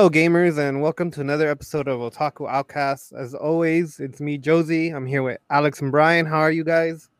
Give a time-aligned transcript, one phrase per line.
[0.00, 3.12] Hello, gamers, and welcome to another episode of Otaku Outcast.
[3.12, 4.88] As always, it's me, Josie.
[4.88, 6.24] I'm here with Alex and Brian.
[6.24, 7.10] How are you guys?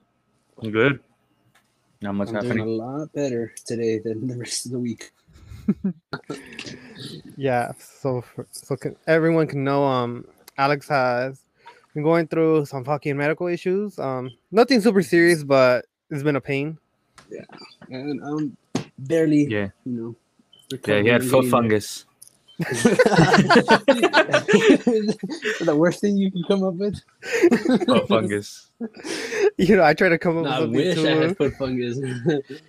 [0.63, 0.99] I'm good.
[2.01, 2.57] Not much I'm happening.
[2.57, 5.11] doing a lot better today than the rest of the week.
[7.37, 10.25] Yeah, so for, so can, everyone can know, um,
[10.57, 11.43] Alex has
[11.93, 13.99] been going through some fucking medical issues.
[13.99, 16.79] Um, nothing super serious, but it's been a pain.
[17.31, 17.45] Yeah,
[17.91, 18.57] and I'm
[19.01, 20.79] barely, Yeah, you know.
[20.87, 21.03] yeah.
[21.03, 22.07] He had foot recovering, fungus.
[22.61, 22.83] Getting
[24.07, 25.15] there.
[25.65, 27.01] the worst thing you can come up with.
[27.87, 28.71] Foot fungus.
[29.59, 31.21] You know, I try to come up No, I with wish something I too.
[31.29, 31.99] had foot fungus.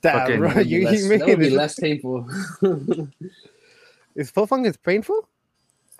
[0.00, 2.26] Damn, Fucking- bro, That would be you, less- you that made would be less painful.
[4.14, 5.28] Is foot fungus painful?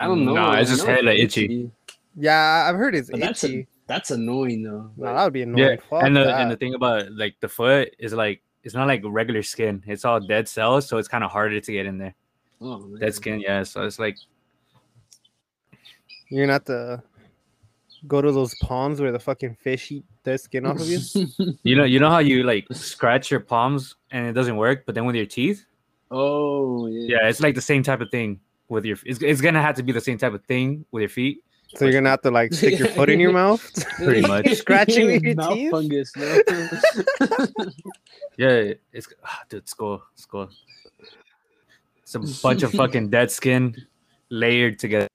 [0.00, 0.34] I don't know.
[0.34, 1.70] Nah, it's just know hella it's itchy.
[2.16, 3.60] Yeah, I've heard it's But that's itchy.
[3.60, 4.90] a, that's annoying though.
[4.96, 5.58] No, that would be annoying.
[5.68, 6.40] Yeah, Fuck and the that.
[6.40, 9.82] and the thing about like the foot is like it's not like regular skin.
[9.86, 12.14] It's all dead cells, so it's kind of harder to get in there.
[12.60, 13.00] oh, man.
[13.00, 13.62] Dead skin, yeah.
[13.62, 14.18] So it's like
[16.28, 17.02] You're not to
[18.06, 20.98] go to those ponds where the fucking fish eat their skin off of you.
[21.62, 24.94] you know you know how you like scratch your palms and it doesn't work, but
[24.94, 25.64] then with your teeth,
[26.10, 27.16] oh yeah.
[27.16, 28.98] yeah, it's like the same type of thing with your.
[29.06, 31.42] It's, it's gonna have to be the same type of thing with your feet.
[31.76, 33.62] So you're gonna have to like stick your foot in your mouth.
[33.96, 34.48] Pretty much.
[34.54, 35.70] Scratching with your Mouth teeth?
[35.70, 36.38] fungus, bro.
[38.36, 40.00] Yeah, it's ah, dude, it's cool.
[40.14, 40.48] It's cool.
[42.02, 43.74] It's a bunch of fucking dead skin
[44.30, 45.08] layered together.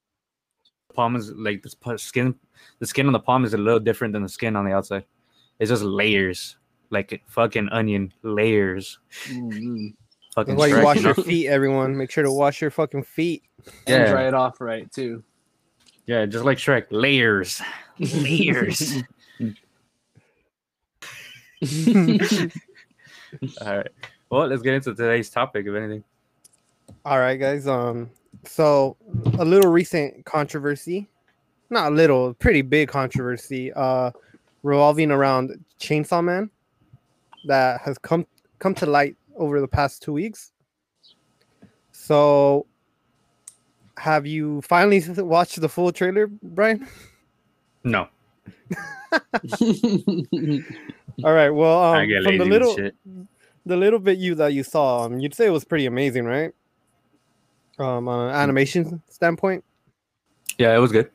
[0.94, 2.36] Palm is like this pu- skin.
[2.80, 5.06] The skin on the palm is a little different than the skin on the outside.
[5.60, 6.58] It's just layers,
[6.90, 9.00] like a fucking onion layers.
[9.30, 9.96] Mhm.
[10.36, 11.96] Fucking That's why you wash your feet, everyone.
[11.96, 13.44] Make sure to wash your fucking feet.
[13.88, 14.12] And Yeah.
[14.12, 15.24] dry it off right too.
[16.06, 17.62] Yeah, just like Shrek, layers,
[18.00, 18.94] layers.
[23.62, 23.90] All right.
[24.30, 25.66] Well, let's get into today's topic.
[25.66, 26.04] If anything,
[27.06, 27.68] All right, guys.
[27.68, 28.10] Um,
[28.46, 28.98] so
[29.40, 31.08] a little recent controversy,
[31.70, 34.12] not a little, pretty big controversy, uh,
[34.64, 36.50] revolving around Chainsaw Man,
[37.46, 38.26] that has come
[38.60, 40.52] come to light over the past two weeks.
[41.92, 42.66] So,
[43.98, 46.88] have you finally watched the full trailer, Brian?
[47.84, 48.08] no.
[51.24, 51.50] All right.
[51.52, 52.76] Well, um, from the little
[53.66, 56.52] the little bit you that you saw, um, you'd say it was pretty amazing, right?
[57.80, 59.64] Um, on an animation standpoint.
[60.58, 61.10] Yeah, it was good.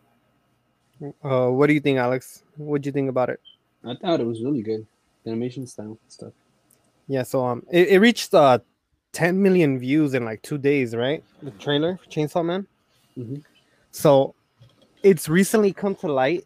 [1.22, 2.42] Uh, what do you think, Alex?
[2.56, 3.40] What do you think about it?
[3.84, 4.86] I thought it was really good.
[5.24, 6.32] The animation style stuff.
[7.06, 8.58] Yeah, so um, it, it reached uh
[9.12, 11.22] 10 million views in like two days, right?
[11.42, 12.66] The trailer for Chainsaw Man.
[13.16, 13.42] Mhm.
[13.90, 14.34] So,
[15.02, 16.44] it's recently come to light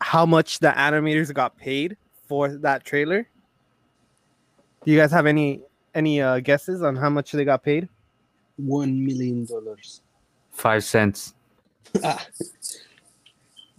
[0.00, 1.96] how much the animators got paid
[2.28, 3.28] for that trailer.
[4.84, 5.62] Do you guys have any
[5.94, 7.88] any uh, guesses on how much they got paid?
[8.56, 10.02] One million dollars.
[10.50, 11.34] Five cents.
[12.02, 12.26] Ah,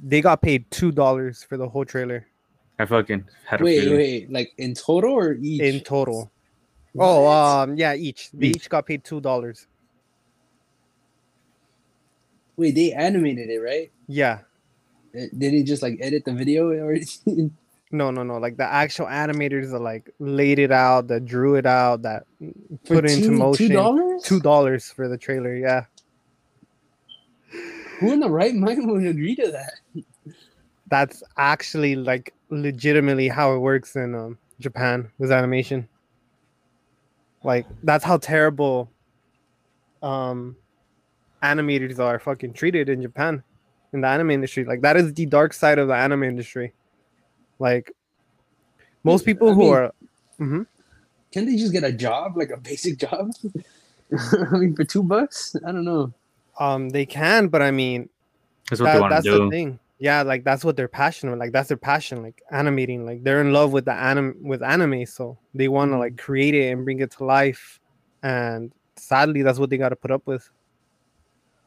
[0.01, 2.25] They got paid two dollars for the whole trailer
[2.79, 3.97] I fucking had a wait, feeling.
[3.97, 5.61] wait, like in total or each?
[5.61, 6.31] in total.
[6.97, 8.69] Oh, um, yeah, each they Each.
[8.69, 9.67] got paid two dollars.
[12.57, 13.91] wait, they animated it, right?
[14.07, 14.39] Yeah,
[15.13, 16.97] Did he just like edit the video or?
[17.91, 18.38] no, no, no.
[18.38, 22.23] Like the actual animators that like laid it out, that drew it out, that
[22.85, 23.67] For put it into two- motion.
[23.67, 24.23] Two dollars?
[24.23, 25.56] Two dollars for the trailer.
[25.56, 25.85] Yeah,
[28.00, 30.03] Who in the right mind would agree to that?
[30.88, 35.89] that's actually like legitimately how it works in um, Japan with animation.
[37.45, 38.89] Like that's how terrible
[40.01, 40.56] um
[41.44, 43.44] animators are fucking treated in Japan
[43.94, 44.66] in the anime industry.
[44.66, 46.74] Like that is the dark side of the anime industry.
[47.59, 47.92] Like
[49.03, 49.92] most I people who mean- are
[50.39, 50.65] Mhm.
[51.31, 53.31] Can't they just get a job, like a basic job?
[54.51, 55.56] I mean, for two bucks?
[55.65, 56.13] I don't know.
[56.59, 58.09] um they can, but I mean
[58.69, 59.80] That's what that- they want to that's the thing.
[59.97, 61.38] Yeah, like that's what they're passionate.
[61.38, 62.21] Like that's their passion.
[62.21, 63.06] Like animating.
[63.06, 66.53] Like they're in love with the anim with anime, so they want to like create
[66.53, 67.80] it and bring it to life.
[68.21, 70.50] And sadly, that's what they got to put up with.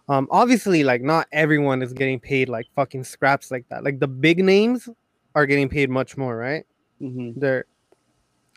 [0.08, 3.84] Um, obviously, like not everyone is getting paid like fucking scraps like that.
[3.84, 4.88] Like the big names
[5.34, 6.64] are getting paid much more, right?
[7.00, 7.38] mm-hmm.
[7.38, 7.64] They're,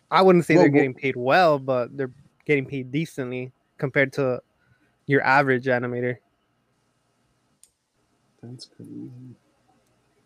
[0.09, 2.11] I wouldn't say Well, they're getting paid well, but they're
[2.45, 4.41] getting paid decently compared to
[5.07, 6.17] your average animator.
[8.41, 9.11] That's crazy.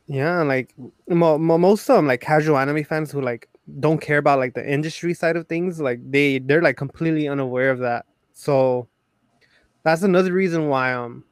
[0.07, 0.73] Yeah, like
[1.07, 3.49] mo- mo- most of them, like casual anime fans who like
[3.79, 7.71] don't care about like the industry side of things, like they they're like completely unaware
[7.71, 8.05] of that.
[8.33, 8.87] So
[9.83, 11.23] that's another reason why um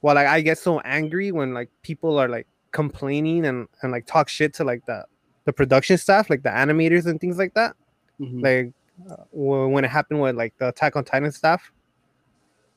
[0.00, 4.06] why like I get so angry when like people are like complaining and and like
[4.06, 5.04] talk shit to like the
[5.44, 7.76] the production staff, like the animators and things like that.
[8.20, 8.42] Mhm.
[8.42, 8.72] Like
[9.10, 11.70] uh, when it happened with like the Attack on Titan staff,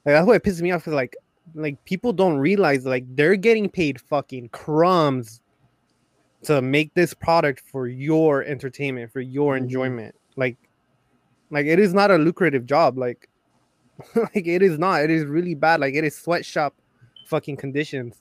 [0.05, 0.83] Like that's what pisses me off.
[0.85, 1.15] Cause like
[1.55, 5.41] like people don't realize like they're getting paid fucking crumbs
[6.43, 9.57] to make this product for your entertainment, for your Mhm.
[9.63, 10.15] enjoyment.
[10.35, 10.57] Like
[11.51, 12.97] like it is not a lucrative job.
[12.97, 13.27] Like
[14.15, 15.01] like it is not.
[15.03, 15.79] It is really bad.
[15.81, 16.73] Like it is sweatshop
[17.27, 18.15] fucking conditions.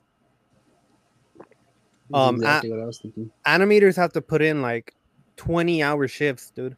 [2.12, 3.30] Um, exactly what I was thinking.
[3.46, 4.94] Animators have to put in like
[5.36, 6.76] 20 hour shifts, dude.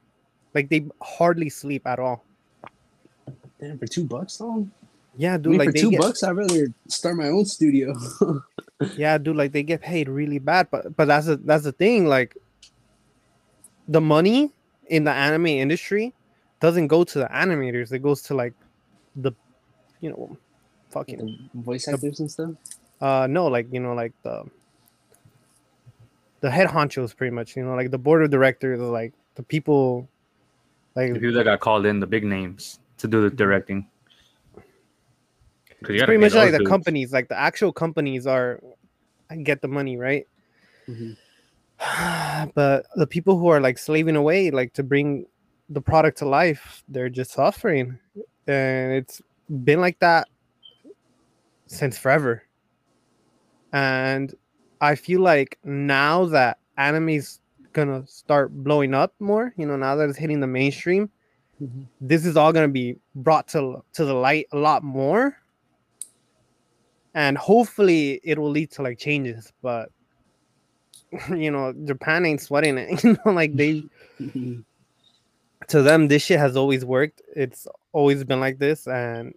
[0.55, 2.25] Like they hardly sleep at all.
[3.61, 4.67] Damn, for two bucks though.
[5.17, 5.47] Yeah, I dude.
[5.53, 7.95] mean, like for they two get, bucks, I'd rather start my own studio.
[8.97, 9.37] yeah, dude.
[9.37, 12.07] Like they get paid really bad, but but that's the that's the thing.
[12.07, 12.37] Like
[13.89, 14.53] the money
[14.89, 16.15] in the anime industry
[16.61, 17.93] doesn't go to the animators.
[17.93, 18.55] It goes to like
[19.17, 19.33] the,
[20.01, 20.37] you know,
[20.91, 22.51] fucking the voice actors and stuff.
[23.01, 24.45] uh no, like you know, like the
[26.41, 27.57] the head honchos, pretty much.
[27.57, 30.09] You know, like the board of directors, like the people,
[30.95, 33.87] like The people that got called in, the big names to do the directing.
[35.83, 36.69] 'Cause you gotta pretty much like those the dudes.
[36.69, 38.61] companies, like the actual companies are
[39.43, 40.27] get the money, right?
[40.89, 41.17] Mhm.
[42.55, 45.27] but the people who are like slaving away, like to bring
[45.69, 47.99] the product to life, they're just suffering,
[48.47, 49.23] and it's
[49.65, 50.29] been like that
[51.67, 52.43] since forever.
[53.73, 54.35] And
[54.81, 57.41] I feel like now that anime's
[57.73, 61.11] gonna start blowing up more, you know, now that it's hitting the mainstream,
[61.63, 61.87] Mhm.
[62.01, 65.37] this is all gonna be brought to to the light a lot more
[67.15, 69.91] and hopefully it will lead to like changes but
[71.31, 73.83] you know japan ain't sweating it you know like they
[75.69, 77.23] to them this shit has always worked.
[77.35, 79.35] It's always been like this and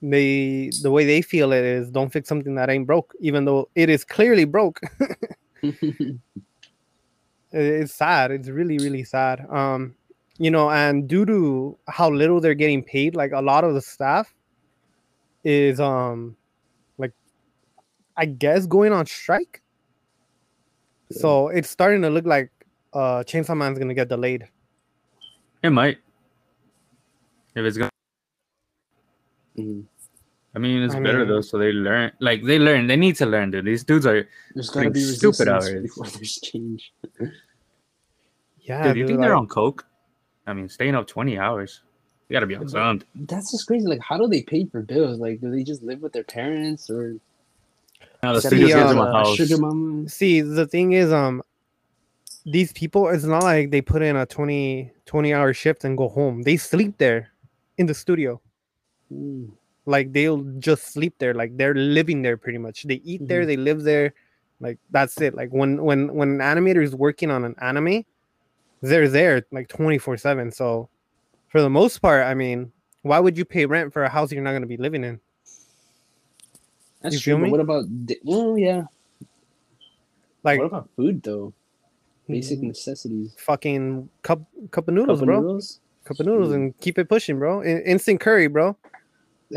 [0.00, 3.68] they the way they feel it is don't fix something that ain't broke even though
[3.74, 4.80] it is clearly broke.
[7.50, 8.30] It's sad.
[8.30, 9.46] It's really really sad.
[9.50, 9.94] Um
[10.38, 13.82] you know and due to how little they're getting paid like a lot of the
[13.82, 14.32] staff
[15.44, 16.36] is um
[18.18, 19.62] i guess going on strike
[21.10, 22.50] so it's starting to look like
[22.92, 24.44] uh chainsaw man's gonna get delayed
[25.62, 25.98] It might.
[27.56, 27.90] If it's gonna,
[29.58, 29.86] Mhm.
[30.54, 31.40] I mean, it's I better mean- though.
[31.40, 32.86] So they learn, like they learn.
[32.86, 33.64] They need to learn, dude.
[33.64, 34.28] These dudes are.
[34.54, 35.82] There's gotta Like be stupid resistance hours.
[35.82, 36.92] before there's change.
[38.60, 39.84] yeah dude, you dude, think they're on coke?
[40.46, 41.82] I mean, staying up twenty hours.
[42.28, 43.08] You gotta be on something.
[43.26, 43.86] That's just crazy.
[43.88, 45.18] Like, how do they pay for bills?
[45.18, 47.16] Like, do they just live with their parents or
[48.22, 49.36] Now the See, studio gives uh, them a a house.
[49.36, 50.08] sugar mama?
[50.08, 51.42] see the thing is um
[52.46, 56.08] these people it's not like they put in a 20 20 hour shift and go
[56.08, 57.30] home they sleep there
[57.78, 58.40] in the studio
[59.12, 59.52] Mm.
[59.86, 63.46] like they'll just sleep there like they're living there pretty much they eat there Mhm.
[63.46, 64.12] they live there
[64.60, 68.04] like that's it like when when when an animator is working on an anime
[68.82, 70.90] they're there like 24 7 so
[71.48, 74.42] for the most part i mean why would you pay rent for a house you're
[74.42, 75.18] not going to be living in
[77.00, 77.38] That's You true.
[77.40, 77.84] But what about?
[78.06, 78.84] di- Well, yeah.
[80.42, 81.52] like what about food though?
[82.28, 83.34] Basic mm, necessities.
[83.38, 85.80] fucking cup cup of noodles Cup of bro noodles?
[86.04, 86.54] cup of noodles Mm.
[86.54, 88.76] and keep it pushing bro In- instant curry bro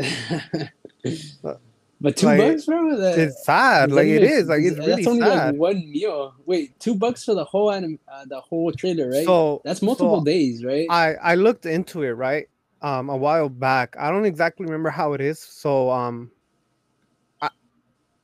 [2.00, 2.96] but two Like, bucks, bro.
[2.96, 6.34] That, it's sad like it is like it's that's really only sad like one meal.
[6.46, 9.26] Wait, two bucks for the whole anim- uh, the whole trailer, right?
[9.26, 10.86] so That's multiple so days, right?
[10.88, 12.48] I I looked into it right
[12.80, 13.94] um a while back.
[13.98, 15.38] I don't exactly remember how it is.
[15.38, 16.30] So um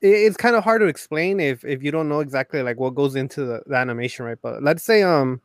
[0.00, 3.16] it's kind of hard to explain if if you don't know exactly like what goes
[3.16, 4.38] into the, the animation, right?
[4.40, 5.40] But let's say um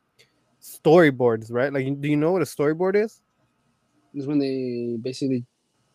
[0.61, 1.71] storyboards, right?
[1.73, 3.21] Like do you know what a storyboard is?
[4.13, 5.45] is when they basically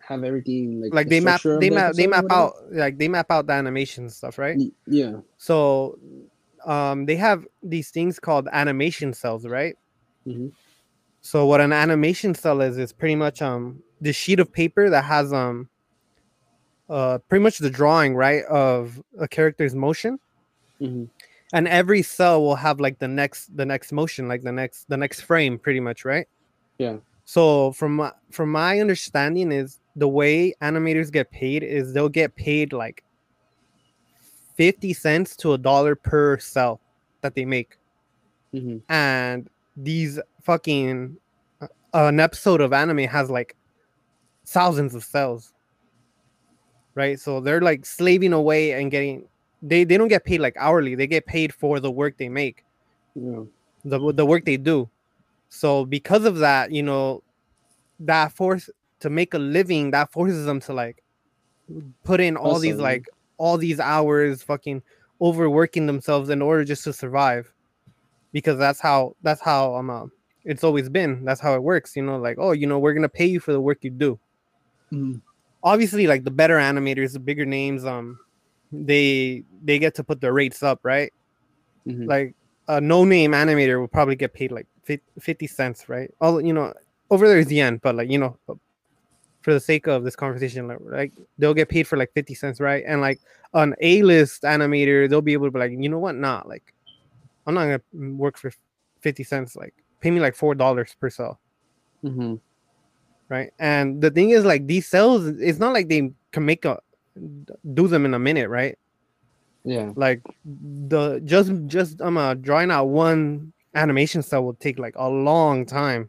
[0.01, 3.31] have everything like Like the they map they map they map out like they map
[3.31, 4.59] out the animation stuff, right?
[4.87, 5.17] Yeah.
[5.37, 5.99] So
[6.65, 9.77] um they have these things called animation cells, right?
[10.27, 10.53] Mhm.
[11.21, 15.05] So what an animation cell is is pretty much um the sheet of paper that
[15.05, 15.69] has um
[16.89, 20.19] uh pretty much the drawing, right, of a character's motion.
[20.81, 21.09] Mhm.
[21.53, 24.97] And every cell will have like the next the next motion, like the next the
[24.97, 26.27] next frame pretty much, right?
[26.79, 26.97] Yeah.
[27.25, 32.35] So from my, from my understanding is the way animators get paid is they'll get
[32.37, 33.03] paid like
[34.57, 36.81] 50 cents to a dollar per cell
[37.21, 37.77] that they make
[38.55, 38.81] Mhm.
[38.89, 41.17] and these fucking
[41.61, 43.57] uh, an episode of anime has like
[44.47, 45.53] thousands of cells
[46.99, 47.19] right?
[47.19, 49.27] So they're like slaving away and getting
[49.63, 50.95] they they don't get paid like hourly.
[50.97, 52.65] They get paid for the work they make.
[53.15, 53.45] Yeah.
[53.85, 54.91] the the work they do.
[55.49, 57.23] So because of that you know
[58.01, 58.69] that force
[59.01, 61.03] to make a living that forces them to like
[62.05, 63.07] put in all these like
[63.39, 64.83] all these hours fucking
[65.21, 67.53] overworking themselves in order just to survive.
[68.33, 70.07] Because that's how that's how um uh,
[70.45, 71.25] it's always been.
[71.25, 73.53] That's how it works you know like oh you know we're gonna pay you for
[73.53, 74.19] the work you do.
[74.93, 75.21] Mhm.
[75.63, 78.19] Obviously like the better animators, the bigger names, um,
[78.73, 81.13] they they get to put their rates up, right?
[81.87, 82.07] Mhm.
[82.07, 82.35] Like
[82.69, 86.11] a no name animator will probably get paid like 50 cents, right?
[86.21, 86.73] All you know,
[87.11, 88.39] over there is the end, but like you know,
[89.43, 92.61] for the sake of this conversation, like, like they'll get paid for like 50 cents,
[92.61, 92.85] right?
[92.87, 93.21] And like
[93.55, 96.49] an A list animator, they'll be able to be like, you know what, not nah,
[96.51, 96.75] like
[97.47, 98.53] I'm not gonna work for
[99.01, 101.41] 50 cents, like pay me like four dollars per cell,
[102.05, 102.41] Mhm.
[103.29, 103.51] Right?
[103.59, 106.79] And the thing is, like these cells, it's not like they can make a
[107.75, 108.77] do them in a minute, right?
[109.65, 109.93] Yeah.
[109.97, 115.09] like the just just I'm uh drawing out one animation cell will take like a
[115.09, 116.09] long time.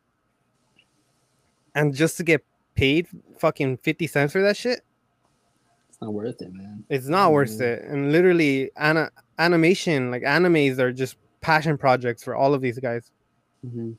[1.75, 2.43] And just to get
[2.75, 3.07] paid
[3.39, 4.81] fucking 50 cents for that shit,
[5.89, 6.85] It's not worth it, man.
[6.89, 7.61] it's not worth Mhm.
[7.61, 7.83] it.
[7.83, 13.11] And literally ana- animation, like animes are just passion projects for all of these guys.
[13.61, 13.91] hmm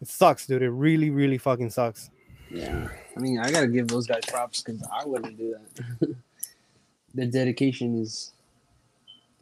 [0.00, 0.62] It sucks, dude.
[0.62, 2.10] It really, really fucking sucks.
[2.50, 2.88] Yeah.
[3.16, 6.16] I mean, I gotta give those guys props because I wouldn't do that.
[7.14, 8.32] the dedication is.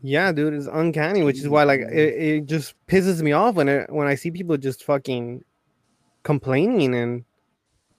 [0.02, 3.68] Yeah, dude, it's uncanny, which is why like it, it just pisses me off when
[3.68, 5.44] it when I see people just fucking
[6.22, 7.24] complaining and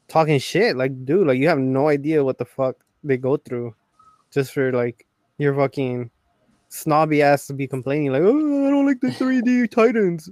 [0.07, 0.77] talking shit.
[0.77, 3.75] Like, dude, like you have no idea what the fuck they go through
[4.31, 5.05] just for like
[5.37, 6.11] your fucking
[6.69, 10.29] snobby ass to be complaining, like, oh, I don't like the 3D Titans.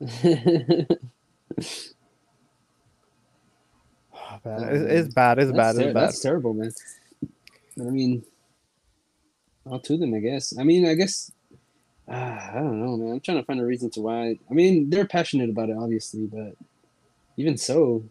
[4.44, 4.62] Bad.
[4.72, 5.38] It's, it's bad.
[5.38, 5.72] It's That's, bad.
[5.82, 6.02] ter- It's bad.
[6.02, 6.72] that's terrible, man.
[7.76, 8.24] But I mean,
[9.66, 10.56] all to them, I guess.
[10.58, 11.30] I mean, I guess.
[12.08, 13.12] Uh, I don't know, man.
[13.14, 14.38] I'm trying to find a reason to why.
[14.50, 16.54] I mean, they're passionate about it, obviously, but
[17.36, 18.02] even so.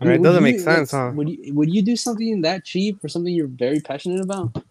[0.00, 1.12] I Right, it doesn't you- make sense, huh?
[1.14, 4.64] Would you would you do something that cheap for something you're very passionate about?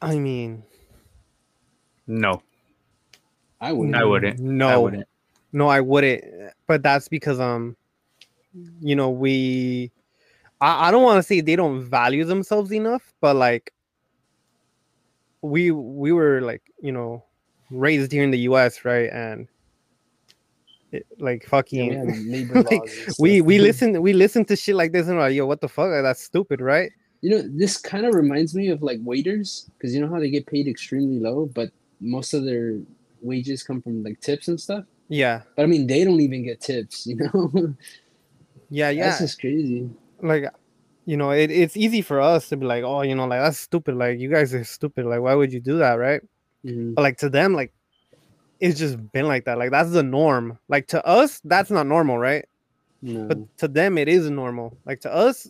[0.00, 0.62] I mean,
[2.06, 2.42] No,
[3.60, 3.96] I wouldn't.
[3.96, 4.38] I wouldn't.
[4.40, 5.08] No, I wouldn't.
[5.56, 6.22] No, I wouldn't.
[6.66, 7.78] But that's because um,
[8.78, 9.90] you know, we
[10.60, 13.72] I, I don't want to say they don't value themselves enough, but like
[15.40, 17.24] we we were like, you know,
[17.70, 19.08] raised here in the US, right?
[19.10, 19.48] And
[20.92, 22.82] it, like Yeah, fucking we, like,
[23.18, 25.68] we we listen we listen to shit like this and we're like, yo, what the
[25.68, 25.88] fuck?
[26.02, 26.92] That's stupid, right?
[27.22, 30.28] You know, this kind of reminds me of like waiters because you know how they
[30.28, 32.78] get paid extremely low, but most of their
[33.22, 34.84] wages come from like tips and stuff.
[35.08, 35.42] Yeah.
[35.56, 37.74] But I mean, they don't even get tips, you know?
[38.68, 39.06] Yeah, yeah.
[39.10, 39.88] That's just crazy.
[40.22, 40.46] like
[41.04, 43.58] you know it, it's easy for us to be like oh you know like that's
[43.60, 46.20] stupid like you guys are stupid like why would you do that right
[46.64, 46.96] Mhm.
[46.96, 47.72] but like to them like
[48.58, 52.18] it's just been like that like that's the norm like to us that's not normal
[52.18, 52.44] right
[53.02, 53.28] No.
[53.28, 55.46] but to them it is normal like to us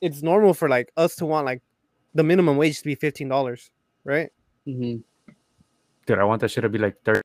[0.00, 1.62] it's normal for like us to want like
[2.14, 3.70] the minimum wage to be $15
[4.02, 4.32] right
[4.66, 5.04] Mhm.
[6.06, 7.20] Dude, I want that shit to be like thirty.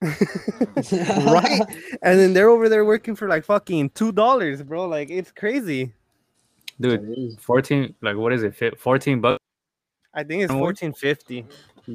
[0.02, 1.60] right
[2.02, 5.92] and then they're over there working for like fucking $2 bro like it's crazy
[6.80, 7.92] Dude, fourteen.
[8.02, 8.54] Like, what is it?
[8.54, 9.42] fi- Fourteen bucks,
[10.14, 11.44] i think it's And what- 1450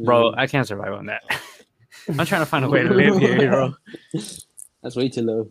[0.04, 0.34] bro.
[0.36, 1.22] I can't survive on that.
[2.10, 3.74] I'm trying to find a way to live here, bro.
[4.84, 5.50] That's way too low.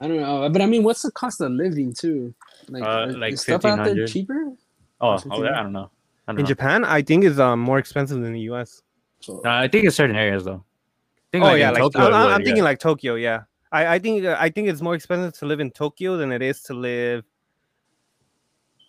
[0.00, 2.32] I don't know, but I mean, what's the cost of living too?
[2.68, 4.52] Like, Uh, like is stuff out there cheaper?
[5.00, 5.90] Oh, oh, like- I don't know.
[6.28, 6.48] I don't in know.
[6.48, 8.82] japan i think it's um more expensive than the us
[9.20, 10.62] So, Uh, I think in certain areas though.
[10.62, 12.44] I think oh like yeah, like Tokyo I'm, I'm- I'm yeah.
[12.44, 13.14] thinking like Tokyo.
[13.16, 13.42] Yeah,
[13.72, 16.42] I, I think uh, I think it's more expensive to live in Tokyo than it
[16.42, 17.24] is to live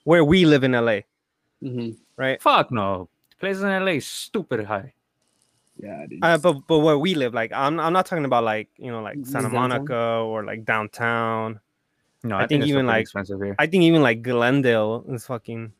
[0.03, 1.01] where we live in LA,
[1.63, 1.97] mhm.
[2.15, 2.41] right?
[2.41, 3.09] Fuck no.
[3.39, 4.93] Places in LA is stupid high.
[5.77, 6.19] yeah, dude.
[6.23, 9.01] Uh, but but where we live, like I'm I'm not talking about like you know
[9.01, 9.69] like Santa downtown?
[9.69, 11.59] Monica or like downtown.
[12.23, 13.55] No, I I, think think, even, even like- expensive here.
[13.59, 15.71] I think even like Glendale is fucking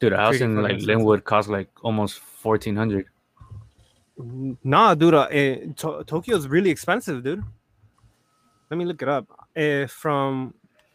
[0.00, 1.02] Dude, a house in like expensive.
[1.02, 3.06] Lynwood costs like almost fourteen hundred.
[4.18, 5.14] Nah, dude.
[5.14, 7.42] Uh, eh, to- Tokyo is really expensive, dude.
[8.70, 9.26] Let me look it up.
[9.56, 10.54] Uh, from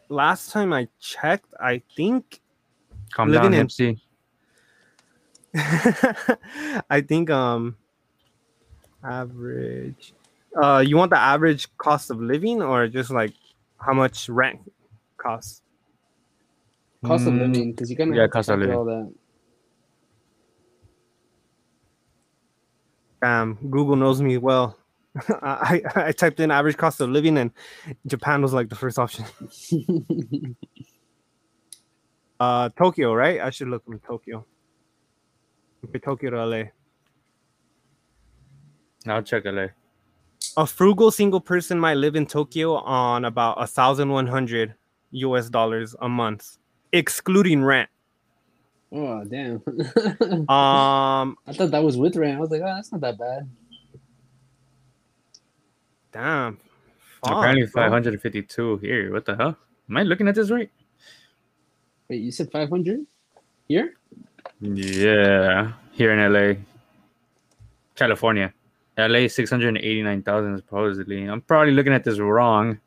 [0.10, 2.42] last time I checked, I think
[3.14, 4.00] Calm Living down, in- Nipsey.
[6.90, 7.76] I think um
[9.04, 10.14] average
[10.62, 13.34] uh you want the average cost of living or just like
[13.80, 14.60] how much rent
[15.18, 15.62] costs?
[17.04, 18.76] cost of Mm, living because you kind of yeah, have to cost of living.
[18.76, 19.12] all that.
[23.22, 24.78] Um Google knows me well.
[25.42, 27.52] I, I I typed in average cost of living and
[28.08, 29.26] Japan was like the first option.
[32.40, 33.42] Uh Tokyo, right?
[33.42, 34.46] I should look in Tokyo.
[35.86, 36.64] Okay, Tokyo to LA.
[39.08, 39.68] I'll check LA.
[40.58, 44.74] A frugal single person might live in Tokyo on about a thousand one hundred
[45.12, 46.58] US dollars a month,
[46.94, 47.90] excluding rent.
[48.91, 49.62] Oh damn!
[50.50, 52.38] Um, I thought that was with rent.
[52.38, 53.50] I was like, oh, that's not that bad.
[56.12, 56.58] damn.
[57.24, 57.84] Fuck, Apparently bro.
[57.84, 59.12] five hundred and fifty-two here.
[59.12, 59.58] What the hell?
[59.89, 60.69] Am I looking at this right?
[62.10, 63.05] Wait, you said 500
[63.67, 63.93] here?
[64.62, 66.60] Yeah, here in LA,
[67.96, 68.51] California.
[68.98, 71.24] LA six hundred eighty nine thousand supposedly.
[71.25, 72.79] I'm probably looking at this wrong.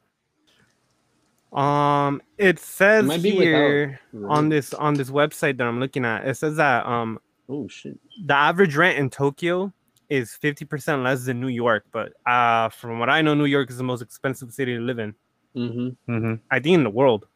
[1.52, 6.04] Um, it says might be without here on this on this website that I'm looking
[6.04, 6.26] at.
[6.26, 7.18] It says that um
[7.48, 7.98] Oh shit.
[8.24, 9.72] the average rent in Tokyo
[10.08, 13.76] is 50% less than New York, but uh from what I know, New York is
[13.76, 15.14] the most expensive city to live in.
[15.54, 16.12] Mm-hmm.
[16.12, 16.34] Mm-hmm.
[16.50, 17.26] I think in the world.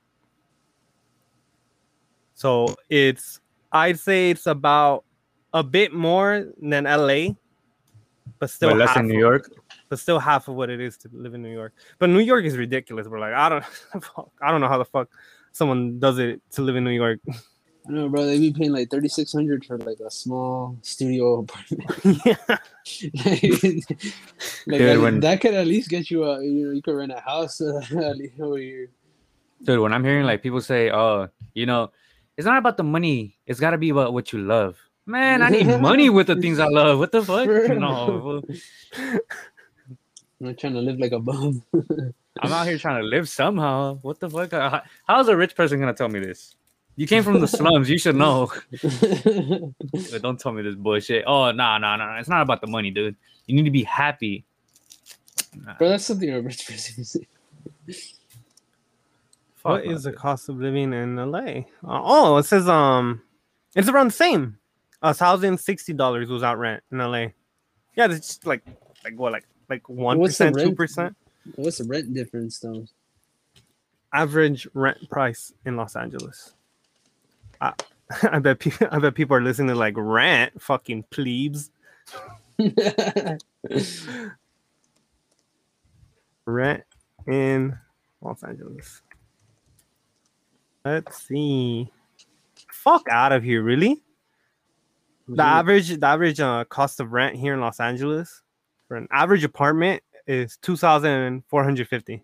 [2.34, 3.40] So it's
[3.72, 5.04] I'd say it's about
[5.52, 7.34] a bit more than LA,
[8.38, 9.50] but still But less than New York.
[9.88, 11.72] But still half of what it is to live in New York.
[11.98, 13.06] But New York is ridiculous.
[13.06, 13.64] We're like, I don't,
[14.42, 15.08] I don't know how the fuck
[15.52, 17.20] someone does it to live in New York.
[17.88, 18.26] I know, bro.
[18.26, 21.84] They be paying like 3600 for like a small studio apartment.
[22.18, 22.36] yeah,
[23.24, 23.86] like,
[24.66, 27.12] Dude, that, when- that could at least get you a you know you could rent
[27.12, 28.88] a house uh, at over here.
[29.62, 31.92] Dude, when I'm hearing like people say, "Oh, you know,
[32.36, 33.38] it's not about the money.
[33.46, 34.76] It's got to be about what you love."
[35.06, 36.98] Man, I need money with the things I love.
[36.98, 37.46] What the fuck?
[37.46, 39.20] No, fool.
[40.40, 41.62] I'm not trying to live like a bum.
[42.40, 43.98] I'm out here trying to live somehow.
[44.02, 44.50] What the fuck?
[44.52, 46.54] How- How's a rich person gonna tell me this?
[46.96, 47.88] You came from the slums.
[47.90, 48.50] You should know.
[50.10, 51.24] But don't tell me this bullshit.
[51.26, 52.16] Oh, no, no, no.
[52.18, 53.16] It's not about the money, dude.
[53.46, 54.44] You need to be happy.
[55.78, 57.26] bro, that's something a rich person would say.
[59.62, 61.38] what Fuck is the cost of living in LA?
[61.38, 63.20] Uh, oh, it says um,
[63.74, 64.58] it's around the same.
[65.02, 67.26] A thousand sixty dollars was out rent in LA.
[67.94, 68.62] Yeah, it's just like
[69.04, 71.16] like what like like one the two percent.
[71.54, 72.86] What's the rent difference though?
[74.16, 76.54] average rent price in Los Angeles.
[77.60, 77.74] I,
[78.22, 81.70] I bet people, I bet people are listening to like rent, fucking plebes.
[86.48, 86.84] Rent
[87.26, 87.76] in
[88.22, 89.02] Los Angeles.
[90.84, 91.90] Let's see.
[92.70, 94.00] Fuck out of here, really?
[95.28, 98.42] The average the average uh, cost of rent here in Los Angeles
[98.88, 102.22] for an average apartment is two thousand four hundred fifty.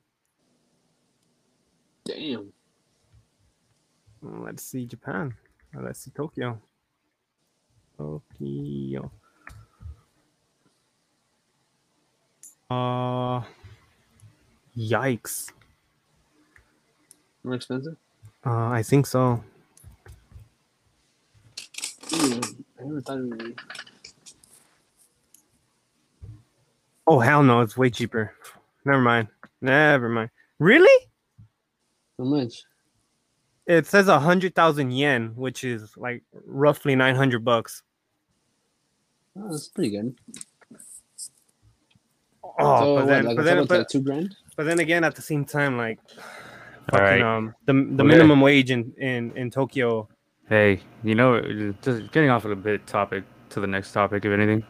[2.05, 2.53] Damn.
[4.22, 5.35] Let's see Japan.
[5.75, 6.61] Let's see Tokyo.
[7.96, 9.11] Tokyo.
[12.70, 13.42] Uh,
[14.77, 15.51] yikes.
[17.44, 17.96] More expensive?
[18.46, 19.42] Uh, I think so.
[22.09, 23.57] Mm, I never thought it would be.
[27.07, 28.35] Oh hell no, it's way cheaper.
[28.85, 29.29] Never mind.
[29.61, 30.31] Never mind.
[30.59, 31.07] Really?
[32.19, 32.62] How much?
[33.67, 37.83] It says a hundred thousand yen, which is like roughly nine hundred bucks.
[39.38, 40.15] Oh, that's pretty good.
[42.59, 44.37] Oh, so but what, then, like, but then, but, like two grand?
[44.57, 45.99] but then again, at the same time, like,
[46.93, 47.23] All fucking, right.
[47.23, 48.03] um, the the Okay.
[48.05, 50.09] minimum wage in in in Tokyo.
[50.49, 51.41] Hey, you know,
[51.81, 54.65] just getting off of a bit topic to the next topic, if anything.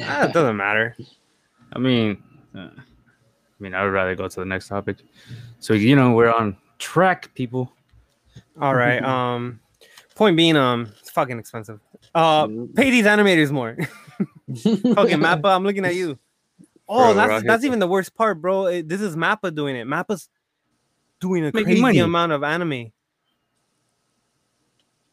[0.00, 0.96] Ah, it doesn't matter.
[1.72, 2.22] I mean,
[2.56, 2.82] uh, I
[3.60, 4.98] mean, I would rather go to the next topic.
[5.60, 7.72] So you know, we're on track, people.
[8.60, 9.02] All right.
[9.04, 9.60] Um,
[10.14, 11.80] point being, um, it's fucking expensive.
[12.14, 13.76] Uh, pay these animators more.
[13.78, 16.18] fucking Mappa, I'm looking at you.
[16.88, 18.66] Oh, Bro, we're that's here that's even the worst part, bro.
[18.66, 19.86] It- this is Mappa doing it.
[19.86, 20.28] Mappa's
[21.18, 21.98] doing a Making crazy money.
[21.98, 22.92] amount of anime.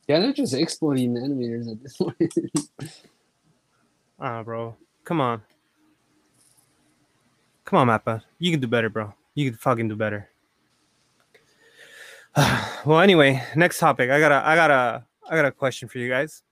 [0.08, 2.34] Yeah, they're just exporting animators at this point.
[4.24, 4.78] Ah, bro.
[5.04, 5.42] Come on.
[7.66, 8.22] Come on, Mappa.
[8.38, 9.12] You can do better, bro.
[9.34, 10.30] You can fucking do better.
[12.86, 14.12] well, anyway, next topic.
[14.12, 16.44] I got a I got a I got a question for you guys.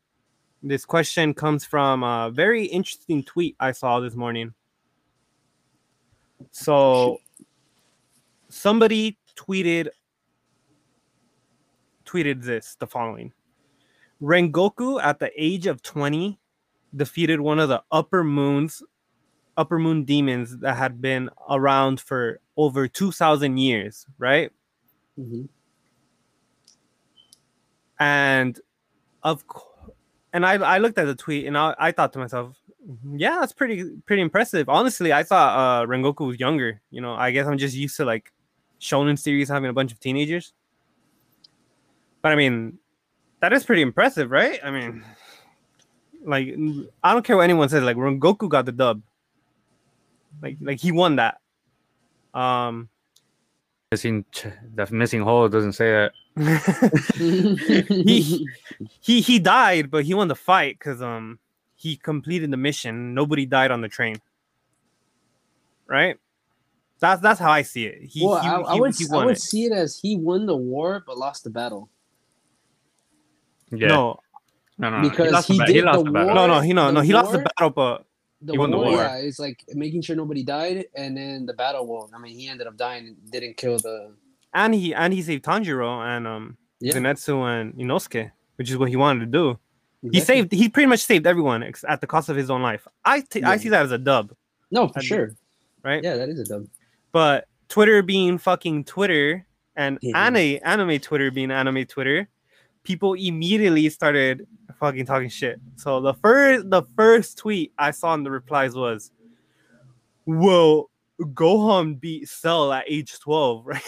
[0.64, 4.56] This question comes from a very interesting tweet I saw this morning.
[6.50, 7.20] So
[8.50, 9.90] somebody tweeted
[12.04, 13.32] tweeted this the following.
[14.20, 16.40] Rengoku at the age of 20
[16.96, 18.82] defeated one of the upper moons
[19.58, 24.52] upper moon demons that had been around for over 2000 years right?
[25.20, 25.50] Mhm.
[28.00, 28.60] and
[29.24, 29.94] of co-
[30.32, 32.56] and i i looked at the tweet and i, I thought to myself
[33.12, 34.70] yeah that's pretty pretty impressive.
[34.70, 37.14] Honestly i thought uh rengoku was younger you know?
[37.14, 38.32] I guess i'm just used to like
[38.80, 40.54] shonen series having a bunch of teenagers.
[42.22, 42.80] But i mean
[43.42, 44.60] that is pretty impressive right?
[44.64, 45.04] I mean
[46.24, 46.54] like
[47.04, 49.02] i don't care what anyone says like rengoku got the dub
[50.42, 51.40] like like he won that
[52.34, 52.90] um
[53.92, 56.12] Missing ch- that missing hole doesn't say that.
[58.06, 58.48] he
[59.02, 61.40] he he died, but he won the fight because um
[61.74, 63.16] he completed the mission.
[63.16, 64.18] Nobody died on the train.
[65.88, 66.18] Right?
[67.00, 68.04] That's that's how I see it.
[68.04, 69.42] He, well, he, I, I would he I would it.
[69.42, 71.90] see it as he won the war but lost the battle
[73.72, 73.88] Yeah.
[73.88, 74.20] No,
[74.80, 75.10] no, no, no.
[75.10, 76.34] because lost he ba- did lost the the battle.
[76.34, 76.60] war- no, no.
[76.62, 77.02] He no, the no.
[77.02, 78.06] He lost the battle, but
[78.42, 78.96] the He won the war, war.
[78.98, 82.10] yeah, it's like making sure nobody died, and then the battle won.
[82.16, 84.14] I mean, he ended up dying and didn't kill the.
[84.54, 88.90] and he and he saved Tanjiro and um Yeah, Zenitsu and Inosuke, which is what
[88.90, 89.60] he wanted to do.
[90.12, 90.54] He saved.
[90.54, 92.88] He pretty much saved everyone ex- at the cost of his own life.
[93.04, 93.58] I t- I Yeah.
[93.60, 94.32] see that as a dub,
[94.72, 95.36] No, for I- sure.
[95.84, 96.02] right?
[96.02, 96.68] Yeah, that is a dub.
[97.12, 100.16] But Twitter being fucking Twitter and Mhm.
[100.16, 102.30] anime anime Twitter being anime Twitter,
[102.84, 104.48] people immediately started
[104.80, 105.60] fucking talking shit.
[105.76, 109.12] So the first the first tweet I saw in the replies was,
[110.26, 110.90] "Well,
[111.20, 113.82] Gohan beat Cell at age twelve, right?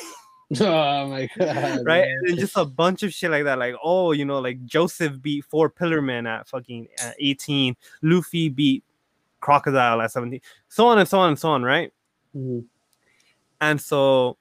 [0.60, 1.86] Oh my god!
[1.86, 2.08] right?
[2.08, 2.22] man.
[2.28, 5.46] And just a bunch of shit like that, like oh, you know, like Joseph beat
[5.46, 8.84] four Pillar Pillarmen at fucking at eighteen, Luffy beat
[9.40, 11.94] Crocodile at seventeen, so on and so on and so on, right?
[12.36, 12.66] Mhm.
[13.62, 14.38] And so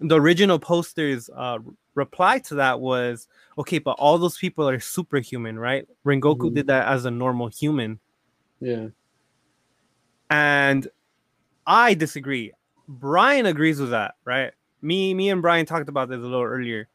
[0.00, 1.58] the original poster's uh,
[1.94, 5.86] reply to that was okay, but all those people are superhuman, right?
[6.06, 6.54] Rengoku Mhm.
[6.54, 8.00] did that as a normal human.
[8.60, 8.88] Yeah.
[10.30, 10.88] And
[11.66, 12.52] I disagree.
[12.88, 14.52] Brian agrees with that, right?
[14.82, 16.88] Me, me and Brian talked about this a little earlier.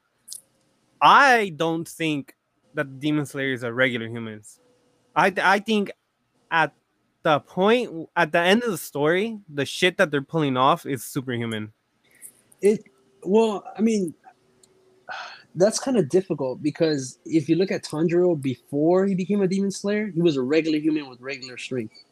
[1.02, 2.36] I don't think
[2.74, 4.60] that the Demon Slayers are regular humans.
[5.16, 5.92] I I think
[6.52, 6.74] at
[7.24, 11.04] the point at the end of the story, the shit that they're pulling off is
[11.04, 11.72] superhuman.
[12.62, 12.86] It
[13.26, 14.14] well, I mean,
[15.56, 19.72] that's kind of difficult because if you look at Tanjiro before he became a demon
[19.72, 22.04] slayer, he was a regular human with regular strength,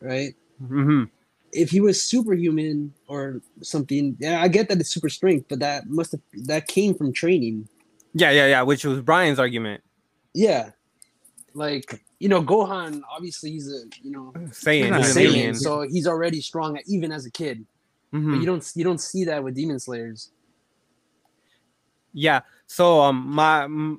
[0.00, 0.34] right?
[0.58, 1.04] hmm
[1.52, 5.88] If he was superhuman or something, yeah, I get that it's super strength, but that
[5.88, 7.68] must have that came from training.
[8.12, 8.62] Yeah, yeah, yeah.
[8.62, 9.82] Which was Brian's argument,
[10.34, 10.70] Yeah,
[11.54, 15.60] like you know, Gohan obviously he's a you know not he's he's an an Saiyan,
[15.60, 17.66] so he's already strong even as a kid.
[18.12, 18.30] Mhm.
[18.30, 20.30] But you don't you don't see that with demon slayers.
[22.14, 22.40] Yeah.
[22.66, 23.98] So um my mm,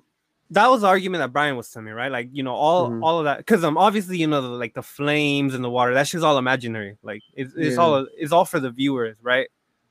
[0.51, 2.11] that was the argument that Brian was telling me, right?
[2.11, 3.03] Like, you know, all Mhm.
[3.03, 5.93] all of that because um obviously, you know, the, like the flames and the water,
[5.93, 6.97] that's just all imaginary.
[7.03, 7.81] Like it's, it's Yeah.
[7.83, 9.47] all it's all for the viewers, right?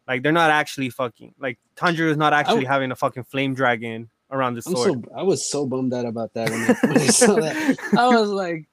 [0.09, 4.11] Like they're not actually fucking like Tanjiro is not actually having a fucking flame dragon
[4.31, 5.05] around the sword.
[5.05, 7.57] so I was so bummed out about that when I, when I saw that.
[7.99, 8.67] I was like,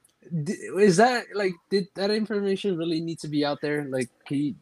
[0.77, 3.85] is that like did that information really need to be out there?
[3.85, 4.55] Like, can you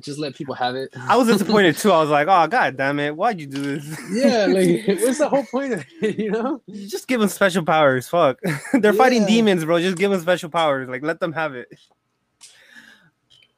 [0.00, 0.90] just let people have it?
[0.96, 1.90] I was disappointed too.
[1.92, 3.98] I was like, oh god damn it, why'd you do this?
[4.12, 6.18] yeah, like what's the whole point of it?
[6.18, 6.62] You know?
[6.72, 8.08] just give them special powers.
[8.08, 8.40] Fuck.
[8.74, 9.80] They're fighting demons, bro.
[9.80, 10.88] Just give them special powers.
[10.88, 11.68] Like let them have it.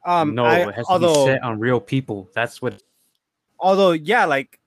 [0.05, 2.29] Um no, I- it has to be set on real people.
[2.35, 2.81] That's what.
[3.59, 4.59] although yeah like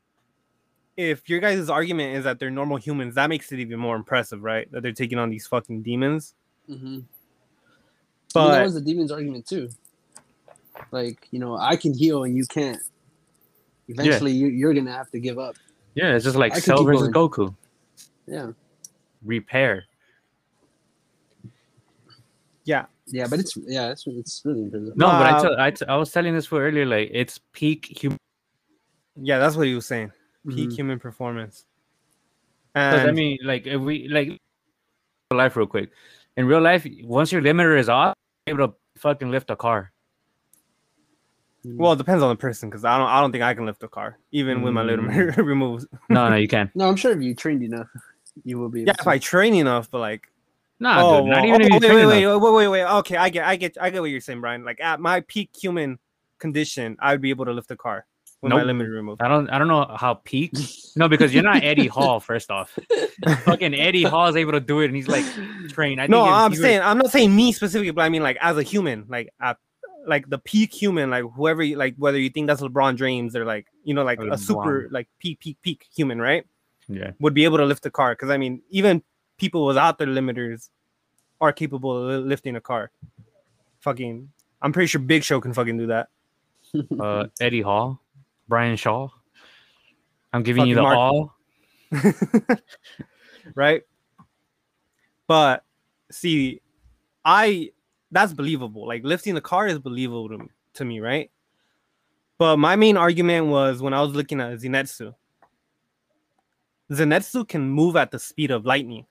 [0.97, 4.43] if your guys' argument is that they're normal humans that makes it even more impressive
[4.43, 6.35] right that they're taking on these fucking demons
[6.69, 6.99] Mm-hmm.
[8.35, 9.71] but that was the demon's argument too.
[10.91, 12.81] Like, you know, I can heal and you can't.
[13.89, 15.57] Eventually, you, you're gonna have to give up.
[15.95, 17.31] Yeah, it's just like I can Cell versus going.
[17.31, 17.55] Goku.
[18.27, 18.53] Yeah,
[19.25, 19.85] Repair.
[22.65, 24.95] yeah yeah, but it's yeah, it's it's really impressive.
[24.97, 26.85] No, but I, Uh, tell, I, t- I was telling this for earlier.
[26.85, 28.19] Like it's peak human.
[29.17, 30.13] yeah that's what he was saying
[30.47, 30.77] peak Mhm.
[30.77, 31.65] human performance
[32.75, 34.29] Because and I mean, like if we like
[35.31, 35.91] real life real quick.
[36.37, 38.15] In real life, once your limiter is off,
[38.47, 39.93] you're able to fucking lift a car.
[41.65, 43.83] Well it depends on the person because i don't i don't think i can lift
[43.83, 45.01] a car even with my Mm.
[45.11, 46.71] limiter removed No, no, you can.
[46.75, 47.89] No, I'm sure if you trained enough,
[48.45, 48.81] you will be.
[48.83, 50.29] yeah able if i train enough but like
[50.81, 52.41] Nah, oh, dude, not well, even if oh, you wait, train wait, enough.
[52.41, 52.85] wait, wait, wait, wait.
[52.99, 54.65] Okay, I get, I get, I get what you're saying, Brian.
[54.65, 55.99] Like at my peak human
[56.39, 58.07] condition, I would be able to lift a car
[58.43, 58.69] with my Nope.
[58.69, 59.21] limiter removed.
[59.21, 60.53] I don't, I don't know how peak.
[60.95, 62.21] No, because you're not Eddie Hall.
[62.21, 62.79] First off,
[63.45, 65.25] fucking Eddie Hall is able to do it, and he's like
[65.71, 66.01] trained.
[66.01, 68.23] I think No, I'm he were- saying I'm not saying me specifically, but I mean
[68.23, 69.57] like as a human, like at
[70.09, 73.45] like the peak human, like whoever, you, like whether you think that's LeBron James or
[73.45, 76.45] like you know like a super like peak peak peak human, right?
[76.89, 79.03] yeah, Would be able to lift a car because I mean even
[79.37, 80.71] people without their limiters
[81.41, 82.91] are capable of lifting a car.
[83.81, 84.29] Fucking,
[84.61, 86.09] I'm pretty sure Big Show can fucking do that.
[87.01, 88.01] uh, Eddie Hall,
[88.49, 89.09] Brian Shaw.
[90.33, 91.31] I'm giving you the Fucking
[91.93, 92.15] Mark-
[92.51, 92.59] all.
[93.55, 93.83] right?
[95.27, 95.65] But
[96.11, 96.61] see,
[97.25, 97.73] I
[98.11, 98.87] that's believable.
[98.87, 101.31] Like lifting the car is believable to, to me, right?
[102.39, 105.15] But my main argument was when I was looking at Zenitsu.
[106.91, 109.07] Zenitsu can move at the speed of lightning.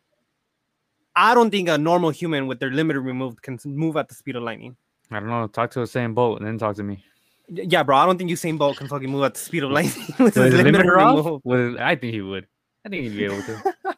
[1.15, 4.35] I don't think a normal human with their limiter removed can move at the speed
[4.35, 4.75] of lightning.
[5.11, 5.47] I don't know.
[5.47, 7.03] Talk to the same boat, and then talk to me.
[7.49, 7.97] Yeah, bro.
[7.97, 10.53] I don't think Usain Bolt can fucking move at the speed of lightning with his
[10.53, 11.41] limiter off?
[11.79, 12.45] I think he would.
[12.85, 13.73] I think he'd be able to.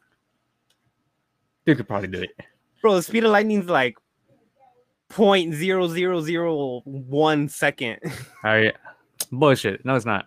[1.66, 2.32] Dude could probably do it.
[2.82, 3.98] Bro, the speed of lightning's like
[5.10, 8.00] point zero zero zero one second.
[8.44, 8.76] All right,
[9.32, 9.84] Bullshit.
[9.84, 10.26] No, it's not.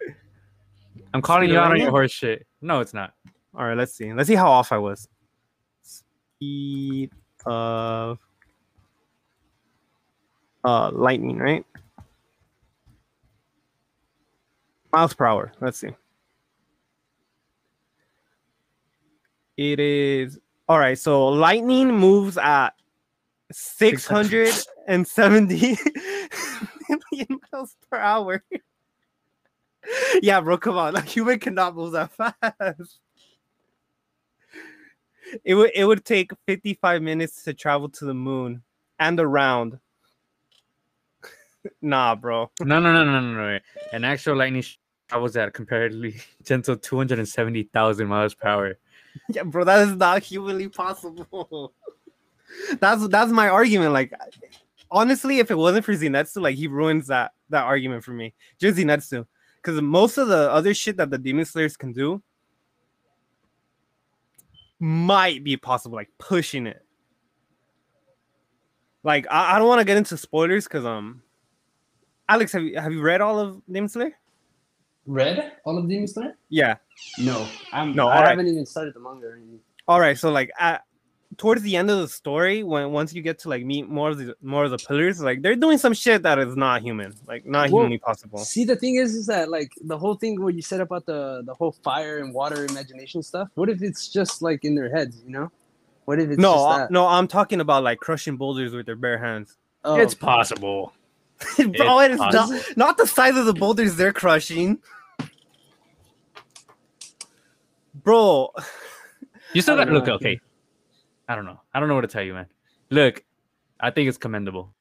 [1.14, 2.46] I'm calling Speed you out on your horse shit.
[2.60, 3.14] No, it's not.
[3.54, 4.12] All right, let's see.
[4.12, 5.08] Let's see how off I was.
[5.82, 7.10] Speed
[7.46, 8.18] of
[10.64, 11.64] uh lightning, right?
[14.92, 15.52] Miles per hour.
[15.60, 15.90] Let's see.
[19.56, 20.98] It is all right.
[20.98, 22.70] So lightning moves at
[24.88, 25.78] 670
[27.12, 28.42] million miles per hour.
[30.22, 30.94] yeah, bro, come on.
[30.94, 32.98] Like human cannot move that fast.
[35.44, 38.62] It would it would take 55 minutes to travel to the moon
[38.98, 39.78] and around.
[41.82, 42.50] nah, bro.
[42.60, 43.58] No, no, no, no, no, no.
[43.92, 44.64] An actual lightning
[45.08, 48.78] travels at comparatively gentle 270,000 miles per hour.
[49.28, 51.72] Yeah, bro, that is not humanly possible.
[52.80, 53.92] that's that's my argument.
[53.92, 54.12] Like,
[54.92, 58.34] honestly, if it wasn't for Zenitsu, like he ruins that that argument for me.
[58.60, 59.26] Just Zenitsu,
[59.56, 62.22] because most of the other shit that the Demon Slayers can do
[64.78, 66.84] might be possible, like pushing it.
[69.04, 71.22] Like, I, I don't want to get into spoilers because um,
[72.28, 74.12] Alex, have you have you read all of Demon Slayer?
[75.06, 76.36] Read all of Demon Slayer?
[76.48, 76.76] Yeah.
[77.18, 78.30] No, I'm, No, I alright.
[78.30, 79.58] haven't even started the manga or anything.
[79.88, 80.84] All right, so like at
[81.36, 84.18] towards the end of the story, when once you get to like meet more of
[84.18, 87.46] the more of the pillars, like they're doing some shit that is not human, like
[87.46, 88.38] not Well, humanly possible.
[88.38, 91.42] See, the thing is, is that like the whole thing where you said about the
[91.44, 93.48] the whole fire and water imagination stuff.
[93.54, 95.22] What if it's just like in their heads?
[95.24, 95.52] You know?
[96.04, 96.90] What if it's no, just uh, that?
[96.90, 99.56] no, I'm talking about like crushing boulders with their bare hands.
[99.84, 100.92] Oh, It's possible.
[101.56, 102.74] Bro, it is not, possible.
[102.76, 104.78] not the size of the boulders they're crushing.
[107.94, 108.52] Bro,
[109.52, 110.40] You still got don't look okay.
[111.28, 111.60] I don't know.
[111.72, 112.46] I don't know what to tell you, man.
[112.90, 113.24] Look,
[113.80, 114.72] I think it's commendable.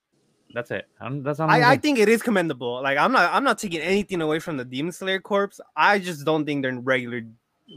[0.54, 0.88] That's it.
[1.00, 1.80] I'm, that's all I'm I, I gonna say.
[1.80, 2.82] think it is commendable.
[2.84, 5.62] Like I'm not I'm not taking anything away from the Demon Slayer corpse.
[5.78, 7.22] I just don't think they're regular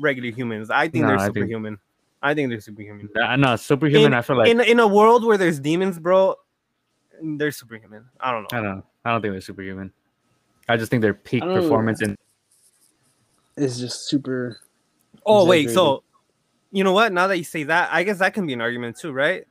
[0.00, 0.70] regular humans.
[0.70, 1.79] I think No, they're I think- superhuman.
[2.22, 3.11] I think they're superhuman.
[3.22, 4.14] I know superhuman.
[4.14, 6.35] I feel like in in a world where there's demons, bro,
[7.22, 8.07] they're superhuman.
[8.18, 8.48] I don't know.
[8.59, 8.83] I don't know.
[9.05, 9.92] I don't think they're superhuman.
[10.68, 12.16] I just think their peak I don't performance in
[13.57, 14.59] it's just super.
[15.27, 16.03] Oh wait, so
[16.74, 17.12] you know what?
[17.12, 19.44] Now that you say that, I guess that can be an argument too, right?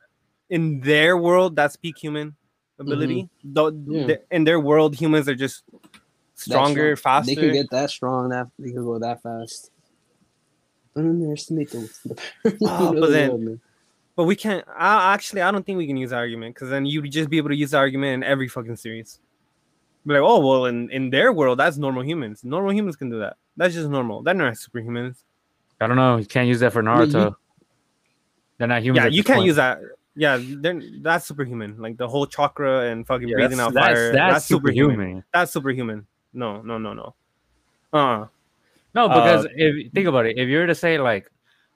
[0.50, 2.36] In their world, that's peak human
[2.78, 3.24] ability.
[3.24, 3.54] Mm-hmm.
[3.54, 4.08] Though Yeah.
[4.08, 5.64] th- in their world, humans are just
[6.36, 7.22] stronger, strong.
[7.24, 7.34] faster.
[7.36, 8.30] They can get that strong.
[8.30, 9.72] That they can go that fast.
[10.96, 11.90] Don't underestimate the.
[12.44, 13.60] the Oh, but then- ah, world,
[14.16, 14.64] but we can't.
[14.78, 17.50] I, actually, I don't think we can use argument because then you'd just be able
[17.50, 19.20] to use the argument in every fucking series.
[20.06, 22.44] Be like, oh well, in in their world, that's normal humans.
[22.44, 23.38] Normal humans can do that.
[23.56, 24.22] That's just normal.
[24.22, 25.24] They're not superhumans.
[25.84, 26.18] I don't know.
[26.18, 27.36] You can't use that for Yeah, you- Naruto.
[28.58, 29.04] They're not human.
[29.04, 29.48] yeah, you can't point.
[29.48, 29.80] use that.
[30.16, 31.78] Yeah, they're that's superhuman.
[31.80, 34.12] Like the whole chakra and fucking Yeah, breathing out that's, fire.
[34.14, 34.92] that's, That's, superhuman.
[34.96, 35.24] superhuman.
[35.34, 36.08] That's superhuman.
[36.34, 37.16] No, no, no, no.
[37.92, 38.28] Uh,
[38.96, 41.30] No, Uh, because if think about it, if you were to say like,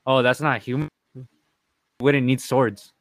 [0.05, 1.25] "Oh, that's not human," you
[1.99, 2.93] wouldn't need swords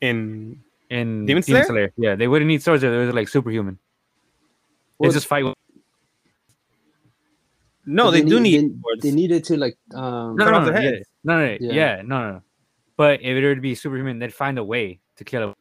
[0.00, 1.92] in in Demon Slayer?
[1.96, 3.78] Yeah, they wouldn't need swords if they was like superhuman.
[4.98, 5.44] Well, they just fight.
[7.84, 8.82] With- no, but they, do need.
[9.00, 9.76] They, they needed to like.
[9.94, 10.90] Um, No, cut no, off no, their yeah.
[10.90, 11.08] heads.
[11.24, 11.72] no, no, Yeah.
[11.72, 12.42] yeah, no, no.
[12.96, 15.54] But if it were to be superhuman, they'd find a way to kill him.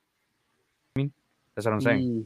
[0.96, 1.12] I mean,
[1.56, 2.02] that's what I'm saying.
[2.02, 2.26] mm,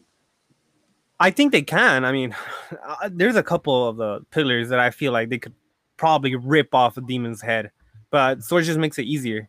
[1.20, 2.04] I think they can.
[2.04, 2.36] I mean,
[2.86, 5.54] uh, there's a couple of the pillars that I feel like they could
[5.98, 7.72] probably rip off a demon's head,
[8.10, 9.48] but sword just makes it easier.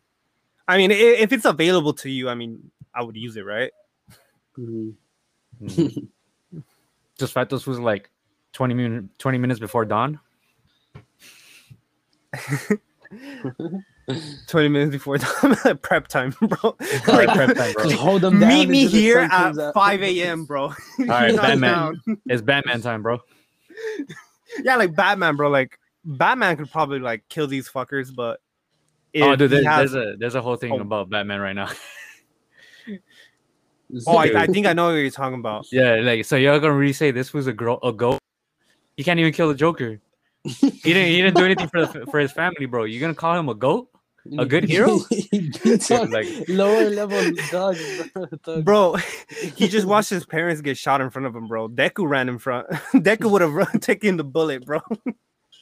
[0.67, 3.71] I mean, if it's available to you, I mean, I would use it, right?
[4.57, 4.93] mhm.
[5.61, 6.07] Mm.
[7.17, 8.09] just fight those fools like
[8.53, 10.19] 20 minutes 20 minutes before dawn.
[14.47, 15.17] 20 minutes before
[15.81, 16.75] prep time, bro.
[17.07, 17.89] Alright, prep time, bro.
[17.91, 20.63] Hold them down Meet me here at comes 5 a.m., bro.
[20.63, 22.01] All right, Batman.
[22.25, 23.21] It's Batman time, bro.
[24.63, 25.49] Yeah, like Batman, bro.
[25.49, 28.39] Like Batman could probably like kill these fuckers, but
[29.17, 30.79] oh, dude, he there's, has- there's a there's a whole thing Oh.
[30.79, 31.69] about Batman right now.
[34.07, 34.43] oh, I.
[34.43, 35.67] I think I know what you're talking about.
[35.71, 38.19] yeah, like so you're gonna really say this was a girl a goat?
[38.95, 39.99] You can't even kill the Joker.
[40.47, 42.83] He didn't he didn't do anything for the, for his family, bro.
[42.85, 43.89] You're gonna call him a goat?
[44.37, 44.99] a good hero?
[45.09, 47.81] he beats on Like- lower level dogs.
[48.13, 48.61] bro.
[48.63, 48.95] Bro,
[49.55, 51.69] he just watched his parents get shot in front of him, bro.
[51.69, 52.67] Deku ran in front.
[52.93, 54.79] Deku would have run, taken the bullet, bro.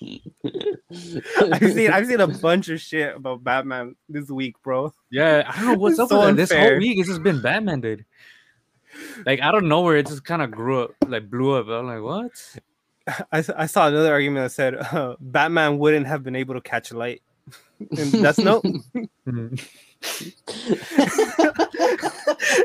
[0.01, 4.93] I've seen I've seen a bunch of shit about Batman this week, bro.
[5.11, 6.35] Yeah, I don't know what's It's up so with that.
[6.35, 8.05] This whole week it's just been Batman, dude.
[9.25, 11.67] Like out of nowhere, it just kind of grew up, like blew up.
[11.67, 12.31] I'm like, what?
[13.31, 16.91] I, I saw another argument that said uh, Batman wouldn't have been able to catch
[16.91, 17.21] light.
[17.79, 18.61] And that's no.
[19.27, 19.59] Mhm.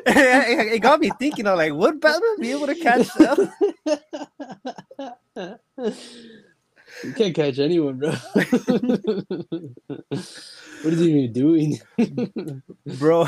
[0.07, 1.47] it, it got me thinking.
[1.47, 3.37] I'm like, would Batman be able to catch Cell?
[7.05, 8.11] you can't catch anyone, bro.
[8.11, 8.47] what
[10.93, 11.81] is he even doing?
[12.99, 13.27] bro?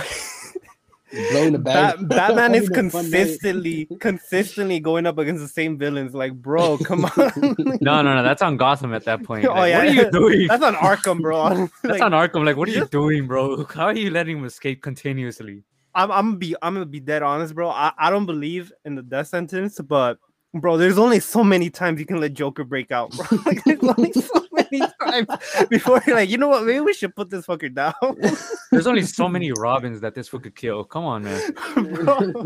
[1.30, 1.96] Blowing the bag.
[1.96, 3.10] Bat- Batman is Having a fun night.
[3.12, 6.14] consistently, consistently going up against the same villains.
[6.14, 7.12] Like, bro, come on.
[7.80, 8.22] No, no, no.
[8.22, 9.44] That's on Gotham at that point.
[9.46, 9.78] Oh, yeah.
[9.78, 10.46] What are you doing?
[10.48, 11.48] That's on Arkham, bro.
[11.48, 12.44] That's Like, on Arkham.
[12.46, 13.64] Like, what are you doing, bro?
[13.66, 15.64] How are you letting him escape continuously?
[15.94, 17.68] I'm, I'm gonna be, I'm gonna be dead honest, bro.
[17.68, 20.18] I, I don't believe in the death sentence, but
[20.54, 23.26] bro, there's only so many times you can let Joker break out, bro.
[23.46, 25.28] Like, there's only so many times
[25.68, 26.64] before you're like, you know what?
[26.64, 27.94] Maybe we should put this fucker down,
[28.70, 30.84] There's only so many Robins that this fucker could kill.
[30.84, 31.52] Come on, man.
[31.74, 32.42] bro.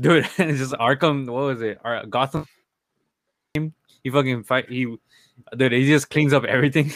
[0.00, 1.26] Dude, it's just Arkham.
[1.30, 1.78] What was it?
[1.84, 2.46] Ar- Gotham.
[3.54, 4.68] He fucking fight.
[4.68, 4.96] He,
[5.56, 6.90] dude, he just cleans up everything.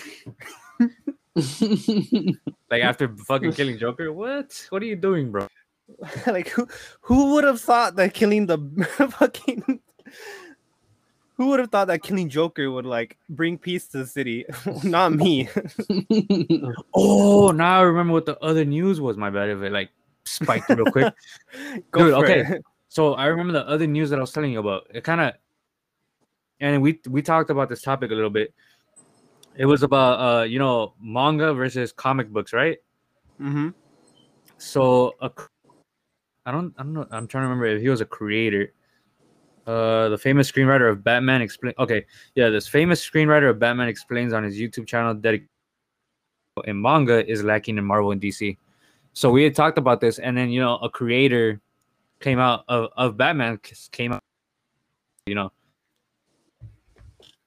[2.70, 4.12] Like after fucking killing Joker.
[4.12, 4.66] What?
[4.70, 5.46] What are you doing, bro?
[6.26, 6.66] like, who,
[7.00, 8.58] who would have thought that killing the
[9.18, 9.80] fucking
[11.36, 14.46] Who would have thought that killing Joker would like bring peace to the city?
[14.82, 15.48] Not me.
[16.94, 19.18] Oh, now I remember what the other news was.
[19.18, 19.90] My bad if it like
[20.24, 21.12] spiked real quick.
[21.90, 22.40] Go Dude, okay.
[22.40, 22.64] it.
[22.88, 24.86] So I remember the other news that I was telling you about.
[24.94, 25.34] It kind of,
[26.58, 28.54] and we we talked about this topic a little bit.
[29.56, 32.78] It was about uh you know manga versus comic books, right?
[33.38, 33.68] Mm-hmm.
[34.56, 35.30] So a,
[36.46, 37.06] I don't I don't know.
[37.10, 38.72] I'm trying to remember if he was a creator.
[39.66, 41.74] Uh, the famous screenwriter of Batman explain.
[41.78, 42.06] Okay,
[42.36, 45.40] yeah, this famous screenwriter of Batman explains on his YouTube channel that
[46.64, 48.56] in manga is lacking in Marvel and DC.
[49.12, 51.60] So we had talked about this, and then you know a creator
[52.20, 53.58] came out of, of Batman
[53.90, 54.22] came out.
[55.26, 55.52] You know,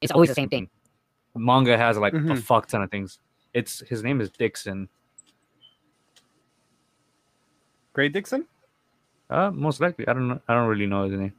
[0.01, 0.69] It's always the same thing.
[1.35, 2.43] manga has like a Mhm.
[2.43, 3.19] fuck ton of things.
[3.53, 4.89] It's his name is Dixon.
[7.93, 8.45] Gray Dixon?
[9.29, 10.07] Uh, most likely.
[10.07, 10.41] I don't know.
[10.47, 11.33] I don't really know his name.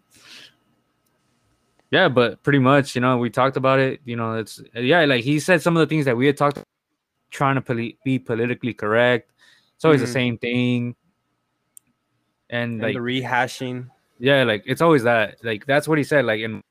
[1.90, 4.00] Yeah, but pretty much, you know, we talked about it.
[4.04, 6.62] You know, it's yeah, like he said some of the things that we had talked,
[7.30, 9.32] trying to poli- be politically correct.
[9.74, 10.04] It's always Mhm.
[10.06, 10.94] the same thing,
[12.48, 13.90] and And like the rehashing.
[14.20, 15.42] yeah, like it's always that.
[15.42, 16.24] Like that's what he said.
[16.24, 16.62] Like in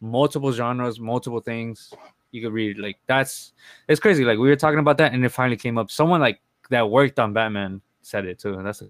[0.00, 1.94] multiple genres, multiple things,
[2.32, 2.78] you could read.
[2.78, 3.52] Like that's
[3.86, 4.24] it's crazy.
[4.24, 5.92] Like we were talking about that, and it finally came up.
[5.92, 8.60] Someone like that worked on Batman said it too.
[8.64, 8.82] That's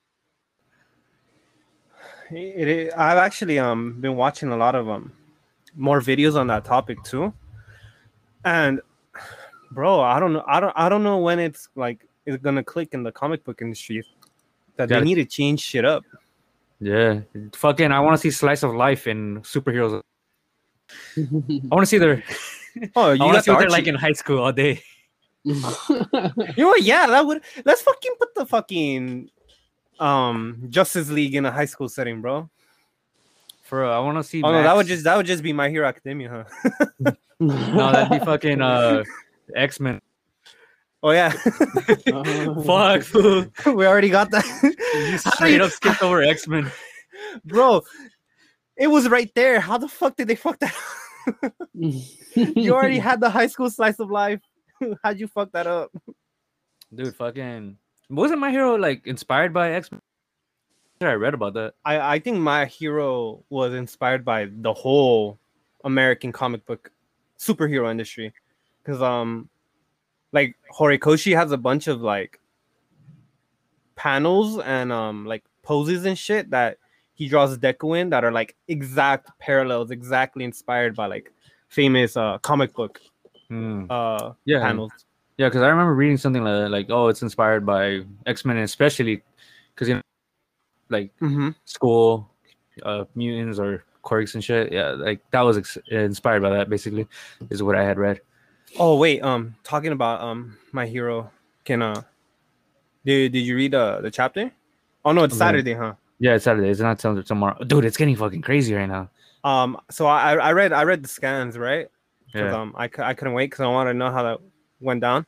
[2.30, 5.12] It, it, I've actually um been watching a lot of um
[5.76, 7.32] more videos on that topic too,
[8.44, 8.80] and
[9.70, 12.92] bro, I don't know, I don't, I don't know when it's like it's gonna click
[12.92, 14.04] in the comic book industry
[14.76, 14.98] that Yeah.
[14.98, 16.04] they need to change shit up.
[16.80, 17.20] Yeah,
[17.54, 17.90] fucking.
[17.90, 20.00] I want to see slice of life in superheroes.
[21.16, 21.26] I
[21.74, 22.22] want to see their.
[22.94, 24.52] Oh, I you want to got see the what they're like in high school all
[24.52, 24.80] day.
[25.44, 26.82] You know what?
[26.82, 27.42] Yeah, that would.
[27.64, 29.30] Let's fucking put the fucking
[30.00, 32.48] um Justice League in a high school setting, bro.
[33.62, 34.42] For real, I want to see.
[34.42, 37.12] Oh no, that would just that would just be My Hero Academia, huh?
[37.40, 39.04] no, that'd be fucking uh
[39.54, 40.00] X Men.
[41.02, 41.30] Oh yeah,
[42.64, 43.14] Fuck,
[43.66, 44.44] we already got that.
[44.94, 46.70] you straight up skipped over X Men.
[47.44, 47.82] bro.
[48.76, 49.60] It was right there.
[49.60, 50.74] How the fuck did they fuck that?
[51.74, 54.40] you already had the high school slice of life.
[55.02, 55.90] How'd you fuck that up?
[56.94, 57.76] Dude, fucking.
[58.10, 60.00] Wasn't my hero like inspired by X Men?
[61.00, 61.74] I read about that.
[61.84, 65.38] I I think my hero was inspired by the whole
[65.84, 66.90] American comic book
[67.38, 68.32] superhero industry,
[68.82, 69.48] because um,
[70.32, 72.40] like Horikoshi has a bunch of like
[73.94, 76.78] panels and um like poses and shit that
[77.14, 81.32] he draws Deku in that are like exact parallels, exactly inspired by like
[81.68, 83.00] famous uh comic book
[83.48, 83.86] Hmm.
[83.90, 84.60] uh Yeah.
[84.60, 84.92] panels.
[85.38, 88.58] Yeah, because I remember reading something like that, like, oh, it's inspired by X Men,
[88.58, 89.22] especially
[89.74, 90.02] because you know,
[90.90, 91.50] like Mm-hmm.
[91.64, 92.28] school,
[92.82, 94.72] uh, mutants or quirks and shit.
[94.72, 96.68] Yeah, like that was ex- inspired by that.
[96.68, 97.06] Basically,
[97.50, 98.20] is what I had read.
[98.78, 101.30] Oh wait, um, talking about um my hero,
[101.64, 102.02] can uh,
[103.04, 104.50] did did you read uh the chapter?
[105.04, 105.36] Oh no, it's.
[105.36, 105.94] Saturday, huh?
[106.18, 106.68] Yeah, it's Saturday.
[106.68, 107.84] It's not tomorrow, dude.
[107.84, 109.08] It's getting fucking crazy right now.
[109.44, 111.88] Um, so I I read I read the scans right.
[112.34, 112.60] Yeah.
[112.60, 114.40] Um, I I couldn't wait because I wanted to know how that
[114.80, 115.26] went down.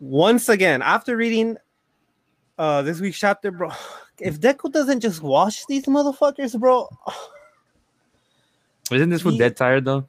[0.00, 1.56] Once again, after reading
[2.58, 3.70] uh this week's chapter, bro,
[4.20, 6.88] if Deku doesn't just wash these motherfuckers, bro,
[8.90, 10.08] Isn't this fool dead tired though?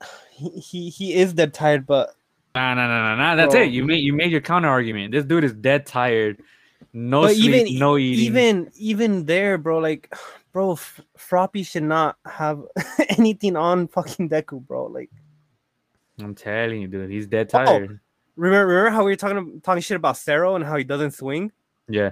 [0.32, 2.14] he he, he is dead tired, but
[2.54, 3.36] Nah, nah, nah, nah, nah.
[3.36, 3.62] That's Bro.
[3.62, 3.70] it.
[3.70, 5.12] You made you made your counter argument.
[5.12, 6.42] This dude is dead tired.
[6.92, 8.24] No but sleep, even no eating.
[8.26, 10.12] even even there, bro, like,
[10.52, 12.62] bro, F- Froppy should not have
[13.10, 14.77] anything on fucking Deku, bro.
[16.20, 17.68] I'm telling you, dude, he's dead tired.
[17.68, 18.00] Oh, tired.
[18.36, 21.52] remember remember how we were talking talking shit about Sero and how he doesn't swing?
[21.88, 22.10] Yeah,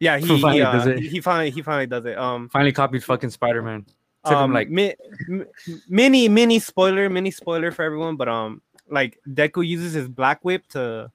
[0.00, 0.98] Yeah, he Finally he, uh, does it.
[1.00, 2.16] he finally he finally does it.
[2.18, 3.86] Um, finally copied fucking Spider Man.
[4.24, 4.94] Um, like mi-
[5.26, 5.44] mi-
[5.88, 10.66] mini mini spoiler mini spoiler for everyone, but um, like Deku uses his black whip
[10.68, 11.10] to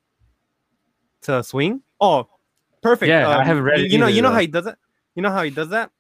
[1.22, 1.82] to swing.
[2.02, 2.28] Oh,
[2.82, 3.08] perfect.
[3.10, 4.34] Yeah, I Um, haven't read you, it you know, either, you know though.
[4.36, 4.76] how he does it.
[5.16, 5.92] You know how he does that.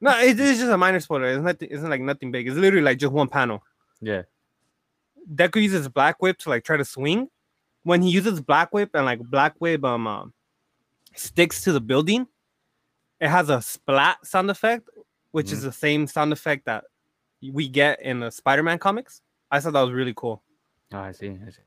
[0.00, 1.26] No, it, it's just a minor spoiler.
[1.28, 1.56] It's not.
[1.60, 2.46] It's not like nothing big.
[2.48, 3.62] It's literally like just one panel.
[4.00, 4.22] yeah,
[5.32, 7.28] Deku uses black whip to like try to swing.
[7.82, 10.32] When he uses black whip and like black whip um, um
[11.14, 12.26] sticks to the building,
[13.20, 14.88] it has a splat sound effect,
[15.32, 16.84] which is the same sound effect that
[17.42, 19.22] we get in the Spider-Man comics.
[19.50, 20.42] I thought that was really cool.
[20.92, 21.28] oh, I see.
[21.28, 21.62] I see.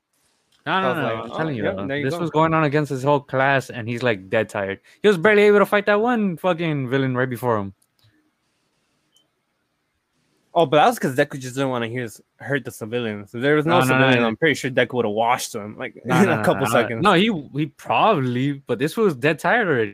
[0.64, 1.02] No, I no, no.
[1.02, 2.20] like, I'm oh, telling you, yeah, you this go.
[2.20, 4.80] was going on against his whole class, and he's like dead tired.
[5.02, 7.74] He was barely able to fight that one fucking villain right before him.
[10.54, 13.34] Oh, but that was because Deku just didn't want to hear hurt the civilians.
[13.34, 14.26] If there was no, No, no, no, no.
[14.26, 17.02] I'm pretty sure Deku would have washed them like in a couple seconds.
[17.02, 19.92] No, he he probably, but this was dead tired already.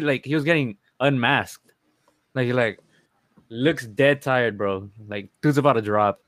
[0.00, 1.72] Like he was getting unmasked.
[2.34, 2.78] Like he like
[3.48, 4.88] looks dead tired, bro.
[5.08, 6.20] Like dude's about to drop.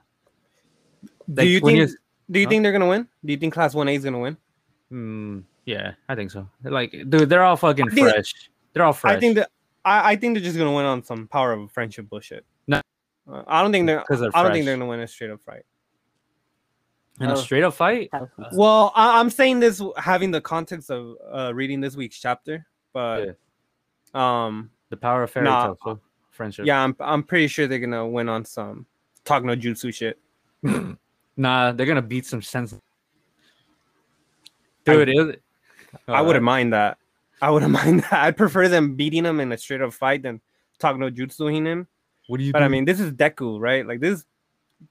[1.32, 1.90] do you think?
[2.30, 2.50] Do you Huh?
[2.50, 3.06] think they're gonna win?
[3.24, 4.36] Do you think Class One A is gonna win?
[4.90, 6.48] Hmm, yeah, I think so.
[6.64, 8.50] Like, dude, they're all fucking fresh.
[8.72, 9.16] They're all fresh.
[9.16, 9.50] I think that
[9.84, 12.44] I, I think they're just gonna win on some power of friendship bullshit.
[13.28, 13.34] No.
[13.34, 14.02] Uh, I don't think they're.
[14.04, 15.62] 'Cause they're I don't think they're gonna win a straight up fight.
[17.20, 17.36] in a Oh.
[17.36, 18.10] straight up fight.
[18.52, 23.36] Well, I, I'm saying this having the context of uh, reading this week's chapter, but
[24.14, 25.66] um, The power of fairy Nah.
[25.66, 26.00] tale, so
[26.30, 26.64] friendship.
[26.66, 28.86] yeah, I'm I'm pretty sure they're gonna win on some
[29.24, 30.18] talk no jutsu shit.
[31.40, 32.74] Nah, they're gonna beat some sense.
[34.84, 35.36] Dude, it was,
[36.08, 36.98] I uh, wouldn't mind that.
[37.40, 38.12] I wouldn't mind that.
[38.12, 40.40] I'd prefer them beating him in a straight up fight than
[40.80, 41.86] talk no jutsuing him.
[42.28, 42.52] What do you?
[42.52, 43.86] But I mean, this is Deku, right?
[43.86, 44.24] Like this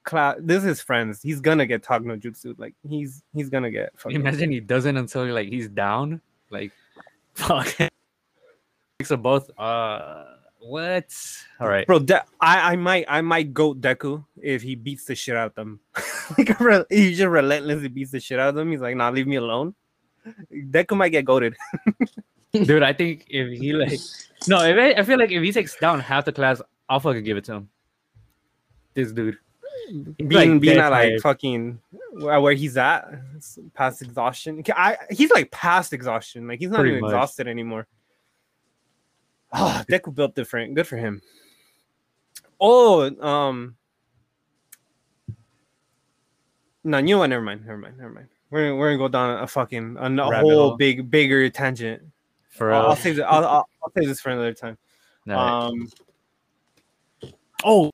[0.03, 1.21] class, this is friends.
[1.21, 2.57] He's gonna get talk no jutsu.
[2.57, 3.93] Like he's he's gonna get.
[4.09, 6.19] Imagine he doesn't until like he's down.
[6.49, 6.71] Like,
[7.35, 7.67] fuck.
[8.99, 9.51] Mix of both.
[9.57, 10.23] Uh,
[10.59, 11.15] what?
[11.59, 11.85] All right.
[11.85, 15.47] Bro, De- I I might I might go Deku if he beats the shit out
[15.47, 15.79] of them.
[16.37, 18.71] like re- he just relentlessly beats the shit out of them.
[18.71, 19.75] He's like, nah, leave me alone.
[20.51, 21.55] Deku might get goaded.
[22.51, 22.81] dude.
[22.81, 23.99] I think if he like,
[24.47, 27.23] no, if I, I feel like if he takes down half the class, I'll fucking
[27.23, 27.69] give it to him.
[28.93, 29.37] This dude,
[30.17, 31.21] being like, being at like tired.
[31.21, 31.79] fucking
[32.13, 33.09] where, where he's at,
[33.73, 34.63] past exhaustion.
[34.75, 36.47] I he's like past exhaustion.
[36.47, 37.09] Like he's not Pretty even much.
[37.09, 37.87] exhausted anymore.
[39.53, 40.75] Oh, Deku built different.
[40.75, 41.21] Good for him.
[42.59, 43.75] Oh, um,
[46.83, 47.27] no, you know what?
[47.27, 47.65] Never mind.
[47.65, 47.97] Never mind.
[47.97, 48.27] Never mind.
[48.49, 50.77] We're we're gonna go down a fucking a, Rabbit whole hole.
[50.77, 52.01] big bigger tangent.
[52.49, 53.23] for I'll, I'll uh, save it.
[53.23, 54.77] I'll, I'll, I'll save this for another time.
[55.25, 55.65] right.
[55.67, 55.87] Um,
[57.63, 57.91] oh,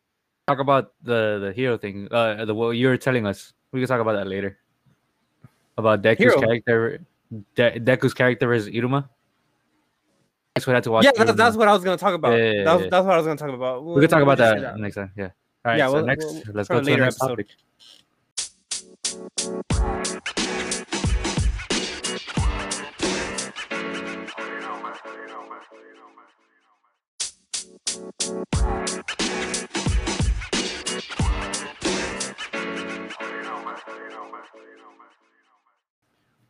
[0.47, 2.07] talk about the the hero thing.
[2.11, 3.53] Uh, the what you were telling us.
[3.71, 4.59] We can talk about that later.
[5.77, 6.41] About Deku's Hero?
[6.41, 7.01] character.
[7.55, 9.09] De- Deku's character is Iruma.
[10.53, 11.05] That's what I had to watch.
[11.05, 12.37] yeah, that's, that's what I was gonna talk about.
[12.37, 12.89] Yeah, yeah, that's, yeah.
[12.91, 13.83] that's what I was gonna talk about.
[13.83, 15.11] we could talk We'll about say that, next time.
[15.17, 15.23] Yeah.
[15.25, 15.31] All
[15.65, 15.77] right.
[15.79, 17.47] Yeah, so we'll- next, we'll- let's go to the next episode.
[19.79, 20.37] topic.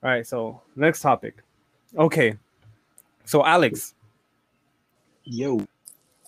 [0.04, 1.42] All right, so next topic.
[1.98, 2.38] Okay.
[3.24, 3.94] So Alex,
[5.24, 5.66] Yo.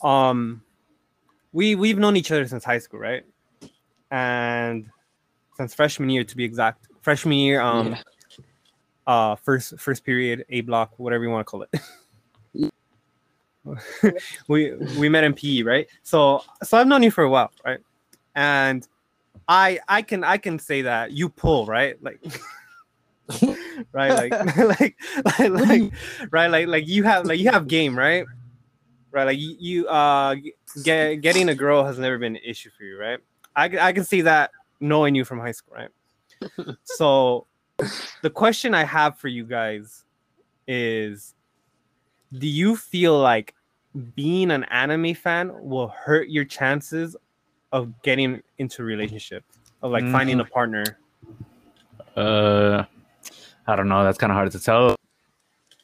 [0.01, 0.63] um
[1.51, 3.26] we we've known each other since high school, right?
[4.11, 4.89] And
[5.57, 6.88] since freshman year to be exact.
[7.01, 8.01] Freshman year, um Yeah.
[9.07, 11.71] uh first first period, A block, whatever you want to call it.
[14.47, 15.88] we we met in PE, right?
[16.03, 17.80] So so I've known you for a while, right?
[18.36, 18.88] And
[19.49, 22.01] I I can I can say that you pull, right?
[22.01, 22.21] Like
[23.91, 24.95] right like like
[25.39, 25.93] like, like
[26.32, 28.26] right like like you have like you have game right?
[29.11, 30.36] Right like you, you uh
[30.84, 33.19] get, getting a girl has never been an issue for you right?
[33.55, 34.51] I, I can see that
[34.82, 36.76] knowing you from high school right?
[36.84, 37.47] So
[38.21, 40.05] the question i have for you guys
[40.67, 41.36] is
[42.38, 43.53] do you feel like
[44.15, 47.15] being an anime fan will hurt your chances
[47.71, 49.43] of getting into a relationship
[49.82, 50.97] of like finding a partner?
[52.15, 52.84] Uh,
[53.68, 54.03] I don't know.
[54.03, 54.95] That's kind of hard to tell.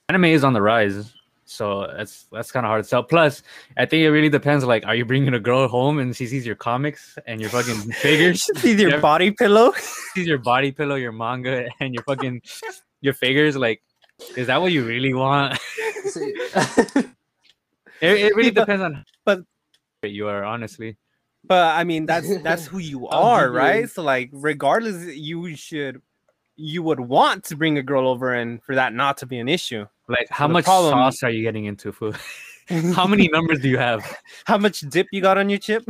[0.09, 1.13] Anime is on the rise,
[1.45, 3.03] so that's that's kind of hard to tell.
[3.03, 3.43] Plus,
[3.77, 4.63] I think it really depends.
[4.65, 7.91] Like, are you bringing a girl home and she sees your comics and your fucking
[8.03, 8.99] figures, see your Yeah.
[8.99, 9.71] body pillow
[10.13, 12.41] sees your body pillow, your manga, and your fucking
[13.01, 13.55] your figures?
[13.55, 13.81] Like,
[14.35, 15.57] is that what you really want?
[18.03, 19.41] It, it really but- depends on but-
[20.03, 20.97] you are honestly.
[21.43, 23.89] But I mean, that's that's who you are, right?
[23.89, 26.01] So like, regardless, you should
[26.61, 29.49] you would want to bring a girl over and for that not to be an
[29.49, 29.85] issue.
[30.07, 32.15] Like, how the much problem- sauce are you getting into food?
[32.93, 34.05] how many numbers do you have?
[34.45, 35.83] How much dip you got on your chip?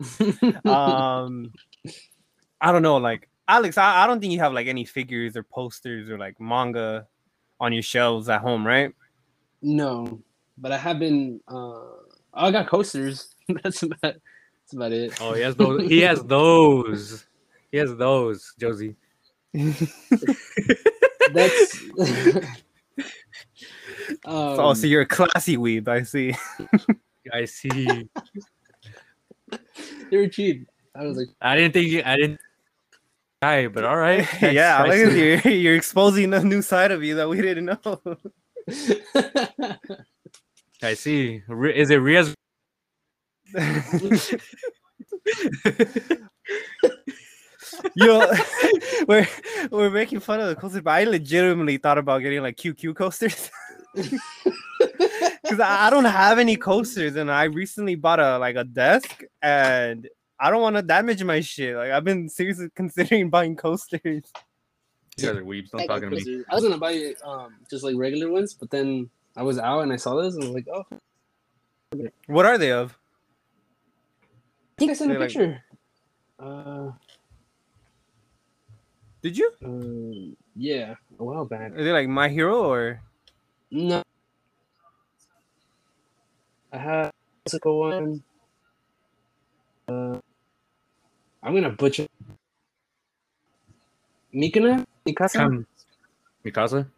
[0.66, 1.52] um,
[2.60, 2.96] I don't know.
[2.96, 6.40] Like Alex, I, I don't think you have like any figures or posters or like
[6.40, 7.06] manga
[7.60, 8.92] on your shelves at home, right?
[9.60, 10.20] no,
[10.58, 11.40] but I have been.
[11.46, 11.82] Uh,
[12.34, 13.34] I got coasters.
[13.62, 14.00] that's about.
[14.02, 15.20] That's about it.
[15.20, 15.88] Oh, he has those.
[15.88, 17.26] He has those.
[17.70, 18.96] He has those, Josie.
[21.34, 21.80] That's.
[24.24, 25.88] um, oh, so you're a classy weeb.
[25.88, 26.34] I see.
[27.32, 28.08] I see.
[30.10, 30.68] they were cheap.
[30.94, 32.02] I was like, I didn't think you.
[32.04, 32.40] I didn't.
[33.42, 34.26] Hi, but all right.
[34.40, 35.50] yeah, I look at you.
[35.50, 38.00] You're exposing a new side of you that we didn't know.
[40.82, 41.42] I see.
[41.74, 42.34] Is it Ria's?
[47.94, 48.30] Yo,
[49.08, 49.28] we're
[49.70, 53.50] we're making fun of the coasters, but I legitimately thought about getting like QQ coasters
[53.94, 59.22] because I, I don't have any coasters, and I recently bought a like a desk,
[59.42, 60.08] and
[60.40, 61.76] I don't want to damage my shit.
[61.76, 64.00] Like I've been seriously considering buying coasters.
[64.04, 64.22] You
[65.26, 65.70] guys are weebs.
[65.70, 66.44] Don't talk to me.
[66.50, 69.92] I was gonna buy um just like regular ones, but then I was out and
[69.92, 72.96] I saw this and I was like, oh, What are they of?
[74.22, 75.62] I think I sent a They're like- picture.
[76.38, 76.90] Uh,
[79.22, 79.52] Did you?
[79.64, 81.72] um, yeah, a while back.
[81.72, 83.00] Are they like My Hero or?
[83.70, 84.02] No,
[86.72, 87.12] I have a
[87.46, 88.22] physical one.
[89.88, 90.18] Uh,
[91.42, 92.06] I'm gonna butcher.
[94.34, 95.34] Mikana, Mikasa.
[95.34, 95.66] Come,
[96.44, 96.88] Mikasa.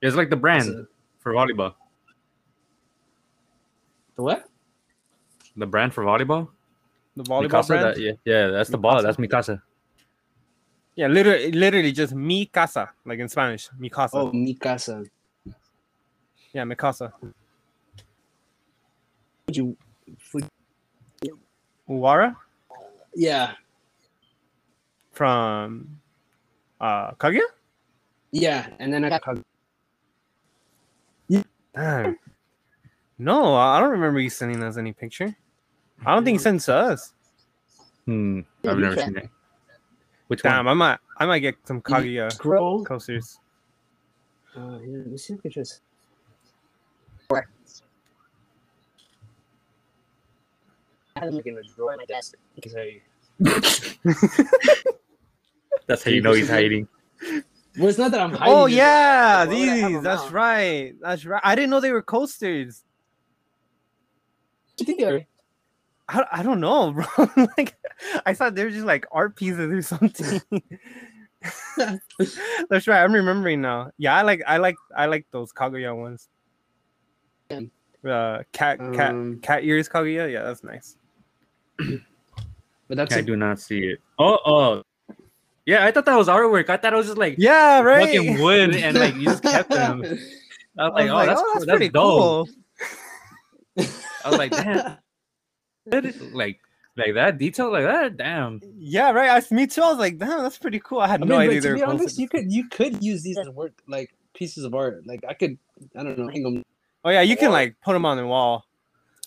[0.00, 0.86] It's like the brand
[1.18, 1.74] for volleyball.
[4.16, 4.48] The what?
[5.56, 6.48] The brand for volleyball.
[7.14, 7.66] The volleyball Mikasa.
[7.68, 7.84] brand?
[7.84, 9.02] That, yeah, yeah, that's the ball.
[9.02, 9.60] That's Mikasa.
[10.98, 14.16] Yeah, literally, literally just mi casa, like in Spanish, mi casa.
[14.18, 15.06] Oh, Mikasa.
[16.52, 17.12] Yeah, mi casa.
[19.46, 19.76] Fuji-
[21.88, 22.34] Uwara
[23.14, 23.52] Yeah,
[25.12, 26.00] from
[26.80, 27.46] uh Kaguya.
[28.32, 29.44] yeah, and then I got Kag-
[31.76, 32.18] Damn.
[33.18, 35.32] No, I don't remember you sending us any picture.
[36.04, 37.14] I don't think you sent to us.
[38.04, 38.40] Hmm.
[38.66, 39.30] I've never seen it.
[40.28, 40.68] Which Damn, one?
[40.68, 42.84] I might, I might get some Kaguya Scroll.
[42.84, 43.38] coasters.
[44.54, 45.80] Uh, here, let me see if I just.
[51.16, 53.00] I had them like in a drawer in my desk because I.
[55.86, 56.86] That's how you know he's hiding.
[57.78, 58.54] Well, it's not that I'm hiding.
[58.54, 60.02] Oh it, yeah, why would I have these.
[60.02, 60.32] That's out?
[60.32, 60.94] right.
[61.00, 61.40] That's right.
[61.44, 62.84] I didn't know they were coasters.
[64.80, 65.26] I think they're-
[66.08, 67.28] I, I don't know, bro.
[67.56, 67.76] like,
[68.26, 70.40] I thought they were just like art pieces or something.
[72.70, 73.02] That's right.
[73.02, 73.90] I'm remembering now.
[73.98, 76.28] Yeah, I like, I like, I like those Kaguya ones.
[77.50, 77.60] Yeah.
[78.04, 80.32] Uh, cat, cat, Um, cat ears Kaguya.
[80.32, 80.96] Yeah, that's nice.
[82.88, 84.00] But that's I a, do not see it.
[84.18, 84.82] Oh, oh.
[85.66, 86.70] Yeah, I thought that was artwork.
[86.70, 88.06] I thought it was just like Yeah, right.
[88.06, 90.02] fucking wood and like you just kept them.
[90.06, 90.22] I was
[90.78, 91.52] I like, was oh, like, that's, oh, cool.
[91.52, 92.48] that's that's pretty dope.
[92.48, 92.48] cool.
[94.24, 94.96] I was like, damn.
[95.90, 96.60] That is- like,
[96.96, 98.16] like that detail, like that.
[98.16, 98.60] Damn.
[98.76, 99.30] Yeah, right.
[99.30, 99.82] I, me too.
[99.82, 100.98] I was like, damn, that's pretty cool.
[101.00, 102.68] I had I no mean, idea but they to were be honest, you could you
[102.68, 105.06] could use these as work like pieces of art.
[105.06, 105.58] Like I could,
[105.96, 106.64] I don't know, hang them.
[107.04, 108.64] Oh yeah, you can like put them on the wall.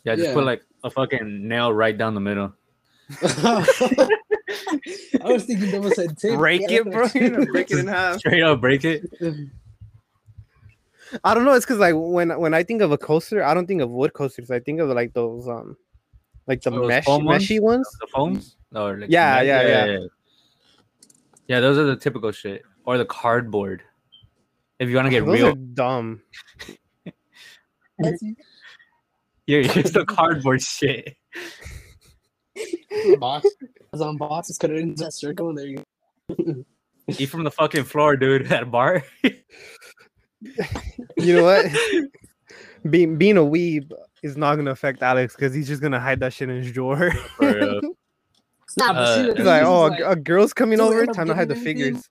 [0.04, 0.34] Yeah, just Yeah.
[0.34, 2.54] put like a fucking nail right down the middle.
[3.22, 3.64] I
[5.24, 6.38] was thinking double sided tape.
[6.38, 7.08] Break Yeah, it, bro.
[7.16, 8.20] You know, break it in half.
[8.20, 9.06] Straight up, break it.
[11.24, 11.54] I don't know.
[11.54, 14.14] It's because like when when I think of a coaster, I don't think of wood
[14.14, 14.50] coasters.
[14.52, 15.76] I think of like those um,
[16.48, 17.44] like the Oh, mesh foam ones?
[17.44, 17.88] meshy ones.
[18.00, 18.56] The foams.
[18.76, 19.86] Or like Yeah, yeah, yeah.
[19.86, 20.00] yeah.
[21.48, 22.64] Yeah, those are the typical shit.
[22.86, 23.84] Or the cardboard.
[24.80, 26.22] If you want to get oh, those real, are dumb.
[29.46, 31.16] you're here's the cardboard shit.
[33.20, 33.48] box.
[33.94, 35.84] It's on boxes, cut it into a circle, and there you
[36.36, 36.66] go.
[37.20, 38.44] Eat from the fucking floor, dude.
[38.52, 39.04] At a bar.
[39.22, 39.36] You
[41.36, 41.66] know what?
[42.90, 43.92] being being a weeb
[44.24, 47.12] is not gonna affect Alex because he's just gonna hide that shit in his drawer.
[47.38, 47.82] For real.
[48.78, 51.06] Nah, but Uh, he's like, oh, is, a, a girl's coming over.
[51.06, 51.76] Time to hide the anything?
[51.78, 52.10] figures.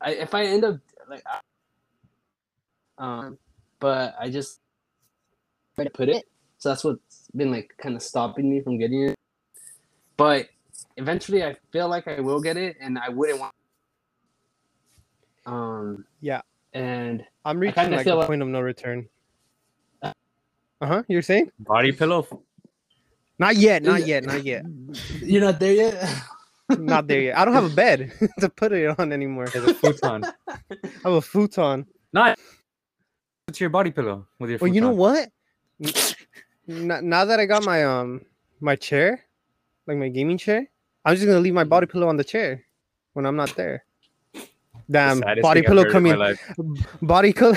[0.00, 0.78] I, if I end up
[1.10, 1.40] like, I-
[2.96, 3.36] um,
[3.78, 4.60] but I just
[5.74, 6.24] try to put it.
[6.56, 9.14] So that's what's been like kind of stopping me from getting it.
[10.16, 10.48] But
[10.96, 13.54] eventually, I feel like I will get it, and I wouldn't want.
[15.44, 16.04] Um.
[16.22, 16.40] Yeah.
[16.72, 19.06] And I'm reaching like feel a like- point of no return.
[20.82, 21.02] Uh huh.
[21.06, 21.52] You're saying?
[21.60, 22.26] Body pillow.
[23.38, 23.84] Not yet.
[23.84, 24.24] Not yet.
[24.24, 24.64] Not yet.
[25.22, 26.22] you're not there yet.
[26.78, 27.38] Not there yet.
[27.38, 29.46] I don't have a bed to put it on anymore.
[29.46, 30.24] There's a futon.
[30.48, 31.86] I have a futon.
[32.12, 32.38] Not
[33.46, 34.58] It's your body pillow with your.
[34.58, 35.30] Well, you know what?
[36.66, 38.22] Now that I got my um
[38.60, 39.22] my chair,
[39.86, 40.66] like my gaming chair,
[41.04, 42.64] I'm just gonna leave my body pillow on the chair
[43.12, 43.84] when I'm not there.
[44.90, 46.16] Damn, saddest body pillow coming.
[47.02, 47.54] Body pillow.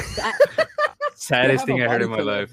[1.15, 2.51] Saddest thing I heard in my body life.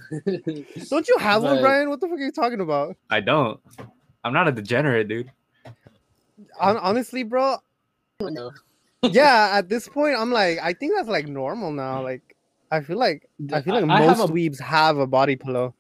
[0.91, 1.89] Don't you have one, But- Brian?
[1.91, 2.97] What the fuck are you talking about?
[3.11, 3.61] I don't.
[4.25, 5.31] I'm not a degenerate, dude.
[6.59, 7.57] Hon- honestly, bro.
[8.21, 8.51] Oh, no.
[9.11, 12.03] Yeah, at this point, I'm like, I think that's like normal now.
[12.05, 12.37] Like,
[12.71, 15.75] I feel like I feel like I have most a- weebs have a body pillow.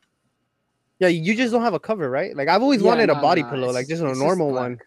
[0.98, 2.34] Yeah, you just don't have a cover, right?
[2.36, 4.50] Like, I've always Yeah, wanted a body nah, pillow, like just a it's just normal
[4.50, 4.80] one.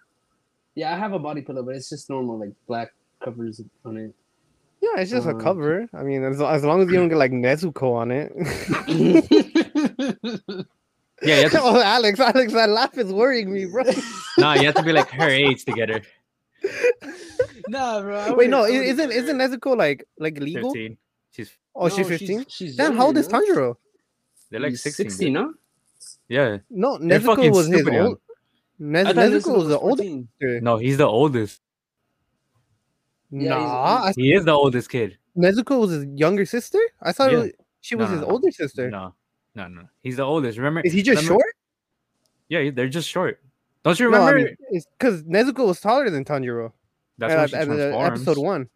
[0.75, 2.93] Yeah, I have a body pillow, but it's just normal, like black
[3.23, 4.13] covers on it.
[4.85, 5.87] Yeah, it's just a Uh, cover.
[5.93, 8.31] I mean, as, as long as you don't get like Nezuko on it.
[11.23, 13.83] Yeah, you have to, oh, Alex, Alex, that laugh is worrying me, bro.
[14.37, 16.01] nah, you have to be like her age to get her.
[17.69, 18.17] nah, bro.
[18.19, 20.73] I Wait, no, wouldn't- I i- isn't isn't Nezuko like like legal?
[20.73, 20.97] 15.
[21.31, 22.45] She's Oh, she's 15.
[22.49, 23.39] she's Damn, how old is no?
[23.39, 23.75] Tanjiro?
[24.51, 25.09] they're like He's 16.
[25.09, 25.53] 16, no?
[26.27, 26.57] Yeah.
[26.69, 28.19] No, Nezuko was his old.
[28.77, 30.63] Nez- Nezuko Nezuko was the oldest.
[30.63, 31.61] No, he's the oldest.
[33.31, 35.17] Yeah, he's- Nah, He is the oldest kid.
[35.37, 36.79] Nezuko was his younger sister.
[37.01, 37.39] I thought Yeah.
[37.39, 37.51] was,
[37.81, 38.33] she was No, his no, no.
[38.33, 38.89] older sister.
[38.89, 39.13] No,
[39.55, 39.81] no, no.
[40.03, 40.57] He's the oldest.
[40.57, 40.81] Remember?
[40.81, 41.55] Is he just remember- short?
[42.49, 43.41] Yeah, they're just short.
[43.83, 44.39] Don't you No, remember?
[44.39, 46.71] I mean, it's because Nezuko was taller than Tanjiro
[47.17, 48.21] That's at, why uh, she at the transforms.
[48.21, 48.69] episode one.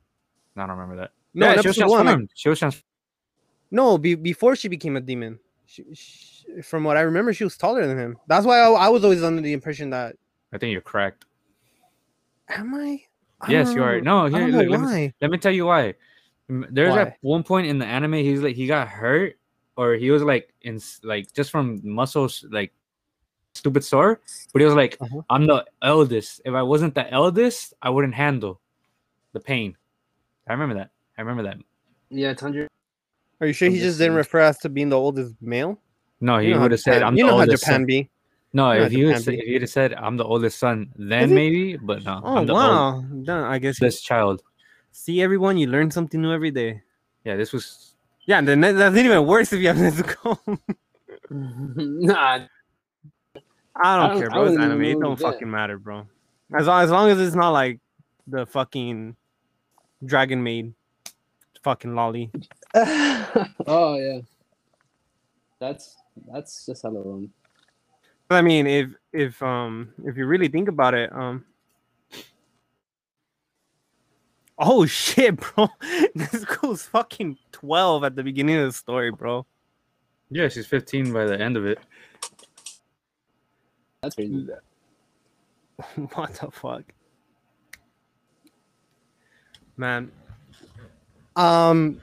[0.56, 1.12] No, I don't remember that.
[1.34, 2.06] No, yeah, she was episode one.
[2.06, 2.84] like- She was trans-
[3.72, 5.40] no, be, before she became a demon.
[5.68, 8.18] She, she, from what I remember, she was taller than him.
[8.28, 10.16] That's why I, I was always under the impression that.
[10.52, 11.26] I think you're correct.
[12.50, 13.04] Am I?
[13.42, 14.02] I Yes, you are.
[14.02, 15.96] No, here, look, let me, let me tell you why.
[16.50, 17.02] There's Why?
[17.02, 19.38] at one point in the anime, he's like he got hurt,
[19.78, 22.74] or he was like in like just from muscles like
[23.54, 24.20] stupid sore.
[24.52, 25.22] But he was like, Uh-huh.
[25.30, 26.42] I'm the eldest.
[26.46, 28.60] If I wasn't the eldest, I wouldn't handle
[29.34, 29.78] the pain.
[30.48, 30.90] I remember that.
[31.18, 31.58] I remember that.
[32.10, 32.68] Yeah, it's Tanjiro.
[33.42, 35.80] Are you sure he just just didn't refer us to being the oldest male?
[36.20, 37.82] No, he You know how would have said, "I'm you the know how oldest." Japan
[37.82, 38.10] son." be.
[38.54, 39.42] No, you if you he would Japan say, be.
[39.42, 41.78] if he'd have said, "I'm the oldest son," then maybe.
[41.78, 43.04] But no, Oh I'm the wow!
[43.12, 43.82] Then I guess.
[43.82, 44.42] oldest child.
[44.92, 46.82] See everyone, you learn something new every day.
[47.24, 47.94] Yeah, this was.
[48.26, 50.38] Yeah, then that- that's even worse if you have Nezuko.
[51.30, 52.40] nah,
[53.76, 54.44] I don't, don't- care, bro.
[54.44, 54.84] It's wouldn't anime.
[54.84, 55.24] It don't that.
[55.32, 56.08] fucking matter, bro.
[56.58, 57.80] As long, as long as it's not like
[58.28, 59.16] the fucking
[60.04, 60.74] Dragon Maid,
[61.64, 62.32] fucking lolly.
[62.76, 64.22] oh yeah.
[65.60, 65.98] That's
[66.32, 67.30] that's just hella wrong.
[68.30, 71.46] I mean, if if um if you really think about it, um.
[74.58, 75.70] Oh shit, bro!
[76.16, 79.46] this girl's fucking twelve at the beginning of the story, bro.
[80.32, 81.80] Yeah, she's 15 by the end of it.
[84.04, 84.48] That's crazy.
[86.14, 86.84] what the fuck
[89.78, 90.12] man
[91.38, 92.02] um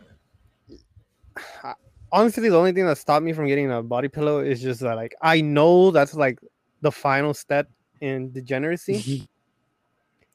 [1.63, 1.75] I-
[2.13, 4.95] honestly the only thing that stopped me from getting a body pillow is just that
[4.97, 6.39] like i know that's like
[6.83, 7.69] the final step
[8.01, 9.25] in degeneracy mm-hmm.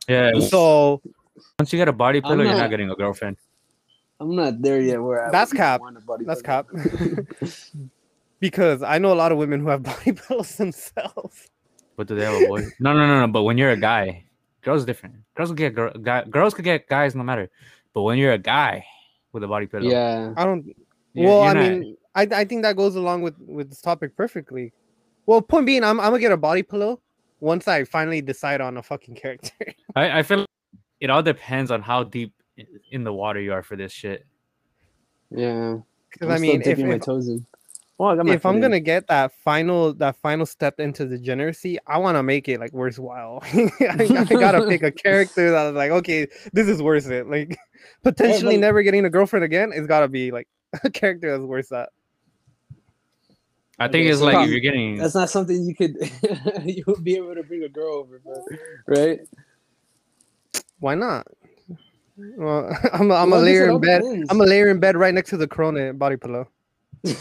[0.08, 0.32] Yeah.
[0.40, 1.00] so
[1.60, 3.38] Once you get a body I'm pillow, you're not- not getting a girlfriend.
[4.20, 5.02] I'm not there yet.
[5.02, 5.80] Where I That's would cap.
[5.82, 6.66] want a body That's pillow.
[8.40, 11.50] because i know a lot of women who have body pillows themselves
[11.96, 12.64] But do they have a boy?
[12.80, 13.28] no, no, no, no.
[13.32, 14.26] But when you're a guy,
[14.64, 15.16] girls different.
[15.36, 17.50] Girls can get girl, guy, girls could get guys no matter.
[17.94, 18.86] But when you're a guy
[19.34, 20.34] with a body pillow, yeah.
[20.36, 20.66] i don't
[21.14, 23.82] you- well, you're I not- mean, I, I think that goes along with with this
[23.82, 24.74] topic perfectly.
[25.26, 27.00] Well, point being, I'm, I'm gonna get a body pillow
[27.40, 29.52] once I finally decide on a fucking character.
[29.96, 30.48] I, I feel like
[31.00, 32.34] it all depends on how deep
[32.92, 34.26] in the water you are for this shit.
[35.30, 35.78] Yeah.
[36.12, 37.46] Because I'm mean, if, my if, toes in.
[37.98, 38.62] Well, I got my if I'm in.
[38.62, 42.74] gonna get that final that final step into degeneracy, I want to make it like
[42.74, 43.40] worthwhile.
[43.44, 47.28] I, I gotta pick a character that's like, okay, this is worth it.
[47.30, 47.58] Like
[48.04, 50.48] potentially but- never getting a girlfriend again, it's gotta be like
[50.84, 51.90] a character that's worth that.
[53.80, 55.96] I think it's like if you're getting That's not something you could
[56.66, 58.36] you would be able to bring a girl over, bro.
[58.88, 59.20] Right?
[60.80, 61.28] Why not?
[62.38, 64.02] Well, I'm a, I'm Well, a I guess it layer in bed.
[64.02, 64.28] depends.
[64.30, 66.48] I'm a layer in bed right next to the Corona body pillow.
[67.04, 67.18] dude.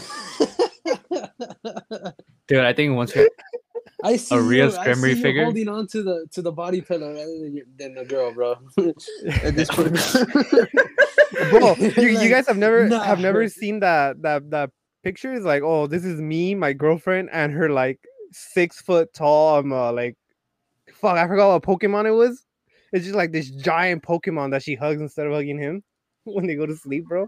[2.59, 3.27] I think once you're
[4.03, 5.43] I see a real you, I memory see you figure?
[5.43, 8.55] holding on to the to the body pillow rather than, your, than a girl, bro.
[9.43, 9.95] At this point,
[11.49, 13.03] Bro, you, you guys have never nah.
[13.03, 14.69] have never seen that that that
[15.03, 15.33] picture?
[15.33, 17.99] It's like, oh, this is me, my girlfriend, and her like
[18.31, 19.59] six foot tall.
[19.59, 20.17] I'm uh, like,
[20.93, 22.45] fuck, I forgot what Pokemon it was.
[22.93, 25.83] It's just like this giant Pokemon that she hugs instead of hugging him
[26.25, 27.27] when they go to sleep, bro.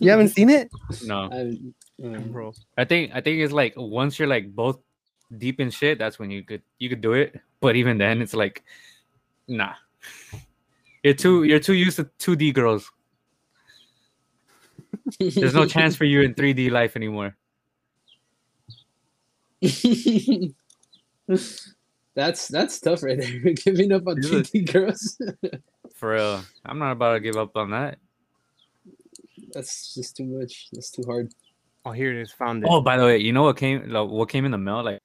[0.00, 0.70] You haven't seen it,
[1.04, 1.28] no.
[1.30, 1.58] I,
[2.02, 2.52] um, bro?
[2.78, 4.80] I think I think it's like once you're like both
[5.38, 7.38] deep in shit, that's when you could you could do it.
[7.60, 8.62] But even then, it's like,
[9.48, 9.74] nah.
[11.02, 12.90] You're too you're too used to two D girls.
[15.18, 17.36] There's no chance for you in 3D life anymore.
[22.14, 23.52] that's that's tough right there.
[23.64, 25.18] Giving up on This is- 3D girls.
[25.94, 26.42] For real.
[26.64, 27.98] I'm not about to give up on that.
[29.52, 30.68] that's just too much.
[30.72, 31.32] That's too hard.
[31.84, 32.32] Oh, here it is.
[32.32, 32.68] Found it.
[32.70, 35.00] Oh, by the way, you know what came like, what came in the mail like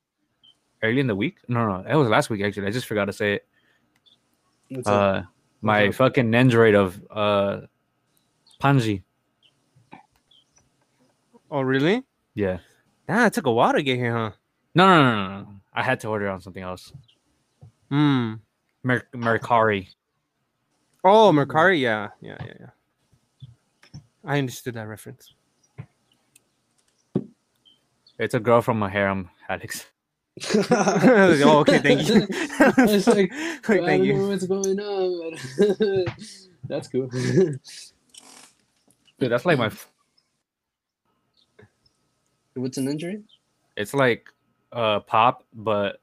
[0.84, 1.38] early in the week?
[1.47, 2.67] No, no, that was last week actually.
[2.67, 3.47] I just forgot to say it.
[4.69, 4.93] What's up?
[4.93, 5.27] Uh
[5.61, 5.93] my up?
[5.95, 7.65] fucking Nendroid of uh
[8.61, 9.03] Panji.
[11.51, 12.03] Oh, really?
[12.36, 12.59] Yeah.
[13.07, 14.32] Nah, it took a while to get here, huh?
[14.75, 15.47] No, no, no, no, no.
[15.73, 16.93] I had to order on something else.
[17.89, 18.36] Hmm.
[18.84, 19.88] Mer- Mercari.
[21.03, 21.80] Oh, Mercari.
[21.80, 23.99] Yeah, yeah, yeah, yeah.
[24.23, 25.34] I understood that reference.
[28.19, 29.88] It's a girl from my harem, Alex.
[30.71, 32.27] Oh, okay, thank you.
[32.59, 34.13] I was like, I thank don't you.
[34.17, 35.37] know what's going on.
[35.57, 36.07] But
[36.67, 37.07] that's cool.
[37.07, 37.59] Dude,
[39.19, 39.67] that's like my.
[39.67, 39.89] f-
[42.55, 43.21] What's an injury?
[43.77, 44.27] It's like
[44.73, 46.01] uh pop, but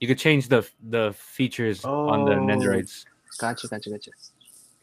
[0.00, 2.38] you could change the the features on the Oh.
[2.40, 3.04] Nendroids.
[3.38, 4.10] Gotcha, gotcha, gotcha.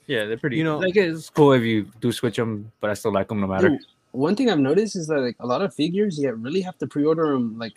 [0.07, 0.55] Yeah, they're pretty.
[0.55, 3.11] You You know- know, like it's cool if you do switch them, but I still
[3.11, 3.69] like them no matter.
[3.69, 3.79] Dude,
[4.11, 6.87] one thing I've noticed is that like a lot of figures, you really have to
[6.87, 7.73] pre-order them like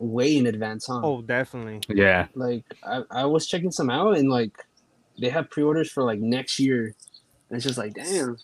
[0.00, 1.00] way in advance, huh?
[1.04, 1.80] Oh, definitely.
[1.88, 4.52] Yeah, Like I, I was checking some out and like
[5.20, 6.86] they have pre-orders for like next year,
[7.48, 8.36] and it's just like damn.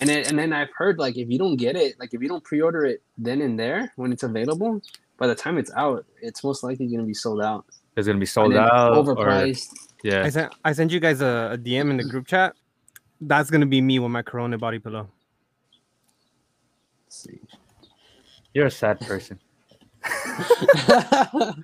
[0.00, 2.28] And then and then I've heard like if you don't get it, like if you
[2.28, 4.80] don't pre-order it then and there when it's available,
[5.18, 7.64] by the time it's out, it's most likely gonna be sold out.
[7.96, 8.96] it's gonna be sold then out.
[8.96, 9.68] Or, overpriced.
[10.02, 12.54] yeah, I sent I sent you guys a, a DM in the group chat.
[13.20, 15.08] That's gonna be me with my Corona body pillow.
[17.06, 17.40] Let's see.
[18.54, 19.38] you're a sad person.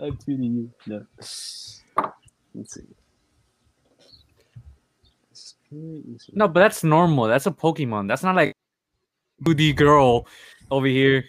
[0.00, 0.70] I'm tweeting you.
[0.86, 1.04] No.
[1.18, 1.82] Let's
[2.66, 2.82] see.
[6.32, 7.26] No, but that's normal.
[7.26, 8.08] That's a Pokemon.
[8.08, 8.54] That's not like
[9.40, 10.26] booty girl
[10.70, 11.24] over here.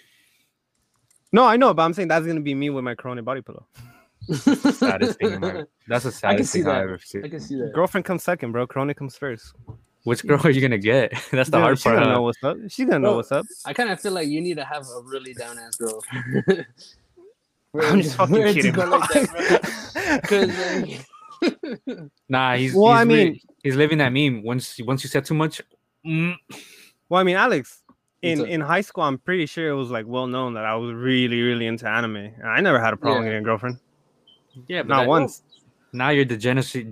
[1.31, 3.67] No, I know, but I'm saying that's gonna be me with my Corona body pillow.
[4.31, 5.33] Saddest thing.
[5.33, 6.81] in my- That's the I can saddest see thing I that.
[6.83, 7.25] ever seen.
[7.25, 7.73] I can see that.
[7.73, 8.65] Girlfriend comes second, bro.
[8.65, 9.53] Corona comes first.
[10.05, 11.11] Which girl are you gonna get?
[11.31, 11.95] That's the Dude, hard she's part.
[11.97, 12.13] gonna huh?
[12.15, 12.57] know what's up.
[12.69, 13.45] She's gonna know what's up.
[13.65, 16.01] I kind of feel like you need to have a really down ass girl.
[17.81, 18.99] I'm just fucking kidding, bro.
[20.21, 22.73] Because like, Nah, he's.
[22.73, 24.43] Well, he's I li- mean- he's living that meme.
[24.43, 25.61] Once once you said too much,
[26.05, 26.35] mm,
[27.09, 27.83] Well, I mean, Alex,
[28.21, 30.75] in, What's in high school, I'm pretty sure it was like well known that I
[30.75, 32.15] was really, really into anime.
[32.15, 33.29] And I never had a problem Yeah.
[33.29, 33.77] getting a girlfriend.
[34.67, 35.43] yeah, but Not that- once.
[35.93, 36.83] Now your degeneracy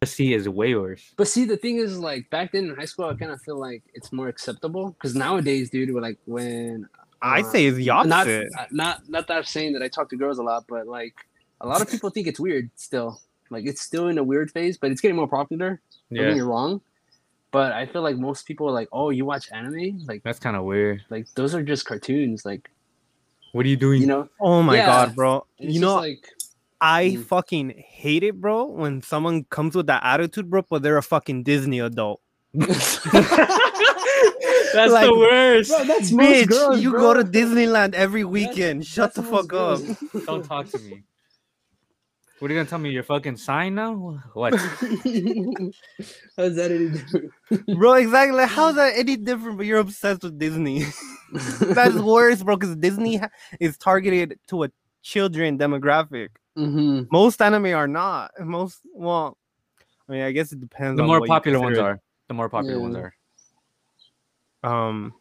[0.00, 1.12] degeneracy is way worse.
[1.16, 3.58] but see, the thing is, like back then in high school, I kind of feel
[3.58, 4.90] like it's more acceptable.
[4.90, 6.88] Because nowadays, dude, we're like when
[7.22, 8.48] I uh, say it's the not, opposite.
[8.70, 11.14] not not that I'm saying that I talk to girls a lot, but like
[11.60, 13.20] a lot of people think it's weird still.
[13.50, 15.80] Like it's still in a weird phase, but it's getting more popular.
[16.10, 16.80] Don't get Yeah, me wrong.
[17.50, 20.04] But I feel like most people are like, "Oh, you watch anime?
[20.06, 21.02] Like, that's kind of weird.
[21.08, 22.44] like those are just cartoons.
[22.44, 22.68] Like,
[23.52, 24.02] What are you doing?
[24.02, 24.86] you know, oh my yeah.
[24.86, 25.46] god, bro.
[25.58, 26.28] It's You know, like
[26.80, 27.24] I Mm.
[27.24, 31.42] fucking hate it, bro, when someone comes with that attitude, bro, but they're a fucking
[31.42, 32.20] Disney adult.
[32.54, 33.04] that's
[34.92, 35.70] like- the worst.
[35.70, 37.00] bro, that's most Bitch, girls, you bro.
[37.00, 38.86] go to Disneyland every That's- weekend.
[38.86, 39.80] Shut that's the fuck up.
[40.26, 41.02] Don't talk to me.
[42.38, 42.90] What are you gonna tell me?
[42.90, 44.22] Your fucking sign now?
[44.34, 44.54] What?
[44.54, 44.70] How's
[46.54, 47.32] that any different?
[47.76, 48.36] bro, exactly.
[48.36, 49.56] Like, how's that any different?
[49.56, 50.84] But you're obsessed with Disney.
[51.60, 53.20] That's worse, bro, because Disney
[53.58, 54.70] is targeted to a
[55.02, 56.28] children demographic.
[56.64, 58.32] Hmm Most anime are not.
[58.40, 59.36] Most, well,
[60.08, 60.96] I mean, I guess it depends.
[60.96, 62.00] The on more popular ones consider- are.
[62.28, 63.14] The more popular ones are.
[64.62, 65.14] Um,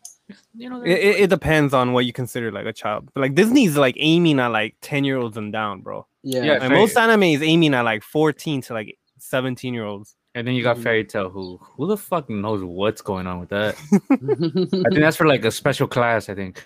[0.55, 3.09] You know, it, it, it depends on what you consider like a child.
[3.13, 6.05] But like Disney's like aiming at like ten year olds and down, bro.
[6.23, 6.43] Yeah.
[6.43, 10.15] Yeah, And most anime is aiming at like fourteen to like seventeen year olds.
[10.35, 10.83] and then you got Mhm.
[10.83, 11.29] Fairy Tail.
[11.29, 13.75] Who who the fuck knows what's going on with that?
[14.11, 16.27] I think that's for like a special class.
[16.29, 16.65] I think.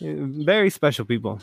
[0.00, 1.40] Very special people.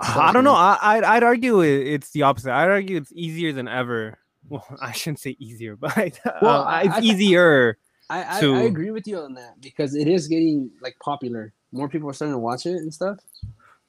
[0.00, 0.54] I don't know.
[0.54, 2.52] I, I'd, I'd argue it, it's the opposite.
[2.52, 4.18] I'd argue it's easier than ever.
[4.48, 7.78] Well, I shouldn't say easier, but Well, uh, I- it's I- easier.
[8.08, 11.52] I, I, to- I agree with you on that because it is getting like popular.
[11.72, 13.18] More people are starting to watch it and stuff.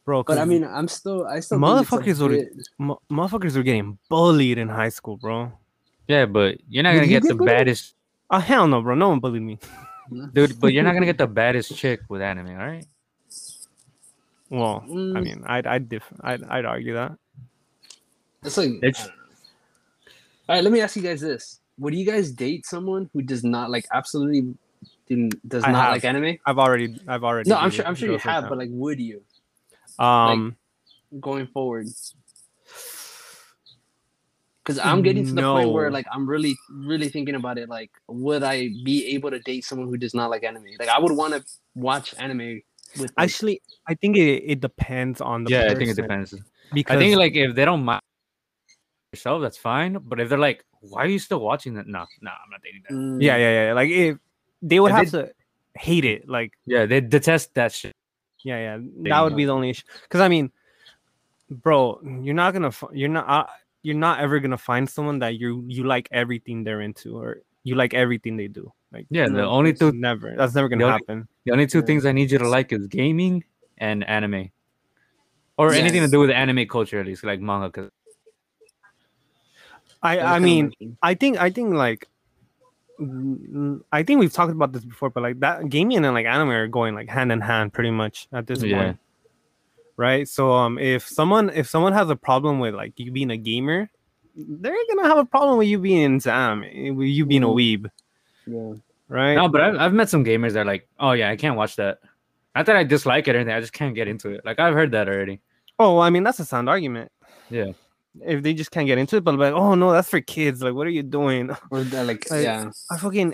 [0.04, 3.00] Bro, But I mean, I'm still, I still think it's a Motherfuckers would- bit- mo-
[3.12, 5.52] motherfuckers were getting bullied in high school, bro.
[6.08, 7.50] Yeah, but you're not Did gonna you get get the bullied?
[7.52, 7.94] baddest
[8.32, 8.96] Oh hell no, bro.
[8.96, 9.60] No one bullied me.
[10.34, 10.60] dude.
[10.60, 12.86] But you're not gonna get the baddest chick with anime, all right?
[14.50, 15.24] Well, I Mm.
[15.24, 17.18] mean, I'd I'd diff- I'd, I'd argue that.
[18.44, 19.24] It's like, It's- I don't know.
[20.50, 20.64] all right.
[20.64, 23.86] Let me ask you guys this: Would you guys date someone who does not like
[23.92, 24.56] absolutely
[25.08, 25.92] didn't, does I not have.
[25.94, 26.38] like anime?
[26.46, 27.50] I've already I've already.
[27.50, 28.50] No, I'm sure, I'm sure you girls like have, that.
[28.50, 29.22] but like, would you
[30.00, 30.56] um,
[31.20, 31.88] going forward?
[34.64, 37.70] Because I'm getting to the point where like I'm really, really thinking about it.
[37.70, 40.66] Like, would I be able to date someone who does not like anime?
[40.78, 41.44] Like, I would want to
[41.74, 42.62] watch anime
[43.00, 43.12] with.
[43.18, 46.34] Like, Actually, I think it, it depends on the yeah, I think it depends.
[46.74, 48.02] Because I think like if they don't mind
[49.14, 49.98] yourself, that's fine.
[50.04, 51.88] But if they're like, why are you still watching that?
[51.88, 52.94] No, no, I'm not dating that.
[52.96, 53.74] mm, yeah, yeah, yeah.
[53.74, 54.18] Like if
[54.62, 55.32] they would If have they- to
[55.76, 56.28] hate it.
[56.28, 57.94] Like Yeah, they detest that shit.
[58.44, 58.78] yeah, yeah.
[58.78, 59.38] They That would know.
[59.38, 59.84] be the only issue.
[60.04, 60.52] Because I mean,
[61.50, 63.46] bro, you're not gonna you're not uh,
[63.84, 67.76] you're not ever gonna find someone that you you like everything they're into or you
[67.76, 68.72] like everything they do.
[68.94, 70.34] Like Yeah, the only two never.
[70.38, 71.28] That's never gonna The only- happen.
[71.46, 71.86] the only two Yeah.
[71.86, 73.44] things I need you to like is gaming
[73.78, 74.50] and anime,
[75.58, 77.70] or anything to do with anime culture at least, like manga.
[77.70, 77.92] Cause
[80.02, 80.74] I I mean.
[81.02, 82.08] I think I think like
[83.92, 86.68] I think we've talked about this before, but like that gaming and like anime are
[86.68, 88.84] going like hand in hand pretty much at this Yeah.
[88.84, 88.98] point.
[89.98, 90.28] Right.
[90.28, 93.90] So um if someone if someone has a problem with like you being a gamer,
[94.36, 97.90] they're gonna have a problem with you being into anime, with you being a weeb,
[98.48, 98.74] yeah.
[99.10, 99.36] right?
[99.36, 101.76] no, but I've, I've met some gamers that are like, oh yeah, I can't watch
[101.78, 102.00] that.
[102.56, 104.42] Not that I dislike it or anything, I just can't get into it.
[104.46, 105.42] Like I've heard that already.
[105.80, 107.12] Oh, well, I mean that's a sound argument.
[107.50, 107.74] Yeah.
[108.26, 110.64] If they just can't get into it, but like, oh no, that's for kids.
[110.64, 111.56] Like, what are you doing?
[111.72, 112.72] Or like, Like, yeah.
[112.90, 113.34] I fucking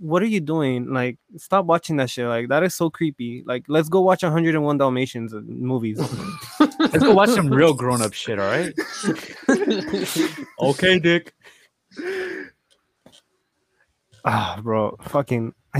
[0.00, 0.92] what are you doing?
[0.92, 2.26] Like, stop watching that shit.
[2.26, 3.44] Like, that is so creepy.
[3.46, 6.00] Like, let's go watch 101 Dalmatians movies.
[6.78, 8.72] Let's go watch some real grown up shit, all right?
[10.60, 11.34] Okay, Dick.
[14.28, 15.54] Ah, bro, fucking.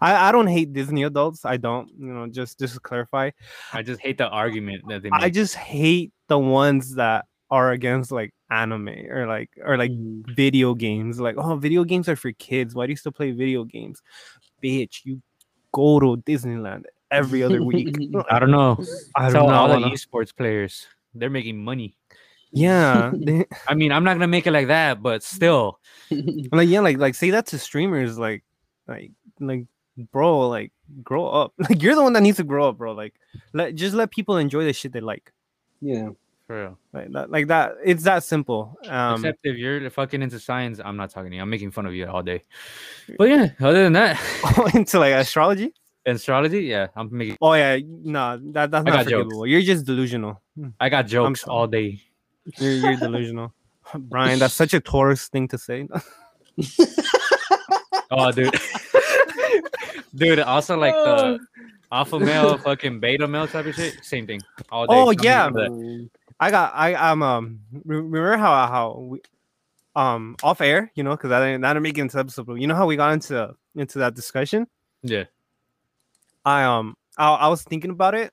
[0.00, 1.44] I, I don't hate Disney adults.
[1.44, 3.30] I don't, you know, just just to clarify.
[3.72, 5.22] I just hate the argument that they make.
[5.22, 10.22] I just hate the ones that are against like anime or like or like Mm.
[10.36, 11.18] video games.
[11.18, 12.74] Like, oh, video games are for kids.
[12.74, 14.00] Why do you still play video games?
[14.62, 15.20] Bitch, you
[15.72, 17.96] go to Disneyland every other week.
[18.30, 18.78] I don't know.
[19.16, 19.54] I don't know.
[19.54, 21.96] all the esports players they're making money.
[22.52, 23.12] Yeah,
[23.68, 25.80] I mean, I'm not gonna make it like that, but still,
[26.52, 28.44] like yeah, like like say that to streamers, like
[28.86, 29.66] like like
[30.12, 30.72] bro, like
[31.02, 31.54] grow up.
[31.58, 32.92] Like you're the one that needs to grow up, bro.
[32.92, 33.14] Like
[33.52, 35.32] let just let people enjoy the shit they like.
[35.80, 36.10] yeah.
[36.46, 36.78] for real.
[36.92, 37.76] Like that, like that.
[37.84, 38.76] It's that simple.
[38.86, 41.42] Um, Except if you're fucking into science, I'm not talking to you.
[41.42, 42.44] I'm making fun of you all day.
[43.16, 44.20] But yeah, other than that,
[44.74, 45.72] into like astrology.
[46.04, 47.38] astrology, yeah, I'm making.
[47.40, 49.22] Oh yeah, no, that that's I not got jokes.
[49.24, 49.46] forgivable.
[49.46, 50.42] You're just delusional.
[50.78, 51.56] I got jokes sorry.
[51.56, 52.02] all day.
[52.58, 53.52] You're, you're delusional,
[53.94, 54.38] Brian.
[54.38, 55.88] That's such a Taurus thing to say.
[58.14, 58.54] Oh, dude,
[60.14, 60.38] dude.
[60.40, 61.38] Also, like the
[61.90, 64.04] alpha male, fucking beta male type of shit.
[64.04, 64.42] Same thing.
[64.70, 64.94] All day.
[64.94, 65.44] Oh, I'm yeah.
[65.44, 65.70] fun of that.
[65.70, 69.22] Um, I got I I'm um re- remember how how we
[69.96, 72.54] um off air, you know, because I didn't I didn't make it into episode, but
[72.54, 74.66] you know how we got into into that discussion.
[75.02, 75.24] Yeah.
[76.44, 78.30] I um I, I was thinking about it,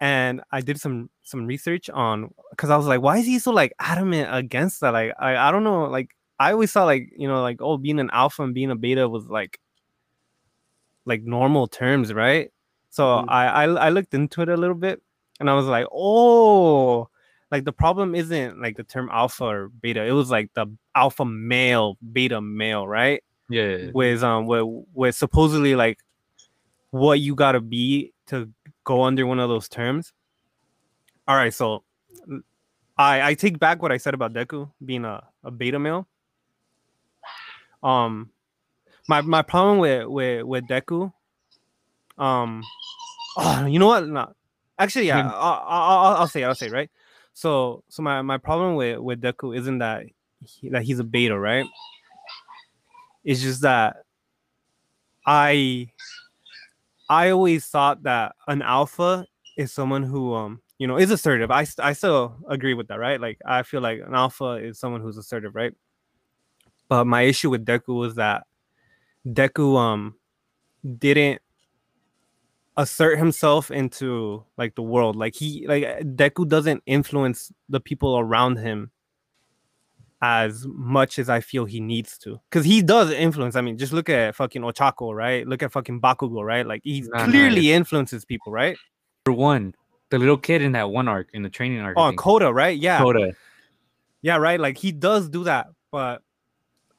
[0.00, 3.50] and I did some some research on because I was like, why is he so
[3.52, 4.92] like adamant against that?
[4.92, 8.00] Like I I don't know, like I always thought like you know like oh being
[8.00, 9.60] an alpha and being a beta was like
[11.04, 12.50] like normal terms, right?
[12.90, 13.24] So Mhm.
[13.28, 15.02] I, I I looked into it a little bit,
[15.38, 17.08] and I was like, oh,
[17.50, 20.04] like the problem isn't like the term alpha or beta.
[20.04, 23.22] It was like the alpha male, beta male, right?
[23.48, 23.62] Yeah.
[23.62, 23.90] yeah, yeah.
[23.92, 25.98] with um with, with supposedly like
[26.90, 28.48] what you gotta be to
[28.84, 30.12] go under one of those terms.
[31.28, 31.84] All right, so
[32.96, 36.06] I I take back what I said about Deku being a, a beta male.
[37.82, 38.30] Um,
[39.08, 41.12] my my problem with with with Deku,
[42.18, 42.62] um,
[43.36, 44.06] oh, you know what?
[44.08, 44.32] No,
[44.78, 45.32] actually, yeah, Mm.
[45.34, 46.90] I'll, I'll, I'll say, I'll say, right.
[47.32, 50.04] So so my my problem with with Deku isn't that
[50.44, 51.66] he, that he's a beta, right?
[53.24, 54.04] It's just that
[55.26, 55.90] I
[57.10, 59.26] I always thought that an alpha
[59.58, 61.50] is someone who um you know is assertive.
[61.50, 63.20] I I still agree with that, right?
[63.20, 65.74] Like I feel like an alpha is someone who's assertive, right?
[66.88, 68.44] But my issue with Deku was that
[69.26, 70.14] Deku um
[70.98, 71.42] didn't
[72.76, 75.16] assert himself into like the world.
[75.16, 75.82] Like he like
[76.16, 78.92] Deku doesn't influence the people around him
[80.22, 82.40] as much as I feel he needs to.
[82.50, 83.56] Because he does influence.
[83.56, 85.46] I mean, just look at fucking Ochako, right?
[85.46, 86.66] Look at fucking Bakugo, right?
[86.66, 88.76] Like he Nah, nah, clearly influences people, right?
[89.24, 89.74] For one,
[90.10, 91.96] the little kid in that one arc, in the training arc.
[91.96, 92.12] Oh.
[92.12, 92.76] Kota, right?
[92.78, 92.98] Yeah.
[92.98, 93.32] Kota.
[94.22, 94.60] Yeah, right.
[94.60, 96.22] Like he does do that, but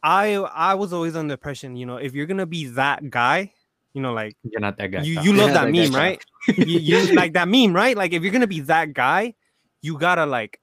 [0.01, 3.53] I I was always under the impression, you know, if you're gonna be that guy,
[3.93, 5.01] you know, like You're not that guy.
[5.03, 5.95] you you love that that meme, Tom.
[5.95, 6.25] right?
[6.47, 7.95] you, you like that meme, right?
[7.95, 9.35] Like if you're gonna be that guy,
[9.83, 10.59] you gotta like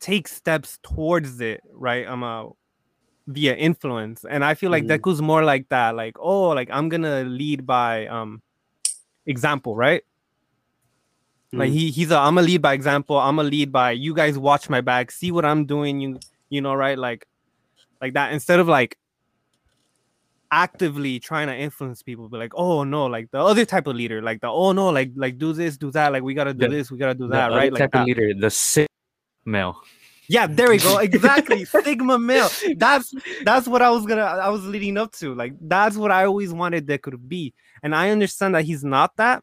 [0.00, 2.06] take steps towards it, right?
[2.08, 2.48] I'm a
[3.26, 4.98] via influence, and I feel like Mhm.
[4.98, 5.94] Deku's more like that.
[5.94, 8.42] Like oh, like I'm gonna lead by um
[9.26, 10.02] example, right?
[11.52, 11.74] Like Mm.
[11.74, 13.18] he he's a I'm a lead by example.
[13.18, 16.00] I'm a lead by you guys watch my back, see what I'm doing.
[16.00, 17.26] You you know right like
[18.00, 18.96] like that instead of like
[20.52, 22.28] actively trying to influence people.
[22.28, 25.12] Be like oh no like the other type of leader like the oh no like
[25.14, 27.50] like do this do that like we gotta do The- this we gotta do that
[27.52, 28.50] right like type of leader, the
[29.50, 29.82] male.
[30.28, 30.98] Yeah, there we go.
[31.02, 31.64] Exactly.
[31.64, 32.48] Sigma male.
[32.76, 33.12] That's
[33.44, 35.34] that's what I was gonna I was leading up to.
[35.34, 37.52] Like that's what I always wanted Deku to be.
[37.82, 39.42] And I understand that he's not that,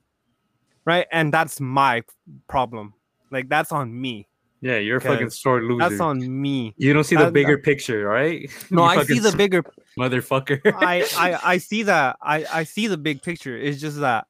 [0.85, 1.05] right?
[1.11, 2.03] And that's my
[2.47, 2.93] problem.
[3.31, 4.27] Like that's on me.
[4.61, 5.87] Yeah, you're a fucking sore loser.
[5.89, 6.73] That's on me.
[6.77, 8.49] you don't see the that- bigger picture, right?
[8.71, 9.63] No, I see the bigger
[9.99, 10.61] motherfucker.
[10.77, 12.15] I, I I see that.
[12.21, 13.55] I I see the big picture.
[13.57, 14.25] It's just that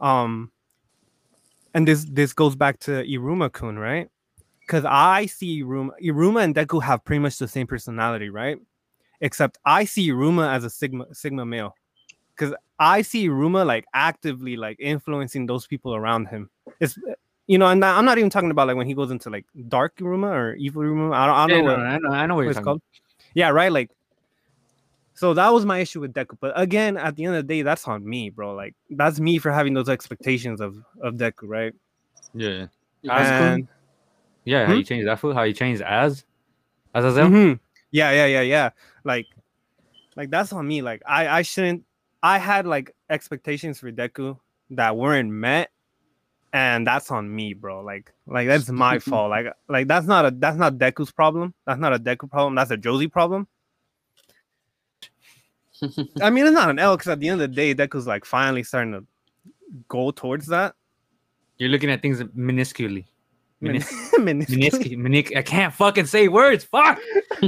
[0.00, 0.50] um
[1.74, 4.08] and this this goes back to Iruma Kun, right?
[4.68, 8.58] Because I see Iruma Iruma and Deku have pretty much the same personality, right?
[9.22, 11.74] Except I see Iruma as a Sigma Sigma male.
[12.36, 16.50] Because I see Iruma like actively like influencing those people around him.
[16.80, 17.14] It's eh,
[17.46, 19.96] you know, and I'm not even talking about like when he goes into like dark
[19.96, 21.14] Iruma or evil Iruma.
[21.14, 22.56] I don't, I don't Yeah, know no, what, I know, I know what what it's
[22.56, 22.82] talking called.
[23.32, 23.72] Yeah, right.
[23.72, 23.90] Like,
[25.14, 26.36] so that was my issue with Deku.
[26.38, 28.54] But again, at the end of the day, that's on me, bro.
[28.54, 31.72] Like, that's me for having those expectations of of Deku, right?
[32.34, 32.66] Yeah,
[33.08, 33.52] As Kun?
[33.54, 33.68] And
[34.48, 34.66] yeah.
[34.66, 34.78] How Hmm?
[34.78, 35.34] you change that food?
[35.36, 36.24] How you change as?
[36.94, 37.28] Azazel?
[37.28, 37.60] Mhm.
[37.90, 38.70] yeah, yeah, yeah, yeah.
[39.04, 39.26] Like,
[40.16, 40.82] like that's on me.
[40.82, 41.84] Like, I I shouldn't.
[42.22, 44.38] I had like expectations for Deku
[44.70, 45.70] that weren't met,
[46.52, 47.82] and that's on me, bro.
[47.82, 49.30] Like, like that's my fault.
[49.30, 51.54] Like, like that's not a that's not Deku's problem.
[51.66, 52.54] That's not a Deku problem.
[52.56, 53.46] That's a Josie problem.
[56.20, 58.24] I mean, it's not an L because at the end of the day, Deku's like
[58.24, 59.04] finally starting to
[59.88, 60.74] go towards that.
[61.58, 63.04] You're looking at things minusculely.
[63.60, 64.96] Min- Minis- minuscule.
[64.98, 66.64] Miniscu- I can't fucking say words.
[66.64, 66.98] Fuck.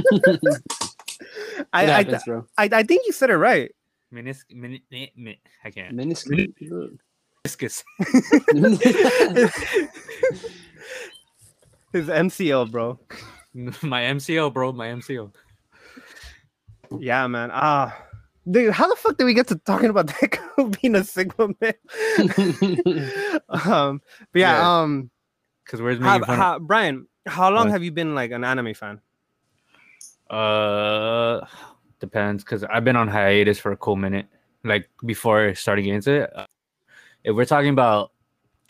[1.73, 2.41] I, It I.
[2.57, 3.71] I, I think you said it right.
[4.13, 5.95] Minis- mini- mi- mi- I can't.
[5.95, 6.47] Minuscule.
[7.47, 7.83] Meniscus.
[11.93, 12.99] His MCL, bro.
[13.53, 14.71] my MCO, bro.
[14.71, 15.31] My MCO.
[16.99, 17.49] Yeah, man.
[17.53, 17.97] Ah,
[18.49, 21.73] dude, how the fuck did we get to talking about Deku being a Sigma man?
[23.49, 24.01] um,
[24.33, 24.81] but yeah, Yeah.
[24.81, 25.09] um,
[25.65, 26.37] Because where's how, fun?
[26.37, 27.71] how, Brian, how long What?
[27.71, 28.99] have you been like an anime fan?
[30.29, 31.45] Uh,
[31.99, 32.43] depends.
[32.43, 34.27] Because I've been on hiatus for a cool minute.
[34.63, 36.31] Like before starting into it.
[36.35, 36.45] Uh,
[37.23, 38.11] If we're talking about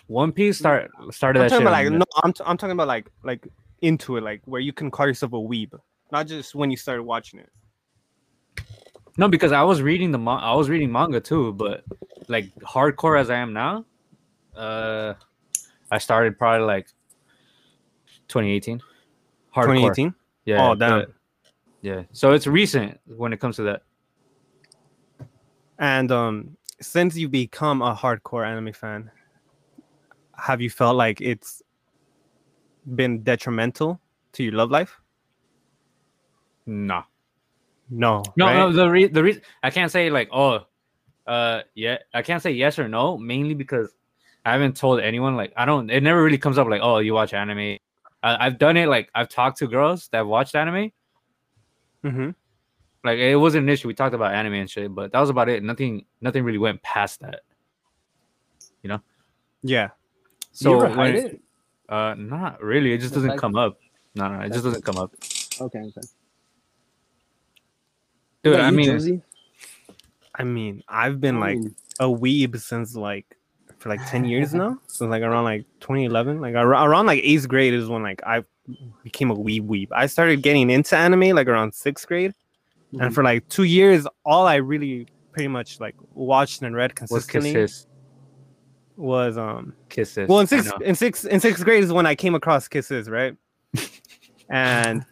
[0.08, 1.68] One Piece, start started I'm that talking shit.
[1.68, 3.48] about like no, I'm, t- I'm talking about like like
[3.82, 5.74] into it, like where you can call yourself a weeb,
[6.12, 7.50] not just when you started watching it.
[9.18, 11.84] No, because I was reading the ma- I was reading manga too, but
[12.28, 13.86] like hardcore as I am now,
[14.56, 15.14] uh,
[15.92, 16.88] I started probably like
[18.30, 18.80] 2018.
[19.56, 19.64] Hardcore.
[19.64, 20.16] 2018.
[20.46, 20.70] Yeah.
[20.70, 21.02] Oh, damn.
[21.02, 21.12] but-
[21.82, 22.04] yeah.
[22.12, 23.84] So it's recent when it comes to that.
[25.80, 29.10] And um, since you've become a hardcore anime fan,
[30.38, 31.62] have you felt like it's
[32.96, 34.00] been detrimental
[34.34, 35.00] to your love life?
[36.68, 37.04] No.
[37.89, 38.24] No.
[38.38, 38.56] No, right?
[38.56, 38.72] no.
[38.72, 40.60] The re- the reason I can't say like oh,
[41.28, 43.94] uh, yeah, I can't say yes or no mainly because
[44.46, 45.36] I haven't told anyone.
[45.36, 45.89] Like I don't.
[45.89, 47.78] It never really comes up like oh you watch anime.
[48.24, 50.92] I, I've done it like I've talked to girls that watched anime.
[52.04, 52.34] Mhm.
[53.04, 53.88] like it wasn't an issue.
[53.88, 55.62] We talked about anime and shit, but that was about it.
[55.64, 57.42] Nothing, nothing really went past that.
[58.82, 59.02] You know.
[59.62, 59.89] Yeah.
[60.52, 61.42] So you ever hide when- it?
[61.89, 62.94] uh, not really.
[62.94, 63.78] It just doesn't fact- come up.
[64.16, 65.14] No, no, it just doesn't come up,
[65.62, 66.02] Okay, okay.
[68.44, 68.54] dude.
[68.54, 69.22] What I mean, Josie?
[70.36, 71.60] I mean, I've been like
[72.00, 73.38] a weeb since like
[73.82, 74.77] for like 10 years now.
[74.88, 78.43] So like around like 2011, like ar- around like eighth grade is when like I
[79.03, 79.88] became a weeb weeb.
[79.91, 82.34] I started getting into anime like around sixth grade,
[82.93, 83.13] and Mhm.
[83.13, 87.53] for like two years, all I really pretty much like watched and read was consistently
[87.53, 87.88] kisses,
[88.97, 90.27] was um kisses.
[90.29, 93.36] well in sixth in sixth in sixth grade is when I came across kisses, right?
[94.49, 95.05] and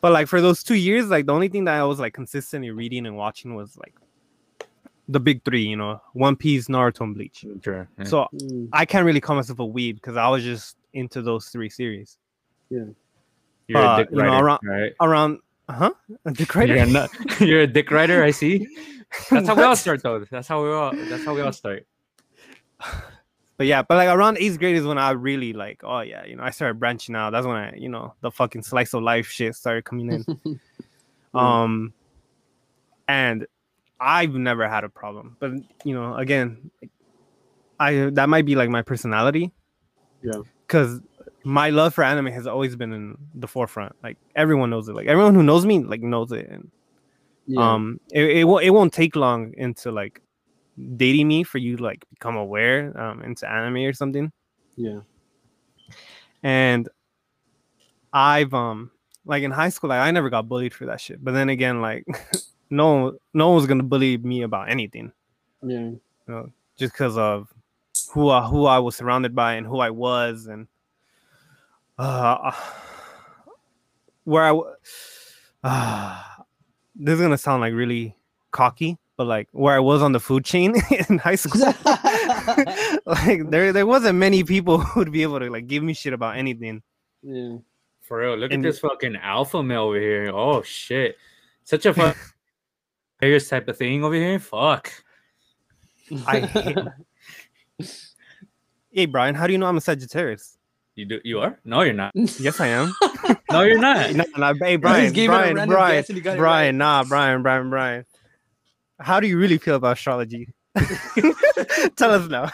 [0.00, 2.70] but like for those two years, like the only thing that I was like consistently
[2.70, 3.94] reading and watching was like
[5.08, 7.44] the big three, you know, One Piece, Naruto, and Bleach.
[7.62, 8.04] Sure, yeah.
[8.04, 8.68] So Mm.
[8.72, 12.18] I can't really call myself a weeb because I was just into those three series.
[12.70, 12.84] Yeah.
[13.68, 14.92] You're uh, a dick you know, writer, around- right?
[15.00, 15.38] Around,
[15.68, 15.90] huh?
[16.24, 16.74] A dick writer?
[16.74, 18.22] You're a, nut- you're a dick writer.
[18.22, 18.66] I see.
[19.30, 20.24] That's how we all start, though.
[20.30, 20.92] That's how we all.
[20.94, 21.86] That's how we all start.
[23.58, 26.36] But yeah, but like around eighth grade is when I really like, oh yeah, you
[26.36, 27.30] know, I started branching out.
[27.30, 30.60] That's when I, you know, the fucking slice of life shit started coming in.
[31.34, 31.94] um,
[33.08, 33.46] and
[34.00, 35.52] I've never had a problem, but
[35.84, 36.70] you know, again,
[37.78, 39.52] I that might be like my personality.
[40.22, 40.42] Yeah.
[40.66, 41.00] Because
[41.44, 43.94] my love for anime has always been in the forefront.
[44.02, 44.94] Like everyone knows it.
[44.94, 46.48] Like everyone who knows me, like knows it.
[46.48, 46.70] And
[47.46, 47.74] Yeah.
[47.74, 50.20] um, it, it won't it won't take long into like
[50.96, 54.32] dating me for you to like become aware um into anime or something.
[54.76, 55.00] Yeah.
[56.42, 56.88] and
[58.12, 58.90] I've um
[59.24, 61.22] like in high school, like I never got bullied for that shit.
[61.22, 62.04] But then again, like
[62.70, 65.12] no no one was gonna believe me about anything
[65.62, 65.90] Yeah.
[66.76, 67.52] just because of
[68.12, 70.66] who I, who I was surrounded by and who I was and
[71.98, 72.52] uh
[74.24, 74.70] where I w-
[75.64, 76.22] uh,
[76.96, 78.16] this is gonna sound like really
[78.50, 80.74] cocky, but like where I was on the food chain
[81.08, 81.60] in high school,
[83.06, 86.12] like there there wasn't many people who would be able to like give me shit
[86.12, 86.82] about anything.
[87.22, 87.56] yeah.
[88.02, 90.30] For real, look And- at this fucking alpha male over here.
[90.32, 91.16] Oh shit,
[91.64, 92.16] such a fuck
[93.20, 94.38] Players type of thing over here.
[94.38, 94.92] Fuck.
[96.26, 96.78] I hate-
[98.90, 100.56] Hey Brian, how do you know I'm a Sagittarius?
[100.94, 101.20] You do.
[101.22, 101.58] You are?
[101.66, 102.12] No, you're not.
[102.14, 102.94] Yes, I am.
[103.50, 104.12] No, you're not.
[104.12, 106.76] no, no, hey Brian, gave it a Brian, Brian, guess and he got it Brian,
[106.78, 108.04] nah, Brian, Brian, Brian.
[108.98, 110.48] How do you really feel about astrology?
[111.96, 112.50] Tell us now.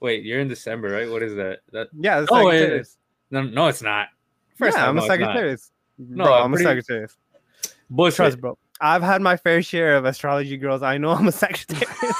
[0.00, 1.08] Wait, you're in December, right?
[1.08, 1.60] What is that?
[1.72, 2.88] That Yeah, it's Oh, it Sagittarius.
[2.88, 2.96] is.
[3.30, 4.08] no, no, it's not.
[4.56, 5.06] First yeah, off, I'm no, a.
[5.06, 5.70] Sagittarius.
[5.98, 7.16] No, bro, I'm I'm a Sagittarius.
[7.88, 8.16] Bullshit.
[8.16, 8.58] Trust, bro.
[8.80, 10.82] I've had my fair share of astrology girls.
[10.82, 11.88] I know I'm a Sagittarius.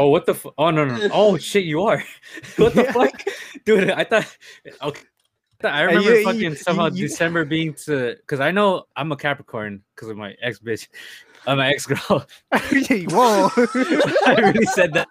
[0.00, 0.34] Oh, what the?
[0.34, 1.08] Fu- oh no, no.
[1.12, 2.00] Oh shit, you are.
[2.56, 2.92] what the Yeah.
[2.92, 3.20] fuck,
[3.64, 3.90] dude?
[3.90, 4.36] I thought.
[4.80, 5.00] Okay.
[5.00, 8.84] I thought- I remember you- fucking you- somehow you- December being to because I know
[8.94, 10.86] I'm a Capricorn because of my ex bitch,
[11.48, 11.98] uh, my ex girl.
[12.52, 13.48] Whoa.
[13.56, 15.08] I really said that.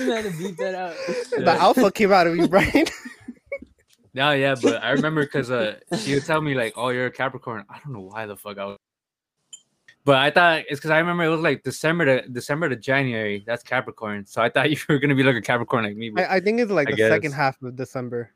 [0.00, 0.94] You had to beat that out.
[1.38, 2.86] the alpha came out of you, Brian.
[4.12, 7.10] No, yeah, but I remember because uh, she would tell me like, "Oh, you're a
[7.12, 8.78] Capricorn." I don't know why the fuck I was.
[10.04, 13.44] But I thought it's because I remember it was like December to December to January.
[13.46, 14.26] That's Capricorn.
[14.26, 16.10] So I thought you were gonna be like a Capricorn like me.
[16.10, 18.32] But I, I think it's like I the second half of December.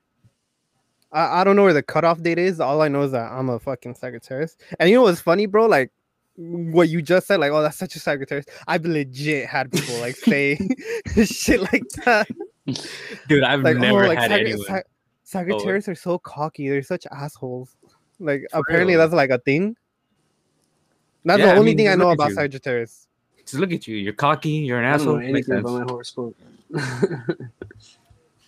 [1.10, 2.60] I, I don't know where the cutoff date is.
[2.60, 4.56] All I know is that I'm a fucking Sagittarius.
[4.78, 5.66] And you know what's funny, bro?
[5.66, 5.90] Like
[6.36, 8.46] what you just said, like, oh, that's such a Sagittarius.
[8.66, 10.56] I've legit had people like say
[11.24, 12.28] shit like that.
[13.28, 14.66] dude, I've Like, never oh, like had Sag- anyone.
[14.66, 14.84] Sag-
[15.24, 16.68] Sagittarius are so cocky.
[16.68, 17.76] They're such assholes.
[18.20, 19.00] Like For apparently real.
[19.02, 19.76] that's like a thing.
[21.24, 22.34] That's Yeah, the I only mean, thing I know about you.
[22.34, 23.08] Sagittarius.
[23.40, 23.96] Just look at you.
[23.96, 24.50] You're cocky.
[24.50, 25.16] You're an I don't asshole.
[25.16, 26.36] Makes anything about my horoscope.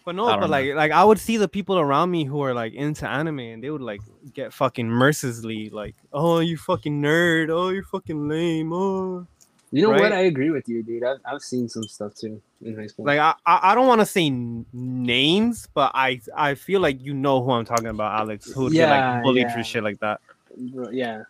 [0.06, 2.54] But no, but don't like like I would see the people around me who are
[2.54, 4.00] like into anime and they would like
[4.34, 9.26] get fucking mercilessly like, oh you fucking nerd, oh you're fucking lame, oh
[9.76, 10.12] you know what?
[10.12, 11.04] I agree with you, dude.
[11.04, 13.04] I've, I've seen some stuff too in high school.
[13.04, 17.14] like I I I don't want to say names, but I I feel like you
[17.14, 19.54] know who I'm talking about, Alex, who would get Yeah, like bullied yeah.
[19.54, 20.20] for shit like that,
[20.56, 21.22] Bro, yeah.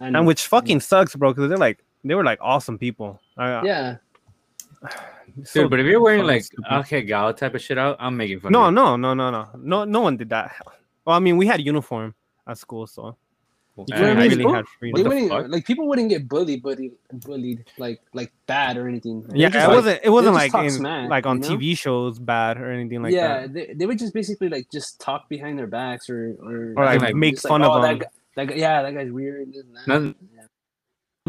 [0.00, 3.20] And which fucking sucks, bro, because they're like they were like awesome people.
[3.36, 3.96] I, yeah.
[5.44, 6.72] so Dude, but if you're wearing like stupid.
[6.80, 8.52] okay gal type of shit out, I'm making fun.
[8.52, 10.54] no of no no no no no no no one did that.
[11.04, 12.14] Well, I mean we had uniform
[12.46, 13.16] at school, so
[13.88, 13.94] you.
[13.96, 14.30] you know what I mean?
[14.30, 15.02] really School- had They freedom.
[15.02, 15.48] the wouldn't fuck?
[15.48, 19.22] like people wouldn't get bullied, bullied, bullied like like bad or anything.
[19.28, 20.00] They Yeah, just, it like- wasn't.
[20.04, 21.56] It wasn't like in, smack, like on you know?
[21.56, 23.52] TV shows bad or anything like yeah, that.
[23.52, 27.00] they, they would just basically like just talk behind their backs or or, Or like
[27.00, 27.98] like, make fun like, of "Oh, them.
[27.98, 29.52] That guy, that guy, yeah, that guy's weird.
[29.52, 29.86] This and that.
[29.88, 30.14] None-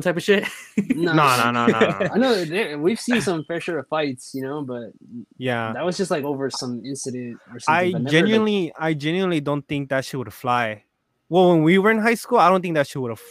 [0.01, 0.47] type of shit.
[0.95, 2.07] No, No, no, no, no, no.
[2.13, 4.91] I know we've seen some fair share of fights, you know, but
[5.37, 7.89] Yeah, that was just like over some incident or something.
[7.89, 10.85] I but never, like- genuinely, I genuinely don't think that shit would fly.
[11.29, 13.21] Well, when we were in high school, I don't think that shit would have.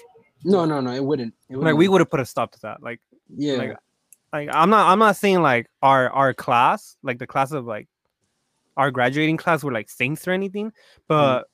[0.44, 1.34] no, no, no, it wouldn't.
[1.50, 2.06] It Like we wouldn't.
[2.06, 2.82] have put a stop to that.
[2.82, 3.00] Like,
[3.36, 3.76] yeah, like,
[4.32, 7.88] like I'm not, I'm not saying like our our class, like the class of like
[8.76, 10.72] our graduating class, were like saints or anything,
[11.08, 11.48] but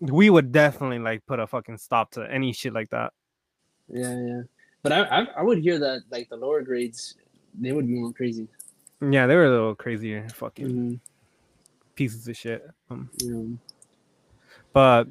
[0.00, 3.12] we would definitely like put a fucking stop to any shit like that.
[3.88, 4.42] yeah, yeah.
[4.82, 7.14] But I, I, I would hear that like the lower grades,
[7.58, 8.48] they would be going crazy.
[9.00, 11.00] Yeah, they were a little crazier, fucking Mhm,
[11.94, 12.68] pieces of shit.
[12.90, 13.58] Um, know.
[14.72, 15.06] but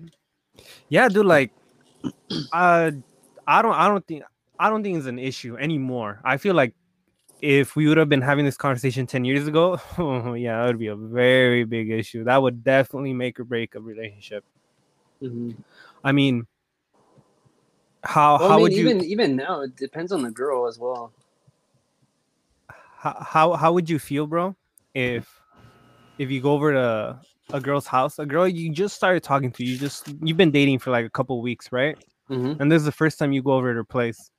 [0.90, 1.52] yeah dude like
[2.54, 2.92] uh
[3.48, 4.24] i don't i don't think
[4.60, 6.74] i don't think it's an issue anymore i feel like
[7.42, 10.80] if we would have been having this conversation 10 years ago oh yeah that would
[10.80, 14.44] be a very big issue that would definitely make or break a relationship
[15.22, 15.56] Mhm.
[16.04, 16.48] i mean
[18.04, 20.68] how Well, how I mean, would you even even now, it depends on the girl
[20.68, 21.14] as well.
[22.98, 24.56] how, how how would you feel bro
[24.94, 25.42] if
[26.18, 27.20] if you go over to
[27.54, 30.80] a girl's house a girl you just started talking to you just you've been dating
[30.80, 31.98] for like a couple weeks right
[32.30, 32.62] Mm-hmm.
[32.62, 34.32] and this is the first time you go over to her place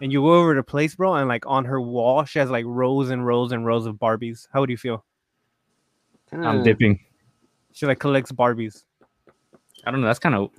[0.00, 2.64] and you go over to place bro and like on her wall she has like
[2.66, 5.04] rows and rows and rows of barbies how would you feel
[6.32, 6.98] I'm dipping.
[7.72, 8.82] she like collects barbies
[9.86, 10.08] I don't know.
[10.08, 10.50] That's kind of.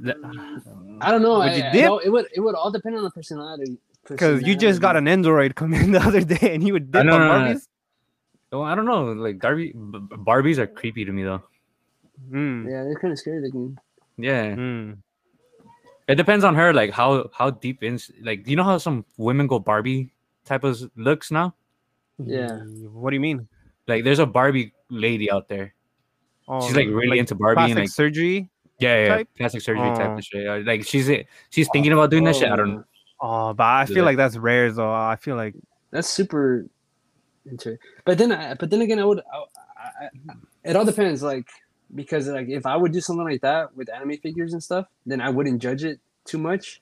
[1.01, 1.39] I don't know.
[1.39, 1.83] Would I, you dip?
[1.83, 3.77] don't- it would it would all depend on the personality.
[4.07, 7.01] because you just got an android come in the other day and you would dip
[7.01, 7.53] on no, no, no.
[7.53, 7.67] barbies
[8.53, 9.11] Well, I don't know.
[9.11, 11.43] Like Darby, b- b- Barbies are creepy to me though.
[12.31, 13.77] Mm, Yeah, they're kind of scary looking.
[14.17, 14.97] Yeah, mm.
[16.07, 16.73] it depends on her.
[16.73, 17.99] Like how how deep in.
[18.21, 20.11] Like you know how some women go Barbie
[20.45, 21.55] type of looks now.
[22.19, 22.59] Yeah.
[22.91, 23.47] what do you mean
[23.87, 25.73] Like there's a Barbie lady out there.
[26.49, 28.49] Oh, She's like really into Barbie plastic and like surgery.
[28.79, 29.29] yeah, yeah, type?
[29.37, 30.17] plastic surgery type Oh.
[30.17, 30.47] of shit.
[30.47, 31.07] Uh, Like she's
[31.49, 32.51] she's thinking about doing that shit.
[32.51, 32.83] I don't.
[33.21, 34.03] Oh, Oh, but I feel that.
[34.03, 34.91] like that's rare though.
[34.91, 35.53] I feel like
[35.91, 36.65] That's super
[37.45, 37.77] interesting.
[38.05, 39.19] But then, I, but then again, I would.
[39.19, 39.37] I,
[39.77, 40.33] I, I,
[40.63, 41.47] it all depends, like
[41.95, 45.21] because like if I would do something like that with anime figures and stuff, then
[45.21, 46.81] I wouldn't judge it too much.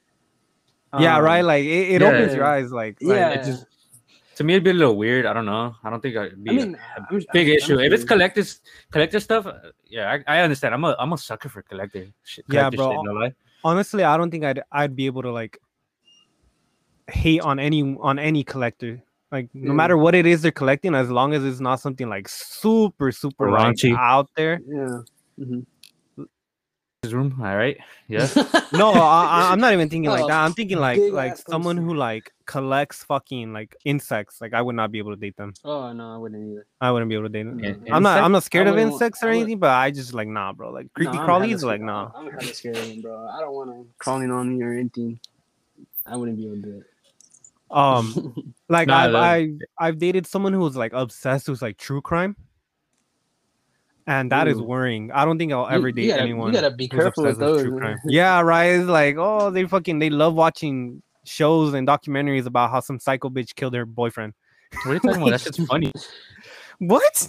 [1.00, 1.42] yeah, Um, right.
[1.42, 2.08] Like it, it yeah.
[2.08, 2.72] opens your eyes.
[2.72, 3.30] Like, like, Yeah.
[3.32, 3.66] It just
[4.36, 5.26] to me it'd be a little weird.
[5.26, 5.76] I don't know.
[5.84, 7.74] I don't think I'd be I mean, a I'm, big I'm- issue.
[7.76, 8.04] I'm if it's curious.
[8.06, 8.62] collector's
[8.92, 9.54] collector stuff, uh,
[9.90, 10.74] yeah, I, I understand.
[10.76, 12.46] I'm a I'm a sucker for collector shit.
[12.50, 12.92] Yeah, bro.
[12.92, 13.34] Shit, no lie.
[13.64, 15.58] honestly, I don't think I'd I'd be able to like
[17.08, 19.02] hate on any on any collector.
[19.32, 19.74] Like no Yeah.
[19.76, 23.52] matter what it is they're collecting, as long as it's not something like super super
[23.52, 24.62] like, out there.
[24.66, 25.02] Yeah.
[25.40, 26.24] Mm-hmm.
[27.04, 27.78] His room, all right.
[28.08, 28.28] Yeah.
[28.74, 28.98] No, I,
[29.48, 30.44] I- I'm not even thinking like Oh, that.
[30.44, 31.88] I'm thinking like big like someone poster.
[31.88, 34.42] who like collects fucking like insects.
[34.42, 35.54] Like I would not be able to date them.
[35.64, 36.66] oh no, I wouldn't either.
[36.82, 37.60] I wouldn't be able to date them.
[37.60, 38.22] Yeah, I'm not.
[38.22, 40.72] I'm not scared of insects or anything, but I just like nah, bro.
[40.72, 42.12] Like creepy No, I'm crawlies, like nah.
[42.16, 43.28] I'm kind of scared of them, bro.
[43.28, 45.20] I don't want to crawling on me or anything.
[46.06, 46.84] I wouldn't be able to do it.
[47.70, 49.50] Um, like Nah, I've the- I,
[49.80, 52.36] I've dated someone who was like obsessed with like true crime,
[54.08, 54.64] and that is Ooh.
[54.64, 55.12] worrying.
[55.12, 56.48] I don't think I'll ever you, date you gotta, anyone.
[56.54, 57.64] You gotta be careful with obsessed with those.
[57.70, 57.98] true crime.
[58.06, 58.66] yeah, right.
[58.68, 63.30] It's like oh, they fucking they love watching shows and documentaries about how some psycho
[63.30, 64.34] bitch killed her boyfriend.
[64.84, 65.32] What are you talking about?
[65.32, 65.92] That's just funny.
[66.80, 67.28] What?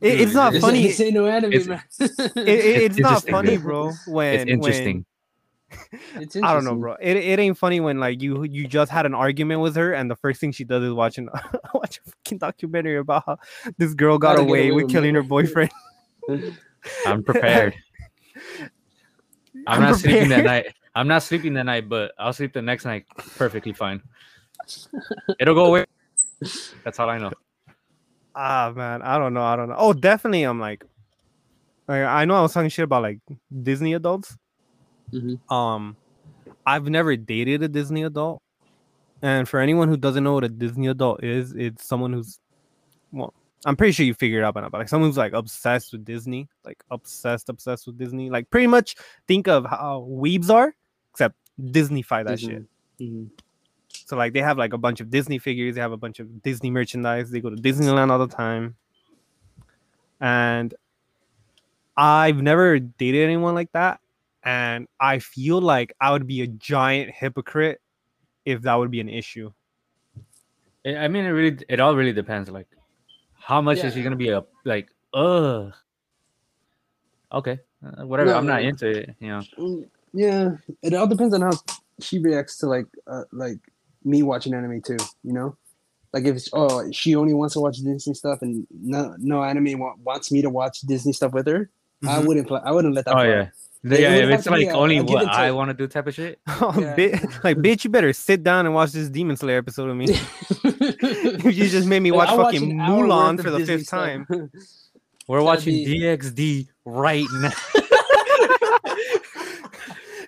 [0.00, 0.82] It, it's not This- funny.
[0.82, 1.80] This ain't no anime, It's- man.
[2.00, 3.90] It, it- it's not funny, bro.
[3.90, 3.92] bro.
[4.14, 4.94] When It's interesting.
[4.96, 5.15] When, It's
[6.16, 6.96] I don't know, bro.
[7.00, 10.10] It, it ain't funny when like you you just had an argument with her and
[10.10, 11.28] the first thing she does is watching
[11.74, 13.38] watch a fucking documentary about how
[13.78, 15.70] this girl got How to get away away with with killing her boyfriend.
[17.06, 17.74] I'm prepared.
[18.54, 18.70] I'm,
[19.66, 20.74] I'm not sleeping that night.
[20.94, 24.02] I'm not sleeping that night, but I'll sleep the next night perfectly fine.
[25.38, 25.84] It'll go away.
[26.84, 27.32] That's all I know.
[28.34, 29.42] Ah man, I don't know.
[29.42, 29.76] I don't know.
[29.78, 30.42] Oh, definitely.
[30.42, 30.84] I'm like,
[31.88, 33.20] like I know I was talking shit about like
[33.62, 34.36] Disney adults.
[35.12, 35.38] Mhm.
[35.50, 35.96] Um,
[36.66, 38.42] I've never dated a Disney adult,
[39.22, 42.38] and for anyone who doesn't know what a Disney adult is, it's someone who's,
[43.12, 43.32] well,
[43.64, 45.92] I'm pretty sure you figured it out by now, but like someone who's like obsessed
[45.92, 48.30] with Disney, like obsessed, obsessed with Disney.
[48.30, 48.94] Like pretty much
[49.26, 50.74] think of how weebs are,
[51.10, 52.64] except Disneyfy that shit.
[53.00, 53.30] Mhm.
[53.90, 56.42] So like they have like a bunch of Disney figures, they have a bunch of
[56.42, 58.76] Disney merchandise, they go to Disneyland all the time.
[60.20, 60.74] And
[61.96, 64.00] I've never dated anyone like that.
[64.46, 67.80] And I feel like I would be a giant hypocrite
[68.44, 69.50] if that would be an issue.
[70.86, 72.48] I I mean, it really, it all really depends.
[72.48, 72.68] Like,
[73.34, 74.88] how much is she gonna be a like?
[75.12, 75.74] Ugh.
[77.32, 78.30] Okay, uh, whatever.
[78.30, 78.68] No, I'm not no.
[78.68, 79.16] into it.
[79.18, 79.42] You know.
[79.58, 80.50] Mm, Yeah,
[80.80, 81.50] it all depends on how
[82.00, 83.58] she reacts to like uh, like
[84.04, 84.96] me watching anime too.
[85.24, 85.56] You know,
[86.12, 89.76] like if it's, oh she only wants to watch Disney stuff and no no anime
[89.80, 91.68] wa- wants me to watch Disney stuff with her.
[92.06, 92.26] I Mhm.
[92.26, 92.60] wouldn't play.
[92.64, 93.14] I wouldn't let that.
[93.16, 93.26] Oh fly.
[93.28, 93.48] yeah.
[93.84, 95.86] It Yeah, would if it's like a- only a what and I want to do
[95.86, 96.40] type of shit.
[96.48, 96.96] Oh, Yeah.
[96.96, 100.06] bi- like bitch, you better sit down and watch this Demon Slayer episode of me.
[101.52, 104.00] you just made me watch I'll fucking an hour Mulan for the Disney fifth stuff.
[104.00, 104.26] time.
[105.28, 107.50] We're Gotta watching be- DXD right now.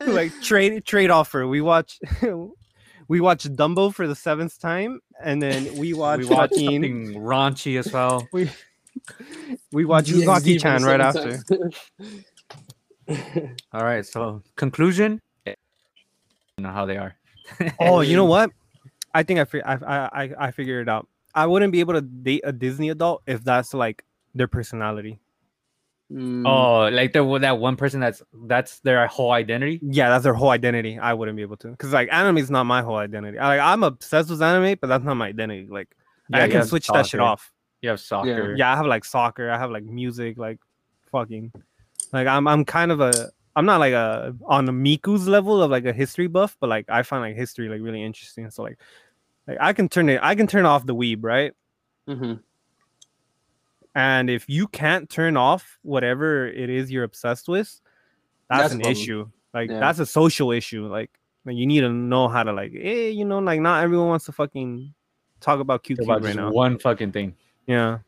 [0.06, 1.46] like trade trade offer.
[1.46, 1.98] We watch
[3.08, 6.66] we watch Dumbo for the seventh time, and then we watch we watch fucking
[7.06, 8.26] something raunchy as well.
[8.32, 8.50] we
[9.72, 11.40] we watch DXD Uzaki-chan right after.
[13.08, 13.56] Seventh time.
[13.72, 14.04] All right.
[14.06, 15.20] So conclusion.
[15.46, 15.54] You
[16.64, 17.14] know how they are.
[17.80, 18.50] Oh, you know what?
[19.14, 21.08] I think I, fi- I I I I figured it out.
[21.34, 24.04] I wouldn't be able to date a Disney adult if that's like
[24.34, 25.18] their personality.
[26.12, 29.78] Mm, Oh, like the that one person that's that's their whole identity.
[29.82, 30.98] Yeah, that's their whole identity.
[30.98, 33.38] I wouldn't be able to because like anime is not my whole identity.
[33.38, 35.68] I, like I'm obsessed with anime, but that's not my identity.
[35.70, 35.88] Like
[36.30, 37.52] Yeah, I can have switch that shit off.
[37.82, 38.54] You have soccer.
[38.56, 39.50] Yeah, I have like soccer.
[39.50, 40.38] I have like music.
[40.38, 40.58] Like
[41.12, 41.52] fucking,
[42.12, 45.70] like I'm I'm kind of a I'm not like a on the Miku's level of
[45.70, 48.50] like a history buff, but like I find like history like really interesting.
[48.50, 48.78] So like
[49.46, 51.52] like I can turn it I can turn off the weeb right,
[52.08, 52.34] Mm-hmm.
[53.94, 57.80] and if you can't turn off whatever it is you're obsessed with,
[58.48, 59.28] that's, That's an issue.
[59.52, 59.80] Like Yeah.
[59.80, 60.86] that's a social issue.
[60.86, 61.10] Like,
[61.44, 64.26] like you need to know how to like, eh, you know, like not everyone wants
[64.26, 64.94] to fucking
[65.40, 66.50] talk about QQ About right now.
[66.50, 67.34] one fucking thing.
[67.66, 67.98] Yeah.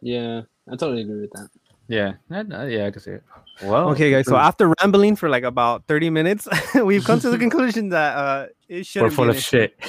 [0.00, 1.48] Yeah, I totally agree with that.
[1.88, 2.12] Yeah.
[2.28, 3.24] That- uh, yeah, I can see it.
[3.62, 3.90] Well.
[3.90, 4.26] Okay, guys.
[4.26, 6.46] So after rambling for like about 30 minutes,
[6.84, 9.74] we've come to the conclusion that uh it should we're full of shit.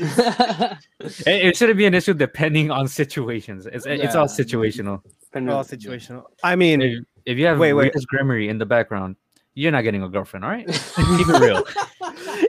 [0.00, 0.78] It,
[1.26, 3.66] it shouldn't be an issue depending on situations.
[3.66, 4.44] It's it's all Yeah.
[4.44, 5.02] situational.
[5.34, 6.24] All situational.
[6.42, 7.92] I mean, If, if you have Wait, wait.
[7.94, 9.16] Rias Gremory in the background,
[9.54, 10.44] you're not getting a girlfriend.
[10.44, 10.66] All right.
[10.66, 11.62] Keep it real.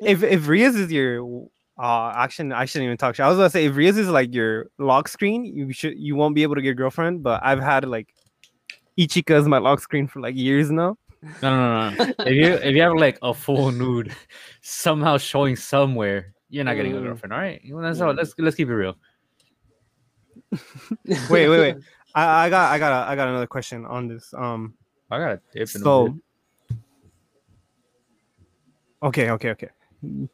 [0.02, 1.48] if if Rias is your
[1.78, 3.26] Uh, actually, I shouldn't even talk shit.
[3.26, 6.34] I was gonna say if Rias is like your lock screen, you should you won't
[6.34, 7.22] be able to get a girlfriend.
[7.22, 8.08] But I've had like
[8.98, 10.98] Ichika as my lock screen for like years now.
[11.42, 11.96] No, no, no.
[11.96, 12.14] no.
[12.20, 14.14] if you if you have like a full nude
[14.62, 17.04] somehow showing somewhere, you're not getting a Mm.
[17.04, 17.34] girlfriend.
[17.34, 18.14] All right, You know, that's all.
[18.14, 18.96] Let's let's keep it real.
[21.30, 21.76] Wait, wait, wait.
[22.14, 24.34] I, I got I got a, I got another question on this.
[24.34, 24.76] Um,
[25.12, 25.62] I got a tip.
[25.62, 26.08] in so
[26.70, 26.78] bit.
[29.04, 29.70] okay, okay, okay.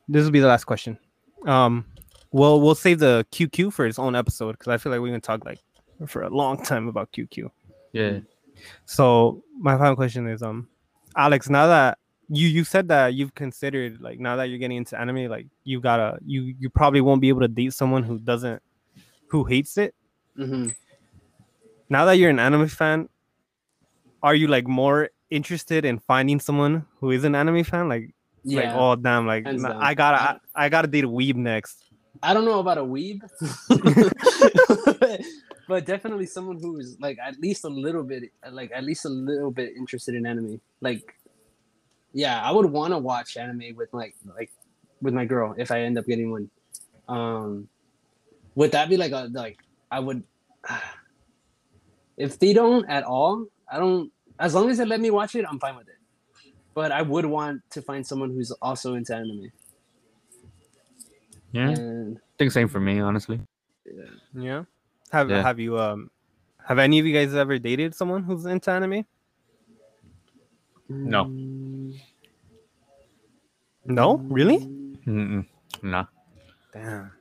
[0.08, 0.98] This will be the last question.
[1.46, 1.86] Um,
[2.32, 5.20] we'll we'll save the QQ for its own episode because I feel like we're gonna
[5.22, 5.60] talk like
[6.08, 7.50] for a long time about QQ.
[7.94, 8.20] yeah,
[8.86, 10.68] So my final question is, um,
[11.16, 11.98] Alex, now that
[12.30, 15.82] you you said that you've considered like now that you're getting into anime, like you
[15.82, 18.62] gotta you you probably won't be able to date someone who doesn't
[19.28, 19.94] who hates it.
[20.36, 20.70] hmm
[21.90, 23.10] Now that you're an anime fan,
[24.24, 27.90] are you like more interested in finding someone who is an anime fan?
[27.90, 28.14] Like,
[28.46, 29.84] like oh damn, like Hands nah, down.
[29.84, 30.18] I gotta
[30.56, 31.91] I, I gotta date a weeb next.
[32.24, 33.22] I don't know about a weeb,
[35.68, 39.10] but definitely someone who is like at least a little bit, like at least a
[39.10, 40.62] little bit interested in anime.
[40.82, 41.16] Like,
[42.14, 44.52] yeah, I would want to watch anime with like like
[45.02, 46.50] with my girl if I end up getting one.
[47.08, 47.68] Um,
[48.56, 50.24] would that be like a like I would?
[52.18, 54.12] If they don't at all, I don't.
[54.38, 55.98] As long as they let me watch it, I'm fine with it.
[56.76, 59.52] But I would want to find someone who's also into anime.
[61.52, 61.72] Yeah.
[61.72, 63.40] I think same for me, honestly.
[64.34, 64.64] Yeah.
[65.12, 65.42] Have Yeah.
[65.42, 66.10] have you um
[66.66, 69.06] have any of you guys ever dated someone who's into anime?
[70.90, 71.26] No.
[71.26, 72.00] Mm,
[73.86, 74.60] No, really?
[75.08, 75.46] Mm-mm.
[75.82, 76.06] Nah,
[76.74, 77.12] Damn.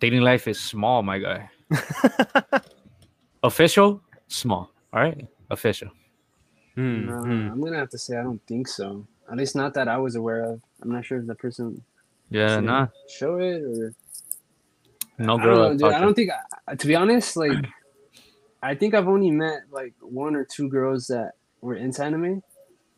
[0.00, 1.48] dating life is small, my guy.
[3.42, 4.70] Official, small.
[4.92, 5.88] All right, official.
[6.74, 7.48] Hmm, No, hmm.
[7.50, 9.06] I'm gonna have to say I don't think so.
[9.30, 10.60] At least not that I was aware of.
[10.82, 11.82] I'm not sure if the person
[12.32, 13.94] Yeah, should nah, show it or
[15.18, 15.56] no I don't girl.
[15.56, 15.92] know, dude.
[15.92, 16.30] I don't think.
[16.66, 17.52] I, to be honest, like
[18.62, 22.42] I think I've only met like one or two girls that were into anime,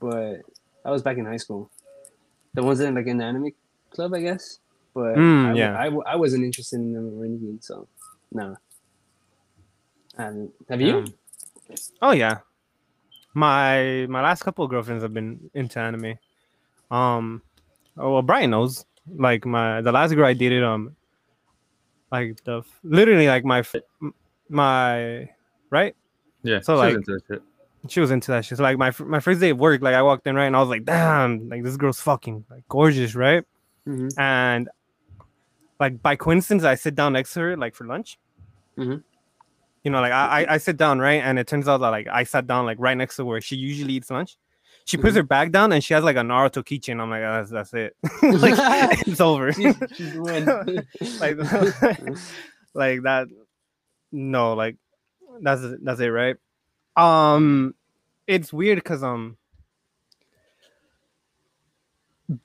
[0.01, 0.43] but
[0.85, 1.71] that was back in high school.
[2.55, 3.51] The ones in like in the anime
[3.91, 4.59] club, I guess.
[4.95, 5.77] But Mm, I, yeah.
[5.77, 7.89] I, w- I wasn't interested in them or anything, so
[8.31, 8.57] no.
[10.17, 10.53] I haven't.
[10.69, 10.93] Have you?
[10.93, 11.15] Damn.
[12.01, 12.39] Oh yeah.
[13.35, 16.19] My my last couple of girlfriends have been into anime.
[16.91, 17.43] Um
[17.97, 18.85] oh well Brian knows.
[19.13, 20.97] Like my the last girl I dated, um
[22.13, 23.63] like the literally like my
[24.49, 25.29] my
[25.71, 25.95] right?
[26.43, 27.43] Yeah, So, she like- into.
[27.87, 28.57] She was into that shit.
[28.57, 30.61] So like my my first day of work, like I walked in right and I
[30.61, 33.45] was like, damn, like this girl's fucking like gorgeous, right?
[33.87, 34.11] Mhm.
[34.19, 34.71] And
[35.79, 38.19] like by coincidence, I sit down next to her like for lunch.
[38.79, 39.03] Mhm.
[39.83, 42.07] You know, like I, I I sit down right, and it turns out that like
[42.09, 44.39] I sat down like right next to where she usually eats lunch.
[44.87, 45.17] She puts Mhm.
[45.17, 47.01] her bag down and she has like a Naruto keychain.
[47.01, 47.97] I'm like, oh, that's that's it.
[48.23, 48.55] like
[49.07, 49.53] it's over.
[49.53, 50.15] She's, she's
[51.21, 51.37] like
[52.75, 53.29] like that.
[54.13, 54.77] No, like
[55.41, 56.37] that's that's it, right?
[56.97, 57.75] Um,
[58.27, 59.37] it's weird because um,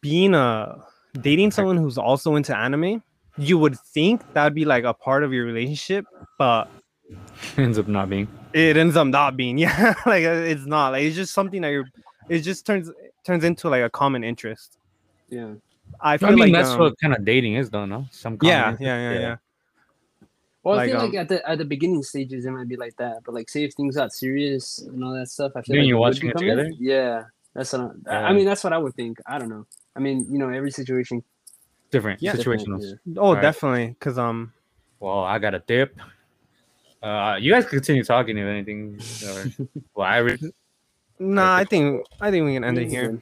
[0.01, 0.77] being a
[1.21, 3.03] dating someone who's also into anime,
[3.37, 6.05] you would think that'd be like a part of your relationship,
[6.37, 6.69] but
[7.09, 8.27] it ends up not being.
[8.53, 9.57] it ends up not being.
[9.57, 10.91] Yeah, like it's not.
[10.91, 11.85] Like it's just something that you're.
[12.29, 12.91] It just turns
[13.25, 14.77] turns into like a common interest.
[15.29, 15.53] yeah.
[16.01, 17.85] I feel I mean, like that's um, what kind of dating is, though.
[17.85, 19.35] No, some yeah, common yeah, interest, yeah, yeah.
[20.63, 22.75] Well, Like, I feel um, like at the at the beginning stages it might be
[22.75, 25.73] like that, but like say if things got serious and all that stuff, I feel
[25.75, 26.71] Then like you're it would watching it become together?
[26.77, 27.23] Yeah,
[27.53, 28.45] that's what I, I mean.
[28.45, 29.19] That's what I would think.
[29.25, 29.65] I don't know.
[29.95, 31.23] I mean, you know, every situation.
[31.91, 32.35] different Yeah.
[32.35, 32.97] different, situational.
[33.05, 33.13] yeah.
[33.17, 33.41] Oh, Alright.
[33.41, 33.87] definitely.
[33.87, 34.53] Because um,
[34.99, 35.97] Well, I got a dip.
[37.01, 38.99] Uh, you guys continue talking if anything.
[39.25, 39.45] Or,
[39.95, 40.39] well, I re-
[41.19, 43.21] nah, I think I think we can end it here.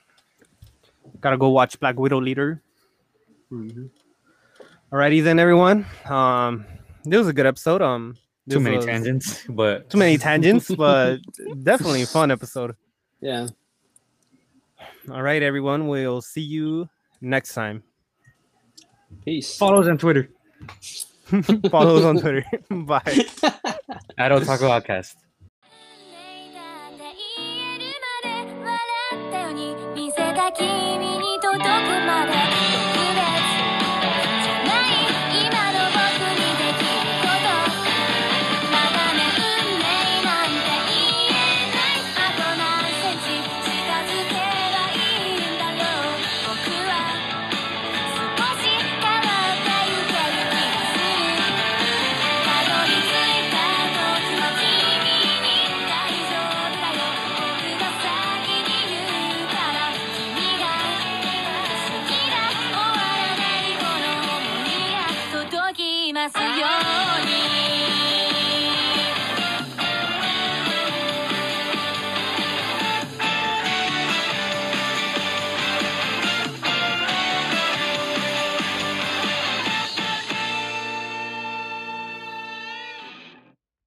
[1.20, 2.62] Gotta go watch Black Widow Leader.
[3.52, 3.90] Mhm.
[4.92, 5.86] Alrighty then, everyone.
[6.06, 6.66] Um,
[7.04, 7.82] this was a good episode.
[7.82, 8.16] Um,
[8.50, 11.18] too many was- tangents, but Too many tangents, but
[11.64, 12.76] definitely a fun episode.
[13.20, 13.48] Yeah.
[15.12, 15.88] All right, everyone.
[15.88, 16.88] We'll see you
[17.22, 17.84] next time.
[19.26, 19.58] Peace.
[19.58, 20.30] follow us on Twitter.
[21.70, 22.46] Follow us on Twitter.
[22.70, 23.26] Bye.
[24.18, 25.27] I don't talk about cast.「
[31.82, 32.34] くまで」「